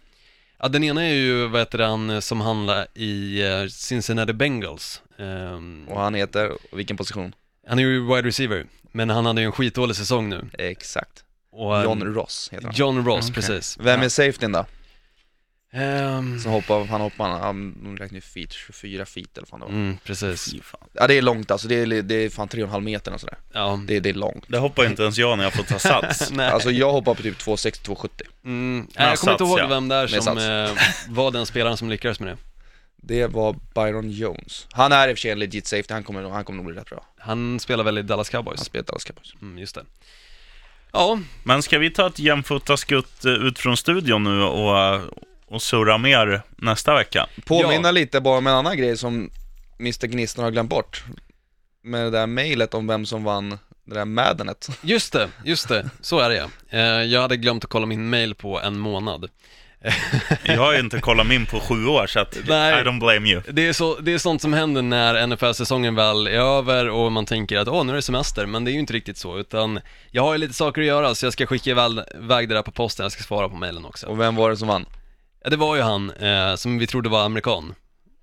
Ja, 0.59 0.69
den 0.69 0.85
ena 0.85 1.05
är 1.05 1.15
ju, 1.15 1.47
vad 1.47 1.61
heter 1.61 1.79
han, 1.79 2.23
som 2.23 2.41
handlar 2.41 2.87
i 2.95 3.43
eh, 3.43 3.67
Cincinnati 3.67 4.33
Bengals. 4.33 5.03
Ehm, 5.19 5.89
Och 5.89 6.01
han 6.01 6.15
heter, 6.15 6.51
och 6.71 6.79
vilken 6.79 6.97
position? 6.97 7.35
han 7.69 7.79
är 7.79 7.83
ju 7.83 8.01
wide 8.07 8.23
receiver, 8.29 8.67
men 8.93 9.11
han 9.11 9.27
hade 9.27 9.41
ju 9.41 9.45
en 9.47 9.53
skitdålig 9.53 9.97
säsong 9.97 10.29
nu. 10.29 10.49
Exakt. 10.59 11.25
Och, 11.51 11.83
John 11.85 12.03
ehm, 12.03 12.15
Ross 12.15 12.49
heter 12.53 12.67
han. 12.67 12.75
John 12.77 13.05
Ross, 13.07 13.25
Okej. 13.25 13.35
precis. 13.35 13.79
Vem 13.81 14.03
är 14.03 14.09
safetyn 14.09 14.53
då? 14.53 14.67
Ehm, 15.77 16.39
Som 16.41 16.53
hoppar, 16.53 16.85
han 16.85 17.01
hoppar, 17.01 17.29
han, 17.29 17.75
de 17.85 17.97
räknar 17.97 18.17
ju 18.17 18.21
feet, 18.21 18.53
24 18.53 19.07
feet 19.07 19.39
eller 19.39 19.47
vad 19.51 19.61
fan 19.61 19.61
det 19.61 19.67
var. 19.67 19.73
mm, 19.73 19.97
precis. 20.05 20.55
Ja 20.93 21.07
det 21.07 21.15
är 21.15 21.23
långt 21.23 21.51
alltså, 21.51 21.69
det 21.69 21.75
är, 21.75 22.03
det 22.03 22.15
är 22.15 22.31
fan 22.31 22.49
3,5 22.49 22.81
meter 22.81 23.15
och 23.15 23.21
sådär. 23.21 23.39
Ja. 23.53 23.81
Det, 23.87 24.01
det 24.01 24.09
är 24.11 24.15
långt. 24.15 24.45
Det 24.49 24.59
hoppar 24.59 24.85
inte 24.87 25.03
ens 25.03 25.19
jag 25.19 25.37
när 25.39 25.45
jag 25.45 25.53
får 25.55 25.63
ta 25.63 25.79
sats. 25.79 26.31
Nej. 26.33 26.51
Alltså 26.51 26.71
jag 26.71 26.93
hoppar 26.93 27.15
på 27.15 27.23
typ 27.23 27.39
2,60-2,70. 27.39 28.09
mm, 28.45 28.87
nej, 28.99 29.09
jag 29.09 29.19
kommer 29.19 29.33
inte 29.33 29.45
sats, 29.45 29.51
ihåg 29.51 29.59
ja. 29.61 29.67
vem 29.67 29.89
där 29.89 30.03
Med 30.03 30.23
som 30.23 30.37
sats. 30.37 30.47
eh, 30.47 31.13
var 31.15 31.31
den 31.31 31.47
spelaren 31.47 31.77
som 31.77 31.91
lyckades 31.91 32.21
med 32.21 32.29
det. 32.29 32.37
Det 32.97 33.27
var 33.27 33.57
Byron 33.75 34.11
Jones. 34.11 34.67
Han 34.73 34.93
är 34.93 35.09
i 35.09 35.13
och 35.13 35.17
för 35.17 35.21
sig 35.21 35.31
en 35.31 35.39
legit 35.39 35.67
safety, 35.67 35.95
han 35.95 36.05
kommer, 36.05 36.23
han 36.31 36.45
kommer 36.45 36.57
nog 36.63 36.67
bli 36.73 36.81
rätt 36.81 36.91
bra. 36.91 37.05
Han 37.19 37.61
spelar 37.61 37.85
väl 37.85 37.99
i 37.99 38.03
Dallas 38.03 38.33
Han 38.33 38.43
Cowboys? 38.45 38.61
spelar 38.65 38.85
Dallas 38.85 39.05
Cowboys. 39.05 39.35
Mm, 39.43 39.59
just 39.59 39.75
det. 39.75 39.85
Ja, 40.93 41.19
Men 41.45 41.63
ska 41.63 41.79
vi 41.79 41.91
ta 41.91 42.07
ett 42.07 42.19
jämfota 42.19 42.77
skutt 42.77 43.25
eh, 43.25 43.33
ut 43.33 43.59
från 43.59 43.77
studion 43.77 44.25
nu 44.25 44.43
och, 44.43 45.01
och 45.47 45.63
surra 45.63 45.99
mer 45.99 46.43
nästa 46.57 46.95
vecka? 46.95 47.27
Påminna 47.45 47.91
lite 47.91 48.21
bara 48.21 48.39
om 48.39 48.47
en 48.47 48.55
annan 48.55 48.77
grej 48.77 48.97
som 48.97 49.31
Mr 49.81 50.07
Gnistan 50.07 50.45
har 50.45 50.51
glömt 50.51 50.71
bort. 50.71 51.05
Med 51.83 52.05
det 52.05 52.11
där 52.11 52.27
mejlet 52.27 52.75
om 52.75 52.87
vem 52.87 53.07
som 53.07 53.25
vann 53.25 53.59
det 53.85 53.95
där 53.95 54.05
Maddenet. 54.05 54.69
just 54.83 55.13
det, 55.13 55.29
just 55.45 55.69
det. 55.69 55.91
Så 56.01 56.19
är 56.19 56.29
det 56.29 56.37
ja. 56.37 56.49
Eh, 56.71 57.03
jag 57.03 57.21
hade 57.21 57.37
glömt 57.37 57.65
att 57.65 57.71
kolla 57.71 57.87
min 57.87 58.11
mail 58.11 58.35
på 58.35 58.61
en 58.61 58.79
månad. 58.79 59.31
Jag 60.45 60.59
har 60.59 60.73
ju 60.73 60.81
inte 60.81 61.01
kollat 61.01 61.27
min 61.27 61.47
på 61.47 61.61
sju 61.61 61.87
år, 61.87 62.07
så 62.07 62.21
att 62.21 62.39
Nej. 62.49 62.81
I 62.81 62.85
don't 62.85 63.01
blame 63.01 63.29
you. 63.29 63.43
Det 63.53 63.69
är, 63.69 63.73
så, 63.73 63.97
det 64.01 64.15
är 64.15 64.19
sånt 64.19 64.43
som 64.43 64.53
händer 64.53 64.83
när 64.83 65.27
NFL-säsongen 65.27 65.95
väl 65.95 66.27
är 66.27 66.31
över 66.31 66.89
och 66.89 67.13
man 67.13 67.27
tänker 67.27 67.59
att 67.59 67.69
åh, 67.69 67.85
nu 67.85 67.93
är 67.93 67.97
det 67.97 68.03
semester, 68.03 68.47
men 68.47 68.65
det 68.65 68.71
är 68.71 68.73
ju 68.73 68.79
inte 68.79 68.93
riktigt 68.93 69.19
så, 69.19 69.39
utan 69.39 69.81
jag 70.11 70.23
har 70.23 70.33
ju 70.33 70.39
lite 70.39 70.55
saker 70.55 70.81
att 70.81 70.87
göra 70.87 71.15
så 71.15 71.27
jag 71.27 71.33
ska 71.33 71.47
skicka 71.47 71.71
iväg 71.71 72.49
det 72.49 72.55
där 72.55 72.63
på 72.63 72.71
posten, 72.71 73.05
jag 73.05 73.13
ska 73.13 73.23
svara 73.23 73.49
på 73.49 73.57
mailen 73.57 73.85
också. 73.85 74.07
Och 74.07 74.21
vem 74.21 74.37
var 74.37 74.51
det 74.51 74.57
som 74.57 74.69
vann? 74.69 74.87
Ja, 75.47 75.51
det 75.51 75.57
var 75.57 75.77
ju 75.77 75.83
han 75.83 76.11
eh, 76.11 76.55
som 76.55 76.79
vi 76.79 76.87
trodde 76.87 77.09
var 77.09 77.25
amerikan, 77.25 77.75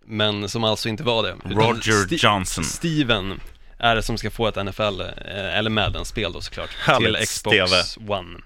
men 0.06 0.50
som 0.50 0.64
alltså 0.64 0.90
inte 0.90 1.04
var 1.04 1.24
det. 1.24 1.36
Utan 1.46 1.52
Roger 1.52 1.94
Sti- 1.94 2.26
Johnson. 2.26 2.64
Steven 2.64 3.40
är 3.80 3.96
det 3.96 4.04
som 4.04 4.18
ska 4.18 4.32
få 4.32 4.48
ett 4.48 4.56
NFL, 4.56 5.02
eh, 5.02 5.58
eller 5.58 5.70
Madden-spel 5.70 6.34
då 6.34 6.42
såklart, 6.42 6.70
Härligt, 6.80 7.18
till 7.18 7.28
Xbox 7.28 7.98
One. 8.08 8.40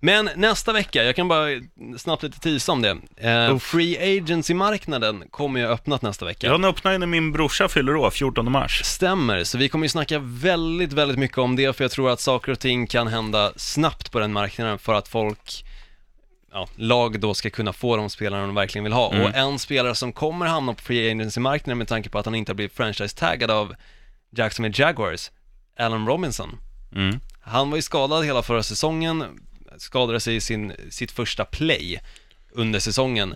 Men 0.00 0.30
nästa 0.36 0.72
vecka, 0.72 1.04
jag 1.04 1.16
kan 1.16 1.28
bara 1.28 1.48
snabbt 1.96 2.22
lite 2.22 2.40
tisa 2.40 2.72
om 2.72 2.82
det. 2.82 2.98
Eh. 3.16 3.58
Free 3.58 4.18
Agency-marknaden 4.18 5.24
kommer 5.30 5.60
ju 5.60 5.66
öppnat 5.66 6.02
nästa 6.02 6.24
vecka. 6.24 6.52
Den 6.52 6.64
öppnar 6.64 6.92
ju 6.92 6.98
när 6.98 7.06
min 7.06 7.32
brorsa 7.32 7.68
fyller 7.68 7.96
år, 7.96 8.10
14 8.10 8.52
mars. 8.52 8.84
Stämmer, 8.84 9.44
så 9.44 9.58
vi 9.58 9.68
kommer 9.68 9.84
ju 9.84 9.88
snacka 9.88 10.18
väldigt, 10.22 10.92
väldigt 10.92 11.18
mycket 11.18 11.38
om 11.38 11.56
det, 11.56 11.76
för 11.76 11.84
jag 11.84 11.90
tror 11.90 12.10
att 12.10 12.20
saker 12.20 12.52
och 12.52 12.58
ting 12.58 12.86
kan 12.86 13.06
hända 13.06 13.52
snabbt 13.56 14.12
på 14.12 14.18
den 14.18 14.32
marknaden 14.32 14.78
för 14.78 14.94
att 14.94 15.08
folk, 15.08 15.64
ja, 16.52 16.68
lag 16.76 17.20
då 17.20 17.34
ska 17.34 17.50
kunna 17.50 17.72
få 17.72 17.96
de 17.96 18.10
spelarna 18.10 18.46
de 18.46 18.54
verkligen 18.54 18.84
vill 18.84 18.92
ha. 18.92 19.12
Mm. 19.12 19.24
Och 19.24 19.34
en 19.34 19.58
spelare 19.58 19.94
som 19.94 20.12
kommer 20.12 20.46
hamna 20.46 20.74
på 20.74 20.82
free 20.82 21.10
agency-marknaden 21.10 21.78
med 21.78 21.88
tanke 21.88 22.10
på 22.10 22.18
att 22.18 22.24
han 22.24 22.34
inte 22.34 22.52
har 22.52 22.54
blivit 22.54 22.76
franchise-taggad 22.76 23.50
av 23.50 23.74
Jacksonville 24.30 24.74
Jaguars, 24.78 25.30
Allen 25.78 26.06
Robinson. 26.06 26.58
Mm. 26.94 27.20
Han 27.40 27.70
var 27.70 27.76
ju 27.76 27.82
skadad 27.82 28.24
hela 28.24 28.42
förra 28.42 28.62
säsongen, 28.62 29.24
skadade 29.76 30.20
sig 30.20 30.36
i 30.36 30.40
sin, 30.40 30.72
sitt 30.90 31.10
första 31.10 31.44
play 31.44 32.00
under 32.52 32.78
säsongen. 32.80 33.34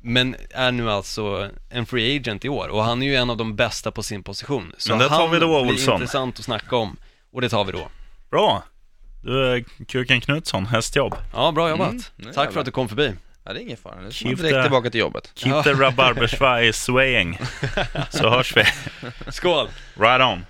Men 0.00 0.36
är 0.50 0.72
nu 0.72 0.90
alltså 0.90 1.50
en 1.70 1.86
free 1.86 2.16
agent 2.16 2.44
i 2.44 2.48
år 2.48 2.68
och 2.68 2.84
han 2.84 3.02
är 3.02 3.06
ju 3.06 3.16
en 3.16 3.30
av 3.30 3.36
de 3.36 3.56
bästa 3.56 3.90
på 3.90 4.02
sin 4.02 4.22
position. 4.22 4.72
Så 4.78 4.90
Men 4.90 4.98
det 4.98 5.08
tar 5.08 5.28
vi 5.28 5.38
då, 5.38 5.62
blir 5.62 5.72
Olsson. 5.72 5.94
intressant 5.94 6.38
att 6.38 6.44
snacka 6.44 6.76
om 6.76 6.96
och 7.32 7.40
det 7.40 7.48
tar 7.48 7.64
vi 7.64 7.72
då. 7.72 7.88
Bra. 8.30 8.62
Du 9.26 9.44
är 9.52 9.64
Kuken 9.88 10.20
Knutsson, 10.20 10.66
hästjobb. 10.66 11.14
Ja, 11.32 11.52
bra 11.52 11.68
jobbat. 11.70 11.88
Mm, 11.90 12.02
Tack 12.24 12.34
för 12.34 12.42
jävlar. 12.42 12.60
att 12.60 12.64
du 12.66 12.70
kom 12.72 12.88
förbi. 12.88 13.12
Ja 13.44 13.52
det 13.52 13.60
är 13.60 13.62
ingen 13.62 13.76
fara, 13.76 13.94
nu 14.00 14.12
ska 14.12 14.26
man 14.28 14.34
direkt 14.36 14.54
the- 14.54 14.62
tillbaka 14.62 14.90
till 14.90 15.00
jobbet. 15.00 15.30
Keep 15.34 15.62
the 15.62 15.72
rabarbersvaj 15.72 16.72
swaying. 16.72 17.38
Så 18.10 18.30
hörs 18.30 18.56
vi. 18.56 18.64
Skål! 19.32 19.68
Right 19.94 20.22
on. 20.22 20.46